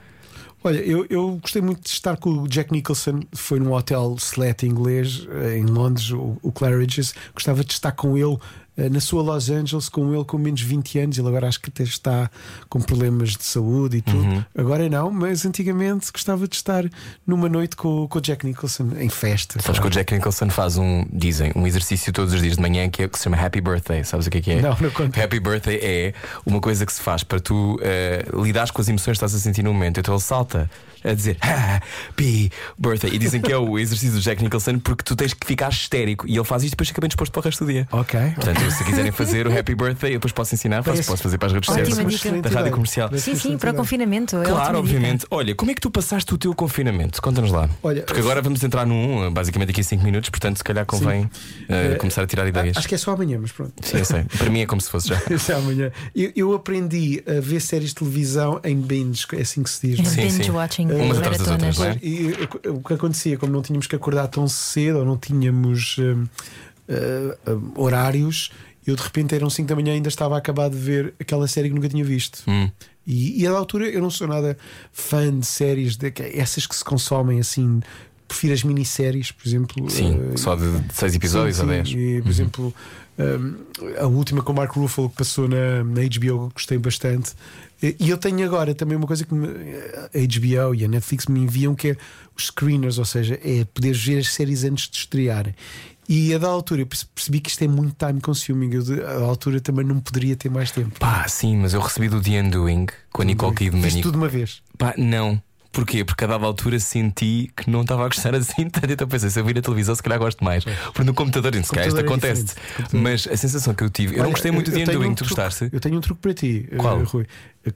Olha, 0.63 0.79
eu, 0.79 1.07
eu 1.09 1.39
gostei 1.41 1.63
muito 1.63 1.81
de 1.81 1.89
estar 1.89 2.19
com 2.19 2.31
o 2.31 2.47
Jack 2.47 2.71
Nicholson. 2.71 3.21
Foi 3.33 3.59
num 3.59 3.73
hotel 3.73 4.15
select 4.19 4.67
inglês 4.67 5.27
eh, 5.31 5.57
em 5.57 5.65
Londres, 5.65 6.11
o, 6.11 6.37
o 6.43 6.53
Claridge's. 6.53 7.15
Gostava 7.33 7.65
de 7.65 7.73
estar 7.73 7.93
com 7.93 8.19
ele 8.19 8.37
na 8.89 9.01
sua 9.01 9.23
Los 9.23 9.51
Angeles, 9.51 9.89
com 9.89 10.15
ele 10.15 10.25
com 10.25 10.39
menos 10.39 10.61
de 10.61 10.67
20 10.67 10.99
anos. 10.99 11.19
Ele 11.19 11.29
agora 11.29 11.49
acho 11.49 11.61
que 11.61 11.69
até 11.69 11.83
está 11.83 12.31
com 12.69 12.81
problemas 12.81 13.31
de 13.31 13.45
saúde 13.45 13.99
e 13.99 14.03
tudo. 14.03 14.19
Uhum. 14.19 14.45
Agora 14.57 14.89
não, 14.89 15.11
mas 15.11 15.45
antigamente 15.45 16.11
gostava 16.13 16.47
de 16.47 16.57
estar 16.57 16.85
numa 17.27 17.49
noite 17.49 17.77
com, 17.77 18.07
com 18.09 18.19
o 18.19 18.23
Jack 18.23 18.47
Nicholson 18.47 18.91
em 18.99 19.09
festa. 19.09 19.61
Sabes 19.61 19.81
que 19.81 19.87
o 19.87 19.91
Jack 19.91 20.15
Nicholson 20.15 20.49
faz 20.51 20.77
um, 20.77 21.05
dizem, 21.13 21.53
um 21.55 21.67
exercício 21.67 22.13
todos 22.13 22.33
os 22.33 22.41
dias 22.41 22.57
de 22.57 22.63
manhã 22.63 22.89
que, 22.89 23.03
é, 23.03 23.09
que 23.09 23.19
se 23.19 23.25
chama 23.25 23.37
Happy 23.37 23.61
Birthday. 23.61 24.05
Sabes 24.05 24.27
o 24.27 24.31
que 24.31 24.39
é 24.39 24.41
que 24.41 24.51
é? 24.53 24.63
Não, 24.63 24.77
não 24.81 24.91
conto. 24.91 25.21
Happy 25.21 25.41
Birthday 25.41 25.79
é 25.83 26.15
uma 26.47 26.61
coisa 26.61 26.87
que 26.87 26.93
se 26.93 27.01
faz 27.01 27.23
para 27.23 27.41
tu 27.41 27.79
eh, 27.83 28.25
lidares 28.33 28.71
com 28.71 28.81
as 28.81 28.89
emoções 28.89 29.19
que 29.19 29.25
estás 29.25 29.35
a 29.35 29.39
sentir 29.39 29.63
no 29.63 29.73
momento. 29.73 30.01
Então 30.01 30.15
ele 30.15 30.23
salta 30.23 30.71
a 31.05 31.15
dizer 31.15 31.37
Happy 31.43 32.51
Birthday. 32.79 33.15
E 33.15 33.19
dizem 33.19 33.41
que 33.41 33.53
é 33.53 33.57
o 33.57 33.79
exercício 33.79 34.15
do 34.15 34.21
Jack 34.21 34.43
Nicholson 34.43 34.79
porque 34.79 35.03
tu 35.03 35.17
tens 35.17 35.35
que 35.35 35.47
ficar 35.47 35.71
histérico. 35.71 36.27
E 36.29 36.37
ele 36.37 36.45
faz 36.45 36.63
isto 36.63 36.73
e 36.73 36.77
depois 36.77 36.89
fica 36.89 37.01
bem 37.01 37.09
disposto 37.09 37.33
para 37.33 37.41
o 37.41 37.43
resto 37.45 37.65
do 37.65 37.73
dia. 37.73 37.89
Ok. 37.93 38.21
Portanto, 38.35 38.61
se 38.71 38.85
quiserem 38.85 39.13
fazer 39.13 39.47
o 39.47 39.59
Happy 39.59 39.75
Birthday, 39.75 40.11
eu 40.11 40.15
depois 40.15 40.33
posso 40.33 40.55
ensinar, 40.55 40.83
posso, 40.83 41.05
posso 41.05 41.23
fazer 41.23 41.39
para 41.39 41.47
as 41.49 41.53
redes 41.53 41.67
sociais 41.67 42.43
da 42.43 42.51
rádio 42.51 42.73
comercial. 42.73 43.11
Sim, 43.17 43.35
sim, 43.35 43.59
para 43.59 43.73
o 43.73 43.75
confinamento. 43.75 44.37
é 44.39 44.45
Claro, 44.45 44.79
obviamente. 44.79 45.27
Olha, 45.31 45.55
como 45.55 45.71
é 45.71 45.75
que 45.75 45.81
tu 45.81 45.91
passaste 45.91 46.33
o 46.35 46.39
teu 46.39 46.55
confinamento? 46.55 47.21
Conta-nos 47.21 47.51
lá. 47.51 47.69
Olha, 47.83 48.03
Porque 48.03 48.21
agora 48.21 48.41
vamos 48.43 48.63
entrar 48.63 48.87
num, 48.87 49.33
basicamente 49.33 49.69
daqui 49.69 49.81
a 49.81 49.85
5 49.85 50.05
minutos, 50.05 50.31
portanto, 50.31 50.57
se 50.59 50.65
calhar 50.65 50.85
convém 50.87 51.31
eh, 51.69 51.93
Eh, 51.93 51.95
começar 51.97 52.23
a 52.23 52.27
tirar 52.27 52.47
ideias. 52.47 52.77
Acho 52.77 52.89
que 52.89 52.95
é 52.95 52.99
só 52.99 53.13
amanhã, 53.13 53.39
mas 53.41 53.53
pronto. 53.53 53.73
Sim, 53.83 53.99
eu 53.99 54.05
sei. 54.05 54.25
Para 54.25 54.51
mim 54.51 54.61
é 54.61 54.67
como 54.67 54.81
se 54.81 54.91
fosse 54.91 55.09
já. 55.09 55.21
Esse 55.31 55.51
é 55.53 55.55
amanhã. 55.55 55.91
Eu, 56.15 56.33
eu 56.37 56.55
aprendi 56.55 57.23
a 57.27 57.41
ver 57.41 57.61
séries 57.61 57.91
de 57.91 57.95
televisão 57.97 58.61
em 58.65 58.77
binge, 58.77 59.27
é 59.33 59.41
assim 59.41 59.63
que 59.63 59.71
se 59.71 59.89
diz. 59.89 60.09
Sim, 60.09 60.23
Binge 60.23 60.45
sim. 60.45 60.51
watching, 60.51 60.91
Umas 60.91 61.19
atrás 61.19 61.39
das 61.39 61.49
outras, 61.49 61.79
não 61.79 61.87
é? 61.87 61.99
E 62.03 62.33
eh, 62.65 62.69
o 62.71 62.81
que 62.83 62.95
acontecia, 62.95 63.37
como 63.39 63.53
não 63.53 63.63
tínhamos 63.63 63.87
que 63.87 63.97
acordar 63.97 64.29
tão 64.29 64.47
cedo 64.49 64.99
ou 64.99 65.05
não 65.05 65.17
tínhamos 65.17 65.97
hum, 65.99 66.27
hum, 66.91 67.73
horários, 67.77 68.51
eu 68.87 68.97
de 68.97 69.03
repente 69.03 69.35
eram 69.35 69.49
5 69.49 69.69
da 69.69 69.75
manhã 69.77 69.93
e 69.93 69.97
ainda 69.97 70.09
estava 70.09 70.35
a 70.35 70.39
acabar 70.39 70.69
de 70.69 70.77
ver 70.77 71.15
aquela 71.21 71.47
série 71.47 71.69
que 71.69 71.75
nunca 71.75 71.89
tinha 71.89 72.05
visto. 72.05 72.43
Hum. 72.49 72.71
E, 73.07 73.43
e 73.43 73.47
a 73.47 73.53
da 73.53 73.59
altura 73.59 73.89
eu 73.89 74.01
não 74.03 74.11
sou 74.11 74.27
nada 74.29 74.57
fã 74.93 75.39
de 75.39 75.47
séries, 75.47 75.97
de, 75.97 76.13
essas 76.35 76.67
que 76.67 76.75
se 76.75 76.85
consomem 76.85 77.41
assim. 77.41 77.81
Prefiro 78.29 78.55
as 78.55 78.63
minisséries, 78.63 79.33
por 79.33 79.47
exemplo. 79.49 79.91
Sim, 79.91 80.21
eh, 80.33 80.37
só 80.37 80.55
de 80.55 80.63
6 80.93 81.17
episódios 81.17 81.57
Sim, 81.57 81.63
ou 81.63 81.69
sim. 81.69 81.83
10. 81.83 81.89
E, 81.89 82.23
por 82.23 82.31
exemplo, 82.31 82.75
um, 83.19 83.57
a 83.99 84.07
última 84.07 84.41
com 84.41 84.53
o 84.53 84.55
Mark 84.55 84.71
Ruffalo 84.73 85.11
que 85.11 85.17
passou 85.17 85.49
na, 85.49 85.83
na 85.83 86.01
HBO, 86.03 86.49
gostei 86.55 86.79
bastante. 86.79 87.33
E 87.83 88.09
eu 88.09 88.17
tenho 88.17 88.45
agora 88.45 88.73
também 88.73 88.97
uma 88.97 89.07
coisa 89.07 89.25
que 89.25 89.35
me- 89.35 89.49
a 89.49 90.19
HBO 90.19 90.75
e 90.77 90.85
a 90.85 90.89
Netflix 90.89 91.27
me 91.27 91.41
enviam 91.41 91.75
que 91.75 91.89
é 91.89 91.97
os 92.37 92.47
screeners, 92.47 92.99
ou 92.99 93.05
seja, 93.05 93.37
é 93.43 93.65
poder 93.65 93.95
ver 93.95 94.19
as 94.19 94.33
séries 94.33 94.63
antes 94.63 94.89
de 94.89 94.99
estrearem. 94.99 95.55
E 96.13 96.35
a 96.35 96.39
da 96.39 96.49
altura 96.49 96.83
eu 96.83 96.87
perce- 96.87 97.07
percebi 97.15 97.39
que 97.39 97.49
isto 97.51 97.63
é 97.63 97.69
muito 97.69 97.95
time 98.05 98.21
consuming. 98.21 98.75
Eu, 98.75 98.83
de- 98.83 99.01
a 99.01 99.21
altura 99.21 99.61
também 99.61 99.87
não 99.87 100.01
poderia 100.01 100.35
ter 100.35 100.51
mais 100.51 100.73
tempo. 100.73 100.99
Pá, 100.99 101.29
sim, 101.29 101.57
mas 101.57 101.73
eu 101.73 101.81
recebi 101.81 102.09
do 102.09 102.21
The 102.21 102.43
Undoing 102.43 102.87
com 103.13 103.23
a 103.23 103.25
Nicole 103.25 103.55
Kidman. 103.55 103.87
E- 103.89 104.03
tudo 104.03 104.13
de 104.13 104.19
uma 104.19 104.29
vez. 104.29 104.61
Pá, 104.77 104.93
não. 104.99 105.41
Porquê? 105.73 106.05
Porque 106.05 106.25
a 106.25 106.27
dada 106.27 106.45
altura 106.45 106.81
senti 106.81 107.49
que 107.57 107.71
não 107.71 107.83
estava 107.83 108.03
a 108.05 108.09
gostar 108.09 108.35
assim 108.35 108.69
tanto. 108.69 108.91
Então 108.91 109.07
pensei, 109.07 109.31
se 109.31 109.39
eu 109.39 109.45
vir 109.45 109.57
a 109.57 109.63
televisão, 109.63 109.95
se 109.95 110.03
calhar 110.03 110.19
gosto 110.19 110.43
mais. 110.43 110.65
Porque 110.65 111.05
no 111.05 111.15
computador, 111.15 111.55
se 111.55 111.71
calhar 111.71 111.87
isto 111.87 112.01
é 112.01 112.03
acontece. 112.03 112.57
Mas 112.93 113.29
a 113.29 113.37
sensação 113.37 113.73
que 113.73 113.85
eu 113.85 113.89
tive, 113.89 114.17
eu 114.17 114.25
não 114.25 114.33
gostei 114.33 114.51
muito 114.51 114.69
de 114.69 114.85
The 114.85 114.91
Undoing, 114.97 115.15
tu 115.15 115.23
gostaste? 115.23 115.69
Eu 115.73 115.79
tenho 115.79 115.97
um 115.97 116.01
truque 116.01 116.21
para 116.23 116.35
ti, 116.35 116.69
eh, 116.73 116.77
Qual? 116.77 117.05
Rui. 117.05 117.25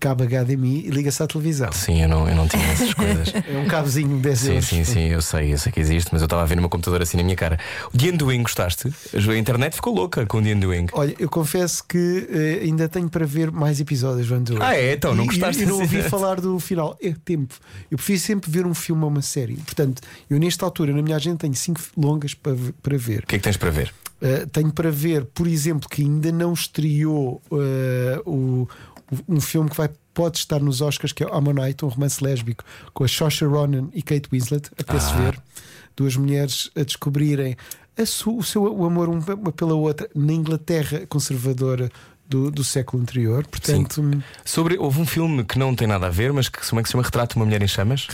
Cabo 0.01 0.25
HDMI 0.25 0.87
e 0.87 0.91
liga-se 0.91 1.23
à 1.23 1.27
televisão. 1.27 1.71
Sim, 1.73 2.03
eu 2.03 2.09
não, 2.09 2.27
eu 2.29 2.35
não 2.35 2.49
tinha 2.49 2.65
essas 2.69 2.95
coisas. 2.95 3.29
É 3.47 3.59
um 3.59 3.67
cabozinho 3.67 4.17
de 4.17 4.23
10 4.23 4.39
Sim, 4.39 4.61
sim, 4.63 4.85
sim, 4.85 5.01
eu 5.09 5.21
sei, 5.21 5.53
eu 5.53 5.59
sei 5.59 5.71
que 5.71 5.79
existe, 5.79 6.09
mas 6.11 6.23
eu 6.23 6.27
estava 6.27 6.43
a 6.43 6.47
ver 6.47 6.55
no 6.57 6.63
meu 6.63 6.71
computador 6.71 7.03
assim 7.03 7.17
na 7.19 7.23
minha 7.23 7.37
cara. 7.37 7.59
O 7.93 7.99
The 7.99 8.09
Undoing 8.11 8.43
gostaste? 8.43 8.89
A 9.15 9.37
internet 9.37 9.75
ficou 9.75 9.95
louca 9.95 10.25
com 10.25 10.39
o 10.39 10.43
The 10.43 10.55
Undoing. 10.55 10.87
Olha, 10.93 11.15
eu 11.19 11.29
confesso 11.29 11.85
que 11.87 12.27
eh, 12.31 12.61
ainda 12.65 12.89
tenho 12.89 13.09
para 13.11 13.27
ver 13.27 13.51
mais 13.51 13.79
episódios 13.79 14.29
do 14.29 14.35
Andor. 14.35 14.63
Ah, 14.63 14.75
é? 14.75 14.95
Então, 14.95 15.15
não 15.15 15.25
E- 15.25 15.27
gostaste 15.27 15.63
E, 15.63 15.67
não 15.67 15.75
assim? 15.83 15.97
ouvi 15.97 16.09
falar 16.09 16.41
do 16.41 16.59
final. 16.59 16.97
É 17.03 17.13
tempo. 17.25 17.55
Eu 17.91 17.99
prefiro 17.99 18.19
sempre 18.21 18.51
ver 18.51 18.67
um 18.67 18.73
filme 18.75 19.03
ou 19.03 19.11
uma 19.11 19.23
série. 19.23 19.57
Portanto, 19.57 20.01
eu 20.31 20.39
nesta 20.39 20.65
altura, 20.65 20.93
na 20.93 21.03
minha 21.03 21.17
agenda, 21.17 21.37
tenho 21.39 21.55
cinco 21.55 21.81
longas 21.97 22.33
para, 22.35 22.55
ver- 22.55 22.75
para 22.83 22.97
ver. 22.97 23.19
O 23.25 23.27
que 23.27 23.35
é 23.37 23.39
que 23.39 23.45
tens 23.45 23.57
para 23.59 23.71
ver? 23.71 23.93
Uh, 24.23 24.47
tenho 24.47 24.73
para 24.73 24.91
ver, 24.91 25.27
por 25.27 25.47
exemplo, 25.47 25.89
que 25.89 26.01
ainda 26.03 26.33
não 26.33 26.53
estreou 26.55 27.43
uh, 27.51 28.31
o, 28.31 28.67
um 29.29 29.41
filme 29.41 29.69
que 29.71 29.77
vai, 29.77 29.91
pode 30.13 30.39
estar 30.39 30.61
nos 30.61 30.81
Oscars, 30.81 31.13
que 31.13 31.25
é 31.25 31.29
Ammonite, 31.33 31.85
um 31.85 31.89
romance 31.89 32.23
lésbico 32.23 32.65
com 32.93 33.05
a 33.05 33.09
Saoirse 33.09 33.45
Ronan 33.45 33.89
e 33.95 34.03
Kate 34.03 34.29
Winslet, 34.33 34.71
a 34.87 35.01
se 35.01 35.13
Ah. 35.13 35.17
ver. 35.17 35.41
Duas 35.97 36.17
mulheres 36.17 36.71
a 36.77 36.83
descobrirem 36.83 37.57
a 37.97 38.05
su- 38.07 38.37
o 38.37 38.43
seu 38.43 38.63
o 38.65 38.85
amor 38.85 39.09
uma 39.09 39.53
pela 39.53 39.75
outra 39.75 40.09
na 40.15 40.33
Inglaterra 40.33 41.07
conservadora 41.09 41.89
do, 42.29 42.51
do 42.51 42.65
século 42.65 43.03
anterior. 43.03 43.47
Portanto, 43.47 44.03
Sobre, 44.45 44.77
houve 44.79 44.99
um 45.01 45.07
filme 45.07 45.45
que 45.45 45.59
não 45.59 45.75
tem 45.77 45.87
nada 45.87 46.07
a 46.07 46.11
ver, 46.11 46.33
mas 46.33 46.49
que 46.49 46.59
como 46.69 46.81
é 46.81 46.83
que 46.83 46.89
se 46.89 46.93
chama 46.93 47.05
Retrato 47.05 47.35
de 47.35 47.39
uma 47.39 47.45
Mulher 47.45 47.63
em 47.63 47.69
Chamas? 47.69 48.09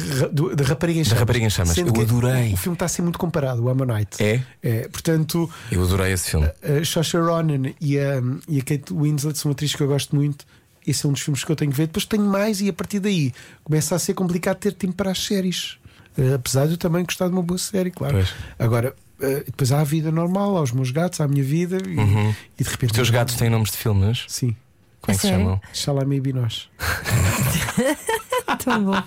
da 0.55 0.65
Rapariga 0.65 0.99
em 0.99 1.03
Da 1.03 1.09
Chamas. 1.09 1.21
Rapariga 1.21 1.47
em 1.47 1.51
Chamas. 1.51 1.75
Sendo 1.75 1.97
Eu 1.97 2.03
adorei. 2.03 2.53
O 2.53 2.57
filme 2.57 2.75
está 2.75 2.85
a 2.85 2.89
ser 2.89 3.03
muito 3.03 3.19
comparado, 3.19 3.63
o 3.63 3.69
Ammonite. 3.71 4.23
É? 4.23 4.43
É, 4.63 4.89
portanto, 4.89 5.49
Eu 5.71 5.83
adorei 5.83 6.13
esse 6.13 6.31
filme. 6.33 6.47
a 6.47 6.85
Saoirse 6.85 7.17
Ronan 7.17 7.71
e 7.81 7.99
a, 7.99 8.21
e 8.49 8.59
a 8.59 8.63
Kate 8.63 8.93
Winslet 8.93 9.39
são 9.39 9.51
atrizes 9.53 9.75
que 9.77 9.83
eu 9.83 9.87
gosto 9.89 10.15
muito. 10.15 10.45
Esse 10.87 11.07
é 11.07 11.09
um 11.09 11.13
dos 11.13 11.23
filmes 11.23 11.45
que 11.45 11.53
eu 11.53 11.57
tenho 11.57 11.71
que 11.71 11.77
ver. 11.77 11.87
Depois 11.87 12.05
tenho 12.05 12.25
mais, 12.25 12.61
e 12.61 12.69
a 12.69 12.73
partir 12.73 13.01
daí 13.01 13.33
começa 13.63 13.95
a 13.95 13.99
ser 13.99 14.15
complicado 14.15 14.57
ter 14.59 14.73
tempo 14.73 14.95
para 14.95 15.11
as 15.11 15.25
séries. 15.25 15.79
Eh, 16.17 16.35
apesar 16.35 16.67
de 16.67 16.73
eu 16.73 16.79
também 16.79 17.05
gostar 17.05 17.29
de 17.29 17.33
uma 17.33 17.43
boa 17.43 17.59
série, 17.59 17.91
claro. 17.91 18.15
Pois. 18.15 18.35
Agora, 18.59 18.95
eh, 19.21 19.45
depois 19.47 19.73
há 19.73 19.81
a 19.81 19.85
vida 19.85 20.11
normal, 20.11 20.57
há 20.57 20.63
os 20.63 20.73
meus 20.73 20.91
gatos, 20.91 21.21
há 21.21 21.25
a 21.25 21.29
minha 21.29 21.45
vida, 21.45 21.79
e, 21.87 21.93
e 22.59 22.65
de 22.65 22.71
repente. 22.71 22.91
Os 22.91 22.97
teus 22.97 23.11
gatos 23.11 23.37
têm 23.37 23.51
nomes 23.51 23.71
de 23.71 23.77
filmes? 23.77 24.25
Sim. 24.29 24.57
Como 25.01 25.15
é 25.15 25.15
que 25.15 25.21
se 25.21 25.29
chamam? 25.29 25.61
Shalami 25.73 26.21
Binós. 26.21 26.69
Tão 28.65 28.85
bom. 28.85 29.03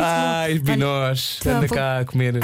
Ai, 0.00 0.58
Binós, 0.58 1.40
anda 1.46 1.68
cá 1.68 2.00
a 2.00 2.04
comer 2.04 2.34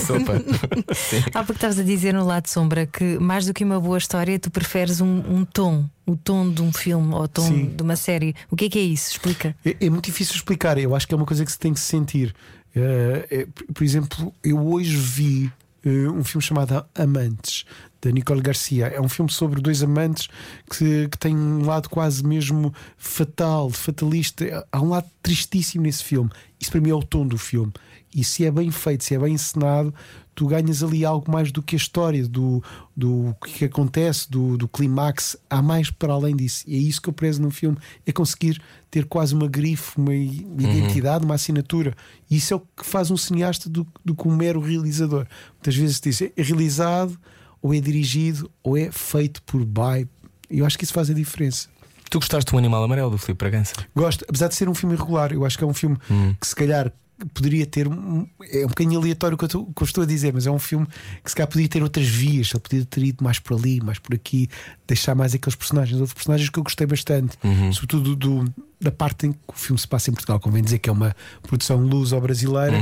sopa. 0.00 0.34
Há 1.32 1.44
porque 1.44 1.52
estavas 1.58 1.78
a 1.78 1.82
dizer 1.82 2.12
no 2.12 2.24
lado 2.24 2.48
sombra 2.48 2.86
que 2.86 3.18
mais 3.18 3.46
do 3.46 3.54
que 3.54 3.64
uma 3.64 3.80
boa 3.80 3.96
história, 3.98 4.38
tu 4.38 4.50
preferes 4.50 5.00
um, 5.00 5.22
um 5.28 5.44
tom, 5.44 5.88
o 6.04 6.16
tom 6.16 6.50
de 6.50 6.60
um 6.60 6.72
filme 6.72 7.14
ou 7.14 7.22
o 7.22 7.28
tom 7.28 7.46
Sim. 7.46 7.66
de 7.74 7.82
uma 7.82 7.96
série. 7.96 8.34
O 8.50 8.56
que 8.56 8.66
é 8.66 8.68
que 8.68 8.78
é 8.78 8.82
isso? 8.82 9.12
Explica. 9.12 9.56
É, 9.64 9.76
é 9.80 9.90
muito 9.90 10.04
difícil 10.06 10.34
explicar. 10.34 10.76
Eu 10.76 10.94
acho 10.94 11.06
que 11.06 11.14
é 11.14 11.16
uma 11.16 11.26
coisa 11.26 11.44
que 11.44 11.52
se 11.52 11.58
tem 11.58 11.72
que 11.72 11.80
se 11.80 11.86
sentir. 11.86 12.34
Eh, 12.76 13.26
é, 13.30 13.46
por- 13.72 13.84
exemplo, 13.84 14.34
eu 14.42 14.58
hoje 14.66 14.96
vi 14.96 15.52
um 15.88 16.24
filme 16.24 16.42
chamado 16.42 16.84
Amantes, 16.94 17.64
da 18.00 18.10
Nicole 18.10 18.40
Garcia. 18.40 18.86
É 18.86 19.00
um 19.00 19.08
filme 19.08 19.30
sobre 19.30 19.60
dois 19.60 19.82
amantes 19.82 20.28
que, 20.70 21.08
que 21.08 21.18
tem 21.18 21.36
um 21.36 21.64
lado 21.64 21.88
quase 21.88 22.24
mesmo 22.24 22.72
fatal, 22.96 23.70
fatalista. 23.70 24.66
Há 24.70 24.80
um 24.80 24.90
lado 24.90 25.06
tristíssimo 25.22 25.84
nesse 25.84 26.04
filme. 26.04 26.30
Isso 26.60 26.70
para 26.70 26.80
mim 26.80 26.90
é 26.90 26.94
o 26.94 27.02
tom 27.02 27.26
do 27.26 27.38
filme. 27.38 27.72
E 28.14 28.22
se 28.22 28.44
é 28.44 28.50
bem 28.50 28.70
feito, 28.70 29.02
se 29.02 29.14
é 29.14 29.18
bem 29.18 29.34
encenado, 29.34 29.92
tu 30.34 30.46
ganhas 30.46 30.82
ali 30.82 31.04
algo 31.04 31.30
mais 31.30 31.52
do 31.52 31.62
que 31.62 31.76
a 31.76 31.78
história, 31.78 32.26
do, 32.26 32.62
do 32.96 33.34
que 33.44 33.64
acontece, 33.64 34.30
do, 34.30 34.56
do 34.56 34.66
clímax. 34.68 35.36
Há 35.48 35.62
mais 35.62 35.90
para 35.90 36.12
além 36.12 36.34
disso. 36.34 36.64
E 36.66 36.74
é 36.74 36.78
isso 36.78 37.00
que 37.00 37.08
eu 37.08 37.12
prezo 37.12 37.40
num 37.40 37.50
filme: 37.50 37.76
é 38.06 38.12
conseguir 38.12 38.60
ter 38.90 39.04
quase 39.06 39.34
uma 39.34 39.46
grife, 39.48 39.96
uma 39.98 40.14
i- 40.14 40.46
identidade, 40.58 41.24
uma 41.24 41.34
assinatura. 41.34 41.94
E 42.30 42.36
isso 42.36 42.52
é 42.54 42.56
o 42.56 42.60
que 42.60 42.84
faz 42.84 43.10
um 43.10 43.16
cineasta 43.16 43.68
do, 43.70 43.86
do 44.04 44.14
que 44.14 44.26
um 44.28 44.34
mero 44.34 44.60
realizador. 44.60 45.26
Muitas 45.54 45.76
vezes 45.76 46.00
diz 46.00 46.22
é 46.22 46.32
realizado, 46.36 47.18
ou 47.62 47.72
é 47.74 47.80
dirigido, 47.80 48.50
ou 48.62 48.76
é 48.76 48.90
feito 48.92 49.42
por 49.42 49.64
by. 49.64 50.08
Eu 50.50 50.64
acho 50.66 50.76
que 50.78 50.84
isso 50.84 50.92
faz 50.92 51.10
a 51.10 51.14
diferença. 51.14 51.68
Tu 52.10 52.18
gostaste 52.18 52.50
do 52.52 52.58
Animal 52.58 52.84
Amarelo 52.84 53.10
do 53.10 53.18
Filipe 53.18 53.38
Bragança? 53.38 53.72
Gosto, 53.96 54.24
apesar 54.28 54.46
de 54.48 54.54
ser 54.54 54.68
um 54.68 54.74
filme 54.74 54.94
irregular, 54.94 55.32
eu 55.32 55.44
acho 55.44 55.58
que 55.58 55.64
é 55.64 55.66
um 55.66 55.74
filme 55.74 55.96
que 56.40 56.46
se 56.46 56.54
calhar 56.54 56.92
poderia 57.32 57.64
ter. 57.66 57.88
um- 57.88 58.26
É 58.52 58.64
um 58.64 58.68
bocadinho 58.68 59.00
aleatório 59.00 59.34
o 59.34 59.38
que 59.38 59.44
eu, 59.44 59.46
estou- 59.46 59.62
o 59.62 59.72
que 59.72 59.82
eu 59.82 59.86
estou 59.86 60.04
a 60.04 60.06
dizer, 60.06 60.32
mas 60.34 60.46
é 60.46 60.50
um 60.50 60.58
filme 60.58 60.86
que 61.22 61.30
se 61.30 61.34
calhar 61.36 61.48
podia 61.48 61.68
ter 61.68 61.82
outras 61.82 62.06
vias, 62.06 62.50
ele 62.52 62.60
podia 62.60 62.84
ter 62.84 63.02
ido 63.02 63.22
mais 63.24 63.38
por 63.38 63.56
ali, 63.58 63.80
mais 63.80 63.98
por 63.98 64.14
aqui, 64.14 64.48
deixar 64.86 65.14
mais 65.14 65.34
aqueles 65.34 65.54
personagens. 65.54 65.98
Houve 66.00 66.14
personagens 66.14 66.50
que 66.50 66.58
eu 66.58 66.62
gostei 66.62 66.86
bastante, 66.86 67.38
sobretudo 67.72 68.14
do, 68.16 68.44
da 68.80 68.90
parte 68.92 69.26
em 69.26 69.32
que 69.32 69.38
o 69.48 69.52
filme 69.54 69.78
se 69.78 69.88
passa 69.88 70.10
em 70.10 70.14
Portugal, 70.14 70.38
convém 70.40 70.62
dizer 70.62 70.78
que 70.78 70.88
é 70.90 70.92
uma 70.92 71.14
produção 71.42 71.78
luso-brasileira 71.78 72.76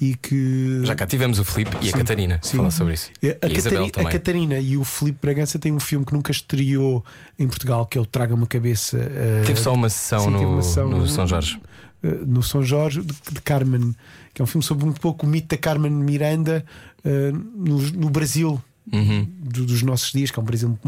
e 0.00 0.14
que. 0.14 0.80
Já 0.84 0.94
cá 0.94 1.06
tivemos 1.06 1.38
o 1.38 1.44
Filipe 1.44 1.76
e 1.82 1.88
a 1.88 1.92
Sim, 1.92 1.98
Catarina 1.98 2.40
a 2.42 2.46
sim. 2.46 2.56
falar 2.56 2.70
sobre 2.70 2.94
isso. 2.94 3.10
A, 3.22 3.46
a 3.46 3.50
Catari- 3.50 3.92
a. 4.06 4.10
Catarina 4.12 4.58
e 4.58 4.76
o 4.76 4.84
Filipe 4.84 5.18
Bragança 5.20 5.58
têm 5.58 5.72
um 5.72 5.80
filme 5.80 6.04
que 6.06 6.12
nunca 6.12 6.30
estreou 6.30 7.04
em 7.38 7.46
Portugal, 7.48 7.86
que 7.86 7.98
é 7.98 8.00
o 8.00 8.06
Traga 8.06 8.34
uma 8.34 8.46
Cabeça. 8.46 8.98
eh, 8.98 9.42
Teve 9.46 9.60
só 9.60 9.72
uma 9.74 9.88
sessão 9.88 10.20
sim, 10.24 10.30
no, 10.30 10.52
uma 10.54 10.62
sessão 10.62 10.88
no 10.88 10.98
no- 10.98 11.06
São 11.08 11.26
Jorge. 11.26 11.60
Eh, 12.02 12.18
no 12.26 12.42
São 12.42 12.62
Jorge 12.62 13.00
de, 13.02 13.14
de 13.32 13.40
Carmen, 13.42 13.94
que 14.34 14.40
é 14.40 14.44
um 14.44 14.46
filme 14.46 14.64
sobre 14.64 14.84
um 14.84 14.92
pouco 14.92 15.26
o 15.26 15.28
mito 15.28 15.48
da 15.48 15.56
Carmen 15.56 15.90
Miranda 15.92 16.64
eh, 17.04 17.32
no, 17.32 17.78
no 17.92 18.10
Brasil 18.10 18.62
Uhum. 18.90 19.28
do- 19.38 19.66
dos 19.66 19.82
nossos 19.82 20.10
dias, 20.12 20.30
que 20.30 20.38
é 20.38 20.42
um 20.42 20.46
Brasil 20.46 20.78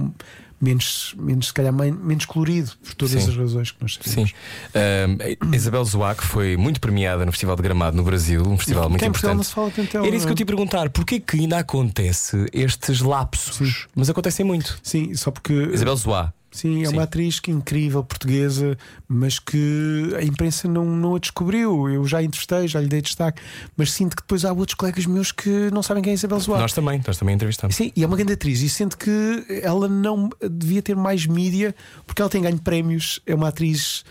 menos, 0.58 1.14
menos 1.18 1.48
se 1.48 1.52
calhar 1.52 1.70
men- 1.70 1.92
menos 1.92 2.24
colorido 2.24 2.70
por 2.82 2.94
todas 2.94 3.22
Sim. 3.22 3.28
as 3.30 3.36
razões 3.36 3.70
que 3.72 3.76
nós 3.82 3.98
Sim. 4.00 4.10
sabemos. 4.10 4.32
Ahm, 4.74 5.48
a 5.52 5.56
Isabel 5.56 5.84
Zoac 5.84 6.22
foi 6.24 6.56
muito 6.56 6.80
premiada 6.80 7.26
no 7.26 7.32
Festival 7.32 7.56
de 7.56 7.62
Gramado 7.62 7.96
no 7.98 8.02
Brasil, 8.02 8.42
um 8.46 8.56
festival 8.56 8.88
muito 8.88 9.02
não 9.02 9.08
importante. 9.08 9.44
se 9.46 9.52
fala 9.52 9.70
tanto 9.70 9.96
Era 9.98 10.06
isso 10.08 10.20
que 10.20 10.24
eu 10.24 10.28
não 10.28 10.34
te 10.34 10.40
ia 10.40 10.46
perguntar, 10.46 10.88
porquê 10.88 11.20
que 11.20 11.40
ainda 11.40 11.58
acontece 11.58 12.46
estes 12.54 13.00
lapsos? 13.02 13.86
Mas 13.94 14.08
acontecem 14.08 14.46
muito. 14.46 14.78
Sim, 14.82 15.14
só 15.14 15.30
porque 15.30 15.52
Isabel 15.72 15.96
Zoá. 15.96 16.32
Sim, 16.50 16.82
é 16.82 16.86
Sim. 16.86 16.94
uma 16.94 17.04
atriz 17.04 17.38
que 17.38 17.50
incrível, 17.50 18.02
portuguesa, 18.02 18.76
mas 19.06 19.38
que 19.38 20.12
a 20.16 20.22
imprensa 20.22 20.66
não, 20.66 20.84
não 20.84 21.14
a 21.14 21.18
descobriu. 21.18 21.88
Eu 21.88 22.04
já 22.06 22.18
a 22.18 22.22
entrevistei, 22.22 22.66
já 22.66 22.80
lhe 22.80 22.88
dei 22.88 23.00
destaque, 23.00 23.40
mas 23.76 23.92
sinto 23.92 24.16
que 24.16 24.22
depois 24.22 24.44
há 24.44 24.52
outros 24.52 24.74
colegas 24.74 25.06
meus 25.06 25.30
que 25.30 25.70
não 25.72 25.82
sabem 25.82 26.02
quem 26.02 26.10
é 26.10 26.14
Isabel 26.14 26.40
Zoar. 26.40 26.60
Nós 26.60 26.72
também, 26.72 27.00
nós 27.06 27.16
também 27.16 27.34
entrevistamos. 27.36 27.76
Sim, 27.76 27.92
e 27.94 28.02
é 28.02 28.06
uma 28.06 28.16
grande 28.16 28.32
atriz. 28.32 28.62
E 28.62 28.68
sinto 28.68 28.98
que 28.98 29.44
ela 29.62 29.88
não 29.88 30.28
devia 30.50 30.82
ter 30.82 30.96
mais 30.96 31.24
mídia, 31.24 31.74
porque 32.06 32.20
ela 32.20 32.30
tem 32.30 32.42
ganho 32.42 32.58
prémios, 32.58 33.20
é 33.26 33.34
uma 33.34 33.48
atriz 33.48 34.04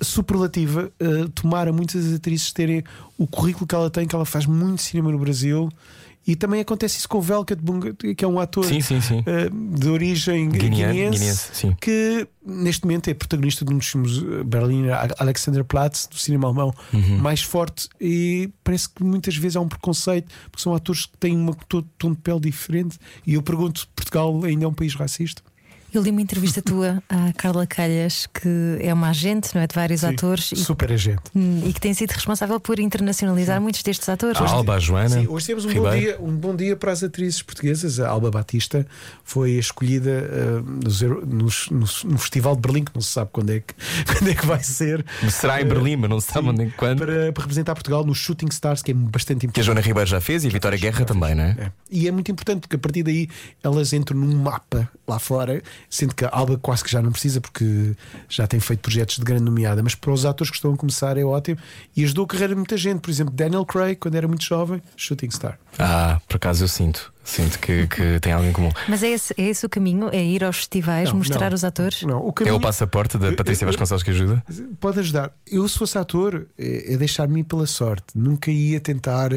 superlativa. 0.00 0.90
Uh, 1.00 1.28
tomara 1.28 1.72
muitas 1.72 2.04
das 2.04 2.14
atrizes 2.14 2.52
terem 2.52 2.82
o 3.18 3.26
currículo 3.26 3.66
que 3.66 3.74
ela 3.74 3.90
tem, 3.90 4.06
que 4.06 4.14
ela 4.14 4.24
faz 4.24 4.46
muito 4.46 4.80
cinema 4.80 5.12
no 5.12 5.18
Brasil. 5.18 5.68
E 6.26 6.36
também 6.36 6.60
acontece 6.60 6.98
isso 6.98 7.08
com 7.08 7.18
o 7.18 7.20
Velkat 7.20 7.60
Bunga, 7.60 7.94
que 7.94 8.24
é 8.24 8.28
um 8.28 8.38
ator 8.38 8.64
Sim, 8.64 8.80
sim, 8.80 9.00
sim. 9.00 9.24
eh, 9.26 9.48
de 9.50 9.88
origem 9.88 10.48
guineense, 10.50 11.18
guineense, 11.18 11.76
que 11.80 12.28
neste 12.46 12.84
momento 12.84 13.08
é 13.08 13.14
protagonista 13.14 13.64
de 13.64 13.74
um 13.74 13.78
dos 13.78 13.88
filmes 13.88 14.18
eh, 14.18 14.44
Berliner 14.44 14.94
Alexanderplatz, 15.18 16.06
do 16.06 16.16
cinema 16.16 16.46
alemão 16.48 16.72
Uhum. 16.92 17.18
mais 17.18 17.42
forte. 17.42 17.88
E 18.00 18.50
parece 18.62 18.88
que 18.88 19.02
muitas 19.02 19.36
vezes 19.36 19.56
há 19.56 19.60
um 19.60 19.68
preconceito, 19.68 20.32
porque 20.50 20.62
são 20.62 20.74
atores 20.74 21.06
que 21.06 21.16
têm 21.18 21.36
um 21.36 21.52
tom 21.98 22.12
de 22.12 22.18
pele 22.18 22.40
diferente. 22.40 22.98
E 23.26 23.34
eu 23.34 23.42
pergunto: 23.42 23.88
Portugal 23.96 24.44
ainda 24.44 24.64
é 24.64 24.68
um 24.68 24.74
país 24.74 24.94
racista? 24.94 25.42
Eu 25.92 26.00
li 26.02 26.10
uma 26.10 26.22
entrevista 26.22 26.62
tua 26.62 27.02
à 27.08 27.32
Carla 27.34 27.66
Calhas, 27.66 28.26
que 28.32 28.48
é 28.80 28.94
uma 28.94 29.10
agente, 29.10 29.50
não 29.54 29.60
é? 29.60 29.66
De 29.66 29.74
vários 29.74 30.02
atores 30.04 30.50
e, 30.52 30.56
Super 30.56 30.90
agente. 30.90 31.20
hum, 31.34 31.62
e 31.66 31.72
que 31.72 31.80
tem 31.80 31.92
sido 31.92 32.12
responsável 32.12 32.58
por 32.58 32.78
internacionalizar 32.80 33.60
muitos 33.60 33.82
destes 33.82 34.08
atores. 34.08 34.40
A 34.40 34.46
Alba, 34.48 34.76
a 34.76 34.78
Joana. 34.78 35.10
Sim, 35.20 35.26
hoje 35.28 35.46
temos 35.46 35.64
um 35.66 35.72
bom, 35.74 35.90
dia, 35.90 36.16
um 36.20 36.34
bom 36.34 36.56
dia 36.56 36.76
para 36.76 36.92
as 36.92 37.02
atrizes 37.02 37.42
portuguesas. 37.42 38.00
A 38.00 38.08
Alba 38.08 38.30
Batista 38.30 38.86
foi 39.22 39.52
escolhida 39.52 40.62
nos 40.82 41.02
Euro- 41.02 41.26
nos- 41.26 41.68
nos- 41.70 42.04
no 42.04 42.16
Festival 42.16 42.54
de 42.56 42.62
Berlim, 42.62 42.84
que 42.84 42.92
não 42.94 43.02
se 43.02 43.10
sabe 43.10 43.28
quando 43.32 43.50
é 43.50 43.60
que, 43.60 43.74
quando 44.06 44.30
é 44.30 44.34
que 44.34 44.46
vai 44.46 44.62
ser. 44.62 45.04
Será 45.30 45.60
em 45.60 45.66
Berlim, 45.66 45.96
mas 45.96 46.08
não 46.08 46.20
se 46.20 46.32
sabe 46.32 46.48
onde 46.48 46.58
nem 46.58 46.70
quando. 46.70 47.00
Para, 47.00 47.32
para 47.32 47.42
representar 47.42 47.74
Portugal 47.74 48.02
no 48.04 48.14
Shooting 48.14 48.48
Stars, 48.50 48.82
que 48.82 48.92
é 48.92 48.94
bastante 48.94 49.40
Que 49.40 49.46
a 49.46 49.48
importante. 49.48 49.64
Joana 49.66 49.80
Ribeiro 49.82 50.08
já 50.08 50.20
fez 50.22 50.42
e 50.44 50.46
a 50.46 50.50
Vitória 50.50 50.78
Guerra 50.78 51.04
também, 51.04 51.34
não 51.34 51.44
é? 51.44 51.56
É. 51.58 51.72
E 51.90 52.08
é 52.08 52.10
muito 52.10 52.30
importante 52.32 52.60
porque 52.60 52.76
a 52.76 52.78
partir 52.78 53.02
daí 53.02 53.28
elas 53.62 53.92
entram 53.92 54.18
num 54.18 54.34
mapa 54.38 54.88
lá 55.06 55.18
fora, 55.18 55.62
sendo 55.88 56.14
que 56.14 56.24
a 56.24 56.30
Alba 56.32 56.56
quase 56.56 56.82
que 56.82 56.90
já 56.90 57.02
não 57.02 57.12
precisa 57.12 57.40
porque 57.40 57.94
já 58.28 58.46
tem 58.46 58.60
feito 58.60 58.80
projetos 58.80 59.16
de 59.16 59.24
grande 59.24 59.44
nomeada, 59.44 59.82
mas 59.82 59.94
para 59.94 60.12
os 60.12 60.24
atores 60.24 60.50
que 60.50 60.56
estão 60.56 60.72
a 60.72 60.76
começar 60.76 61.16
é 61.16 61.24
ótimo 61.24 61.58
e 61.96 62.04
ajudou 62.04 62.24
a 62.24 62.28
carreira 62.28 62.54
de 62.54 62.58
muita 62.58 62.76
gente. 62.76 63.00
Por 63.00 63.10
exemplo, 63.10 63.34
Daniel 63.34 63.64
Craig, 63.64 63.96
quando 63.96 64.14
era 64.14 64.26
muito 64.26 64.44
jovem, 64.44 64.82
Shooting 64.96 65.30
Star. 65.30 65.58
Ah, 65.78 66.20
por 66.26 66.36
acaso 66.36 66.64
eu 66.64 66.68
sinto. 66.68 67.11
Sinto 67.24 67.58
que, 67.60 67.86
que 67.86 68.18
tem 68.20 68.32
algo 68.32 68.46
em 68.48 68.52
comum. 68.52 68.70
Mas 68.88 69.02
é 69.02 69.08
esse, 69.10 69.32
é 69.38 69.42
esse 69.48 69.64
o 69.64 69.68
caminho? 69.68 70.08
É 70.12 70.22
ir 70.22 70.42
aos 70.42 70.56
festivais, 70.56 71.08
Não, 71.10 71.18
mostrar 71.18 71.50
não. 71.50 71.54
os 71.54 71.62
atores? 71.64 72.02
Não, 72.02 72.18
o 72.24 72.30
É 72.30 72.32
caminho 72.32 72.56
o 72.56 72.60
passaporte 72.60 73.16
da 73.16 73.32
Patrícia 73.32 73.66
Vasconcelos 73.66 74.02
que 74.02 74.10
ajuda? 74.10 74.42
pode 74.80 74.98
ajudar. 74.98 75.32
Eu, 75.46 75.66
se 75.68 75.78
fosse 75.78 75.96
ator, 75.96 76.46
é, 76.58 76.94
é 76.94 76.96
deixar-me 76.96 77.40
ir 77.40 77.44
pela 77.44 77.66
sorte. 77.66 78.06
Nunca 78.14 78.50
ia 78.50 78.80
tentar, 78.80 79.30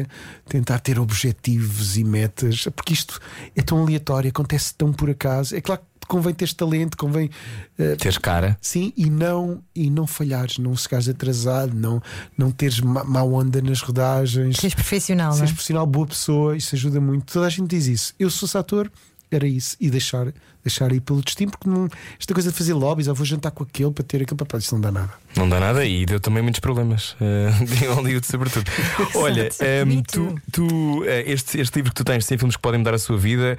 tentar 0.48 0.80
ter 0.80 0.98
objetivos 0.98 1.96
e 1.96 2.04
metas, 2.04 2.66
porque 2.74 2.92
isto 2.92 3.20
é 3.54 3.62
tão 3.62 3.78
aleatório, 3.82 4.28
acontece 4.30 4.74
tão 4.74 4.92
por 4.92 5.08
acaso. 5.08 5.54
É 5.54 5.60
claro 5.60 5.80
que 6.00 6.06
convém 6.08 6.32
teres 6.32 6.54
talento, 6.54 6.96
convém. 6.96 7.28
eh, 7.76 7.96
Teres 7.96 8.16
cara. 8.16 8.56
Sim, 8.60 8.92
e 8.96 9.10
não, 9.10 9.60
e 9.74 9.90
não 9.90 10.06
falhares, 10.06 10.56
não 10.56 10.76
ficares 10.76 11.08
atrasado, 11.08 11.74
não, 11.74 12.00
não 12.38 12.52
teres 12.52 12.78
ma- 12.80 13.02
má 13.02 13.24
onda 13.24 13.60
nas 13.60 13.80
rodagens, 13.80 14.56
Seres 14.58 14.74
profissional, 14.74 15.30
não 15.30 15.34
seres 15.36 15.50
é? 15.50 15.54
profissional, 15.54 15.84
boa 15.84 16.06
pessoa, 16.06 16.56
isso 16.56 16.76
ajuda 16.76 17.00
muito. 17.00 17.32
Toda 17.32 17.46
a 17.46 17.50
gente 17.50 17.66
diz 17.76 17.86
isso. 17.86 18.14
Eu, 18.18 18.30
se 18.30 18.38
fosse 18.38 18.56
ator, 18.56 18.90
era 19.30 19.46
isso, 19.46 19.76
e 19.80 19.90
deixar, 19.90 20.32
deixar 20.62 20.92
ir 20.92 21.00
pelo 21.00 21.20
destino, 21.20 21.50
porque 21.50 21.68
não, 21.68 21.88
esta 22.18 22.32
coisa 22.32 22.50
de 22.50 22.56
fazer 22.56 22.74
lobbies, 22.74 23.08
ou 23.08 23.14
vou 23.14 23.26
jantar 23.26 23.50
com 23.50 23.64
aquele 23.64 23.90
para 23.90 24.04
ter 24.04 24.22
aquele 24.22 24.36
papel, 24.36 24.60
isso 24.60 24.74
não 24.74 24.80
dá 24.80 24.92
nada. 24.92 25.10
Não 25.36 25.48
dá 25.48 25.58
nada 25.58 25.84
e 25.84 26.06
deu 26.06 26.20
também 26.20 26.42
muitos 26.42 26.60
problemas. 26.60 27.16
Uh, 27.26 27.94
Hollywood, 27.94 28.26
sobretudo. 28.26 28.70
Olha, 29.14 29.48
um, 29.82 29.86
Me 29.86 30.02
tu, 30.02 30.34
tu, 30.52 31.00
uh, 31.00 31.04
este, 31.04 31.60
este 31.60 31.76
livro 31.76 31.90
que 31.90 31.96
tu 31.96 32.04
tens, 32.04 32.24
100 32.24 32.38
filmes 32.38 32.56
que 32.56 32.62
podem 32.62 32.78
mudar 32.78 32.94
a 32.94 32.98
sua 32.98 33.16
vida, 33.16 33.58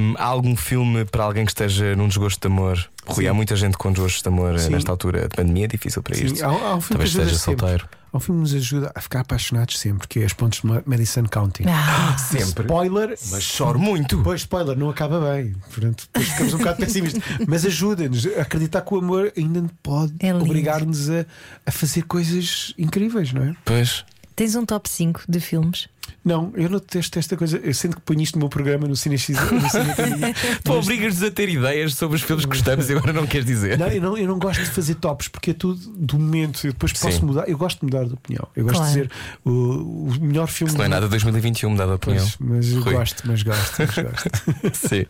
um, 0.00 0.14
há 0.16 0.24
algum 0.24 0.56
filme 0.56 1.04
para 1.04 1.24
alguém 1.24 1.44
que 1.44 1.50
esteja 1.50 1.94
num 1.94 2.08
desgosto 2.08 2.40
de 2.40 2.52
amor? 2.52 2.78
Rui, 3.06 3.24
Sim. 3.24 3.30
há 3.30 3.34
muita 3.34 3.54
gente 3.54 3.76
com 3.76 3.92
desgosto 3.92 4.22
de 4.22 4.28
amor 4.28 4.54
uh, 4.54 4.58
Sim. 4.58 4.70
nesta 4.70 4.90
altura 4.90 5.28
de 5.28 5.36
pandemia, 5.36 5.64
é 5.64 5.68
difícil 5.68 6.02
para 6.02 6.16
isto. 6.16 6.38
Sim, 6.38 6.44
há, 6.44 6.48
há 6.48 6.74
um 6.76 6.80
filme 6.80 7.04
Talvez 7.04 7.10
esteja 7.10 7.38
sempre. 7.38 7.60
solteiro. 7.60 7.88
Há 7.92 8.01
um 8.12 8.20
filme 8.20 8.40
que 8.40 8.52
nos 8.52 8.54
ajuda 8.54 8.92
a 8.94 9.00
ficar 9.00 9.20
apaixonados 9.20 9.78
sempre, 9.78 10.06
que 10.06 10.20
é 10.20 10.24
As 10.24 10.32
Pontes 10.32 10.60
de 10.60 10.82
Madison 10.86 11.24
County. 11.24 11.64
Ah, 11.66 12.16
Sempre. 12.18 12.64
Spoiler, 12.64 13.08
Mas 13.30 13.42
choro 13.42 13.78
muito. 13.78 14.22
Pois, 14.22 14.42
spoiler, 14.42 14.76
não 14.76 14.90
acaba 14.90 15.20
bem. 15.32 15.54
Portanto, 15.70 16.04
depois 16.12 16.28
ficamos 16.28 16.54
um 16.54 16.58
bocado 16.58 16.78
pessimistas. 16.78 17.22
Mas 17.48 17.64
ajuda-nos 17.64 18.26
a 18.26 18.42
acreditar 18.42 18.82
que 18.82 18.94
o 18.94 18.98
amor 18.98 19.32
ainda 19.36 19.64
pode 19.82 20.14
É 20.20 20.34
obrigar-nos 20.34 21.08
a, 21.10 21.24
a 21.64 21.70
fazer 21.72 22.02
coisas 22.02 22.74
incríveis, 22.76 23.32
não 23.32 23.42
é? 23.42 23.56
Pois. 23.64 24.04
tens 24.36 24.54
um 24.54 24.64
top 24.66 24.88
5 24.90 25.22
de 25.28 25.40
filmes? 25.40 25.88
Não, 26.24 26.52
eu 26.54 26.70
não 26.70 26.78
detesto 26.78 27.18
esta 27.18 27.36
coisa. 27.36 27.58
Eu 27.58 27.74
sinto 27.74 27.96
que 27.96 28.02
ponho 28.02 28.20
isto 28.22 28.36
no 28.36 28.40
meu 28.40 28.48
programa 28.48 28.86
no 28.86 28.94
Cine 28.94 29.18
X. 29.18 29.36
No 29.36 29.68
Cine 29.68 29.94
Caminho. 29.96 30.34
Tu 30.62 30.72
obrigas-nos 30.72 31.22
a 31.24 31.30
ter 31.32 31.48
ideias 31.48 31.94
sobre 31.94 32.14
os 32.16 32.22
filmes 32.22 32.44
que 32.44 32.50
gostamos 32.50 32.88
e 32.88 32.92
agora 32.92 33.12
não 33.12 33.26
queres 33.26 33.44
dizer. 33.44 33.76
Não, 33.76 33.88
eu 33.88 34.00
não, 34.00 34.16
eu 34.16 34.28
não 34.28 34.38
gosto 34.38 34.60
de 34.60 34.70
fazer 34.70 34.94
tops 34.94 35.26
porque 35.26 35.50
é 35.50 35.54
tudo 35.54 35.80
do 35.96 36.18
momento. 36.18 36.64
Eu 36.66 36.72
depois 36.72 36.92
posso 36.92 37.18
Sim. 37.18 37.26
mudar. 37.26 37.48
Eu 37.48 37.58
gosto 37.58 37.80
de 37.80 37.86
mudar 37.86 38.04
de 38.06 38.14
opinião. 38.14 38.46
Eu 38.54 38.62
gosto 38.64 38.76
Claro. 38.76 38.92
de 38.92 39.00
dizer 39.02 39.10
o, 39.44 39.50
o 39.50 40.14
melhor 40.20 40.46
filme. 40.46 40.68
Isso 40.70 40.78
não 40.78 40.84
é 40.84 40.88
nada 40.88 41.08
2021, 41.08 41.70
me 41.70 41.76
dada 41.76 41.92
a 41.92 41.94
opinião. 41.96 42.24
Pois, 42.24 42.36
mas 42.38 42.72
eu 42.72 42.80
Rui. 42.82 42.94
gosto, 42.94 43.22
mas 43.26 43.42
gosto, 43.42 43.74
mas 43.78 43.94
gosto. 43.96 44.30
Sim. 44.88 45.06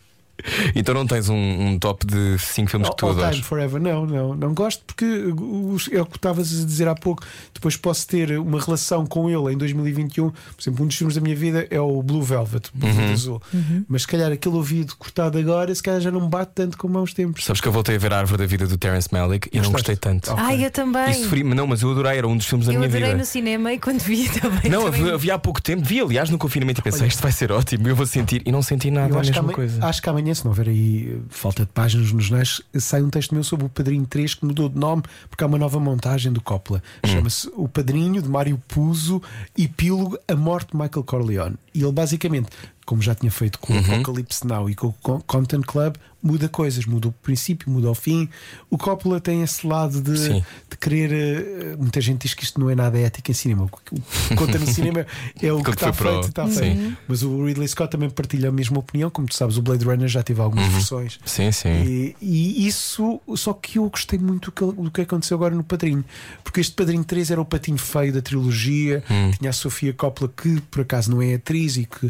Então 0.75 0.93
não 0.93 1.05
tens 1.07 1.29
um, 1.29 1.35
um 1.35 1.79
top 1.79 2.05
de 2.05 2.37
5 2.39 2.69
filmes 2.69 2.89
que 2.89 2.95
tu 2.97 3.05
All 3.05 3.11
adoras? 3.13 3.31
time 3.35 3.43
forever, 3.43 3.79
não, 3.81 4.05
não, 4.05 4.35
não 4.35 4.53
gosto 4.53 4.83
porque 4.85 5.05
os- 5.05 5.89
é 5.91 6.01
o 6.01 6.05
que 6.05 6.17
estavas 6.17 6.51
a 6.61 6.65
dizer 6.65 6.87
há 6.87 6.95
pouco. 6.95 7.23
Depois 7.53 7.77
posso 7.77 8.07
ter 8.07 8.37
uma 8.39 8.59
relação 8.59 9.05
com 9.05 9.29
ele 9.29 9.53
em 9.53 9.57
2021. 9.57 10.29
Por 10.29 10.35
exemplo, 10.61 10.83
um 10.83 10.87
dos 10.87 10.95
filmes 10.95 11.15
da 11.15 11.21
minha 11.21 11.35
vida 11.35 11.67
é 11.69 11.79
o 11.79 12.01
Blue 12.03 12.21
Velvet, 12.21 12.69
Blue 12.73 12.89
Uhum. 12.89 12.95
Velvet 12.95 13.13
Azul. 13.13 13.41
Mas 13.87 14.01
se 14.03 14.07
calhar 14.07 14.31
aquele 14.31 14.55
ouvido 14.55 14.95
cortado 14.97 15.37
agora, 15.37 15.73
se 15.73 15.81
calhar 15.83 16.01
já 16.01 16.11
não 16.11 16.21
me 16.21 16.29
bate 16.29 16.51
tanto 16.55 16.77
como 16.77 16.97
há 16.97 17.01
uns 17.01 17.13
tempos. 17.13 17.43
Sabes 17.45 17.61
que 17.61 17.67
eu 17.67 17.71
voltei 17.71 17.95
a 17.95 17.99
ver 17.99 18.13
a 18.13 18.19
árvore 18.19 18.39
da 18.39 18.45
vida 18.45 18.67
do 18.67 18.77
Terence 18.77 19.09
Malick 19.11 19.49
e 19.51 19.57
não 19.57 19.71
Gostaste? 19.71 19.91
gostei 19.91 19.95
tanto. 19.95 20.31
Ok. 20.31 20.43
Ai, 20.43 20.65
eu 20.65 20.71
também. 20.71 21.11
E 21.11 21.13
sofri, 21.15 21.43
não, 21.43 21.67
mas 21.67 21.81
eu 21.81 21.91
adorei, 21.91 22.17
era 22.17 22.27
um 22.27 22.35
dos 22.37 22.45
filmes 22.45 22.67
da 22.67 22.73
eu 22.73 22.79
minha 22.79 22.89
adorei 22.89 23.07
vida. 23.07 23.17
no 23.17 23.25
cinema 23.25 23.73
e 23.73 23.79
quando 23.79 23.99
vi 24.01 24.27
também. 24.39 24.69
Não, 24.71 24.83
também- 24.85 25.01
havia, 25.01 25.13
havia 25.13 25.35
há 25.35 25.39
pouco 25.39 25.61
tempo, 25.61 25.83
vi 25.85 25.99
aliás 26.01 26.29
no 26.29 26.37
confinamento 26.37 26.81
e 26.81 26.83
pensei, 26.83 27.07
isto 27.07 27.21
vai 27.21 27.31
ser 27.31 27.51
ótimo, 27.51 27.87
eu 27.87 27.95
vou 27.95 28.05
sentir, 28.05 28.41
e 28.45 28.51
não 28.51 28.61
senti 28.61 28.89
nada, 28.91 29.13
Eu 29.13 29.17
a 29.17 29.21
acho 29.21 29.31
que, 29.31 29.37
mesma 29.39 29.53
amanhã, 29.53 29.55
coisa. 29.55 29.85
acho 29.85 30.01
que 30.01 30.09
amanhã, 30.09 30.32
se 30.35 30.43
não 30.43 30.51
houver 30.51 30.69
aí 30.69 31.15
eh, 31.15 31.21
falta 31.29 31.63
de 31.65 31.71
páginas 31.71 32.11
nos 32.11 32.25
jornais, 32.25 32.61
sai 32.75 33.01
um 33.01 33.09
texto 33.09 33.33
meu 33.33 33.43
sobre 33.43 33.65
o 33.65 33.69
Padrinho 33.69 34.05
3 34.05 34.35
que 34.35 34.45
mudou 34.45 34.69
de 34.69 34.77
nome 34.77 35.03
porque 35.29 35.43
há 35.43 35.47
uma 35.47 35.57
nova 35.57 35.79
montagem 35.79 36.31
do 36.31 36.41
Coppola. 36.41 36.81
Hum. 37.03 37.09
Chama-se 37.09 37.51
O 37.55 37.67
Padrinho 37.67 38.21
de 38.21 38.29
Mário 38.29 38.61
Puzo, 38.67 39.21
epílogo 39.57 40.17
A 40.27 40.35
Morte 40.35 40.71
de 40.71 40.77
Michael 40.77 41.03
Corleone. 41.03 41.55
E 41.73 41.81
ele 41.81 41.91
basicamente, 41.91 42.49
como 42.85 43.01
já 43.01 43.15
tinha 43.15 43.31
feito 43.31 43.59
com 43.59 43.73
Uhum. 43.73 43.79
o 43.79 43.93
Apocalypse 43.95 44.45
Now 44.47 44.69
e 44.69 44.75
com 44.75 44.87
o 44.87 44.93
Con- 44.93 45.21
Content 45.21 45.63
Club, 45.65 45.95
muda 46.21 46.47
coisas, 46.47 46.85
muda 46.85 47.09
o 47.09 47.11
princípio, 47.11 47.69
muda 47.69 47.89
o 47.91 47.95
fim. 47.95 48.29
O 48.69 48.77
Coppola 48.77 49.19
tem 49.19 49.41
esse 49.43 49.65
lado 49.67 50.01
de, 50.01 50.29
de 50.39 50.77
querer. 50.79 51.11
eh, 51.11 51.75
Muita 51.77 51.99
gente 51.99 52.21
diz 52.21 52.33
que 52.33 52.43
isto 52.45 52.59
não 52.61 52.69
é 52.69 52.75
nada 52.75 52.97
ético 52.97 53.29
em 53.29 53.33
cinema. 53.33 53.65
O 53.65 53.67
que 53.67 54.35
conta 54.35 54.57
no 54.57 54.65
cinema 54.67 55.05
é 55.41 55.51
o 55.51 55.61
que 55.63 55.71
está 55.71 55.91
foi 55.91 56.07
para 56.07 56.19
o- 56.19 56.23
feito, 56.23 56.47
Sim. 56.53 56.59
feito. 56.59 56.97
Mas 57.09 57.23
o 57.23 57.45
Ridley 57.45 57.67
Scott 57.67 57.91
também 57.91 58.09
partilha 58.09 58.47
a 58.49 58.51
mesma 58.53 58.79
opinião. 58.79 59.09
Como 59.09 59.27
tu 59.27 59.35
sabes, 59.35 59.57
o 59.57 59.61
Blade 59.61 59.83
Runner 59.83 60.07
já 60.07 60.23
teve 60.23 60.39
algumas 60.39 60.67
versões. 60.71 61.19
Sim, 61.25 61.51
sim. 61.51 61.69
E, 61.69 62.15
e 62.21 62.67
isso, 62.67 63.19
só 63.35 63.51
que 63.53 63.77
eu 63.79 63.89
gostei 63.89 64.17
muito 64.19 64.49
do 64.51 64.91
que, 64.91 65.01
aconteceu 65.01 65.35
agora 65.35 65.53
no 65.55 65.63
Padrinho, 65.63 66.05
porque 66.43 66.61
este 66.61 66.73
Padrinho 66.73 67.03
3 67.03 67.31
era 67.31 67.41
o 67.41 67.45
patinho 67.45 67.77
feio 67.77 68.13
da 68.13 68.21
trilogia. 68.21 69.03
Tinha 69.37 69.49
a 69.49 69.53
Sofia 69.53 69.91
Coppola, 69.93 70.31
que 70.35 70.61
por 70.71 70.81
acaso 70.81 71.11
não 71.11 71.21
é 71.21 71.33
atriz 71.35 71.75
e 71.77 71.85
que 71.85 72.09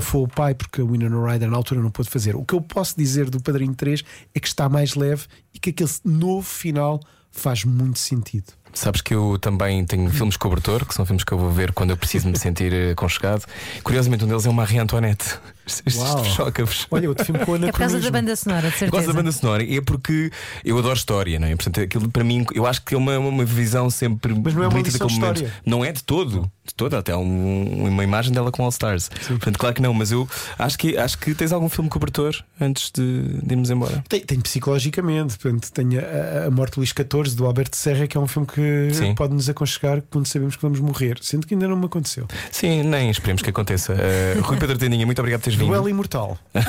safou 0.00 0.24
o 0.24 0.28
pai 0.28 0.54
porque 0.54 0.80
a 0.80 0.84
Winona 0.84 1.30
Ryder 1.30 1.50
na 1.50 1.56
altura 1.56 1.80
não 1.80 1.90
pôde 1.90 2.08
fazer. 2.08 2.34
O 2.34 2.44
que 2.44 2.54
eu 2.54 2.60
posso 2.60 2.96
dizer 2.96 3.28
do 3.28 3.40
Padrinho 3.40 3.74
3 3.74 4.02
é 4.34 4.40
que 4.40 4.48
está 4.48 4.68
mais 4.68 4.94
leve 4.94 5.26
e 5.54 5.58
que 5.58 5.70
aquele 5.70 5.90
novo 6.04 6.42
final 6.42 6.98
faz 7.30 7.64
muito 7.64 7.98
sentido. 7.98 8.52
Sabes 8.72 9.00
que 9.00 9.12
eu 9.14 9.36
também 9.40 9.84
tenho 9.84 10.08
filmes 10.10 10.36
cobertor, 10.36 10.86
que 10.86 10.94
são 10.94 11.04
filmes 11.04 11.24
que 11.24 11.32
eu 11.32 11.38
vou 11.38 11.50
ver 11.50 11.72
quando 11.72 11.90
eu 11.90 11.96
preciso 11.96 12.28
me 12.28 12.38
sentir 12.38 12.72
eh, 12.72 12.90
aconchegado. 12.92 13.44
Curiosamente, 13.82 14.24
um 14.24 14.28
deles 14.28 14.46
é 14.46 14.48
uma 14.48 14.62
Marie 14.62 14.78
Antoinette. 14.78 15.38
Isto 15.86 16.24
choca-vos. 16.24 16.86
Olha, 16.90 17.08
outro 17.08 17.24
filme 17.24 17.44
com 17.44 17.54
É 17.54 17.58
por 17.70 17.78
causa 17.78 17.96
anacronismo. 17.96 18.00
da 18.02 18.10
banda 18.10 18.34
sonora, 18.36 18.60
de 18.62 18.66
Eu 18.66 18.72
certeza. 18.72 18.90
gosto 18.90 19.06
da 19.06 19.12
banda 19.12 19.32
sonora 19.32 19.62
e 19.62 19.76
é 19.76 19.80
porque 19.80 20.30
eu 20.64 20.76
adoro 20.78 20.96
história, 20.96 21.38
não 21.38 21.46
é? 21.46 21.54
Portanto, 21.54 21.80
aquilo 21.80 22.08
para 22.08 22.24
mim, 22.24 22.44
eu 22.54 22.66
acho 22.66 22.82
que 22.84 22.92
é 22.94 22.98
uma, 22.98 23.16
uma 23.18 23.44
visão 23.44 23.88
sempre 23.88 24.34
Mas 24.34 24.52
não 24.54 24.64
é 24.64 24.68
bonita 24.68 24.90
de 25.06 25.14
momento. 25.14 25.52
Não 25.64 25.84
é 25.84 25.92
de 25.92 26.02
todo, 26.02 26.50
de 26.66 26.74
todo, 26.74 26.94
até 26.96 27.14
um- 27.16 27.86
uma 27.88 28.02
imagem 28.02 28.32
dela 28.32 28.50
com 28.50 28.64
All 28.64 28.70
Stars. 28.70 29.08
Portanto, 29.28 29.58
claro 29.60 29.74
que 29.74 29.80
não, 29.82 29.94
mas 29.94 30.10
eu 30.10 30.28
acho 30.58 30.76
que, 30.76 30.96
acho 30.96 31.16
que 31.18 31.34
tens 31.36 31.52
algum 31.52 31.68
filme 31.68 31.88
cobertor 31.88 32.34
antes 32.60 32.90
de, 32.90 33.22
de 33.40 33.52
irmos 33.54 33.70
embora. 33.70 34.02
Tem, 34.08 34.20
tem 34.20 34.40
psicologicamente, 34.40 35.38
portanto, 35.38 35.70
tem 35.70 35.98
a, 35.98 36.46
a 36.46 36.50
Morte 36.50 36.72
de 36.74 36.78
Luís 36.80 36.90
XIV 36.90 37.36
do 37.36 37.46
Alberto 37.46 37.76
Serra, 37.76 38.08
que 38.08 38.16
é 38.16 38.20
um 38.20 38.26
filme 38.26 38.46
que 38.88 38.94
Sim. 38.94 39.14
pode 39.14 39.34
nos 39.34 39.48
aconchegar 39.48 40.02
quando 40.10 40.26
sabemos 40.26 40.56
que 40.56 40.62
vamos 40.62 40.80
morrer, 40.80 41.18
sendo 41.20 41.46
que 41.46 41.54
ainda 41.54 41.68
não 41.68 41.76
me 41.76 41.86
aconteceu. 41.86 42.26
Sim, 42.50 42.82
nem 42.82 43.10
esperemos 43.10 43.42
que 43.42 43.50
aconteça. 43.50 43.94
Uh, 43.94 44.40
Rui 44.42 44.58
Pedro 44.58 44.78
Tendinha, 44.78 45.06
muito 45.06 45.18
obrigado 45.18 45.40
por 45.40 45.44
teres 45.44 45.58
vindo. 45.58 45.68
Duelo 45.68 45.88
imortal. 45.88 46.38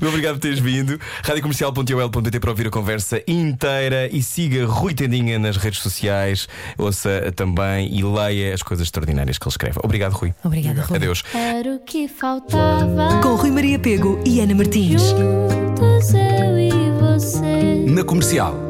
Muito 0.00 0.08
obrigado 0.08 0.34
por 0.34 0.40
teres 0.40 0.58
vindo. 0.58 0.98
Radiocomercial.ol.pt 1.22 2.40
para 2.40 2.50
ouvir 2.50 2.66
a 2.66 2.70
conversa 2.70 3.22
inteira 3.26 4.08
e 4.10 4.22
siga 4.22 4.66
Rui 4.66 4.94
Tendinha 4.94 5.38
nas 5.38 5.56
redes 5.56 5.80
sociais. 5.80 6.48
Ouça 6.78 7.32
também 7.34 7.94
e 7.94 8.02
leia 8.02 8.54
as 8.54 8.62
coisas 8.62 8.86
extraordinárias 8.86 9.38
que 9.38 9.44
ele 9.44 9.50
escreve. 9.50 9.78
Obrigado, 9.82 10.12
Rui. 10.12 10.34
Obrigada, 10.44 10.82
Rui. 10.82 10.96
Adeus. 10.96 11.22
Era 11.34 11.74
o 11.74 11.78
que 11.80 12.08
faltava. 12.08 13.20
Com 13.22 13.34
Rui 13.34 13.50
Maria 13.50 13.78
Pego 13.78 14.20
e 14.24 14.40
Ana 14.40 14.54
Martins. 14.54 15.02
Juntos 15.02 16.14
eu 16.14 16.58
e 16.58 16.70
você. 17.00 17.84
Na 17.86 18.04
comercial. 18.04 18.63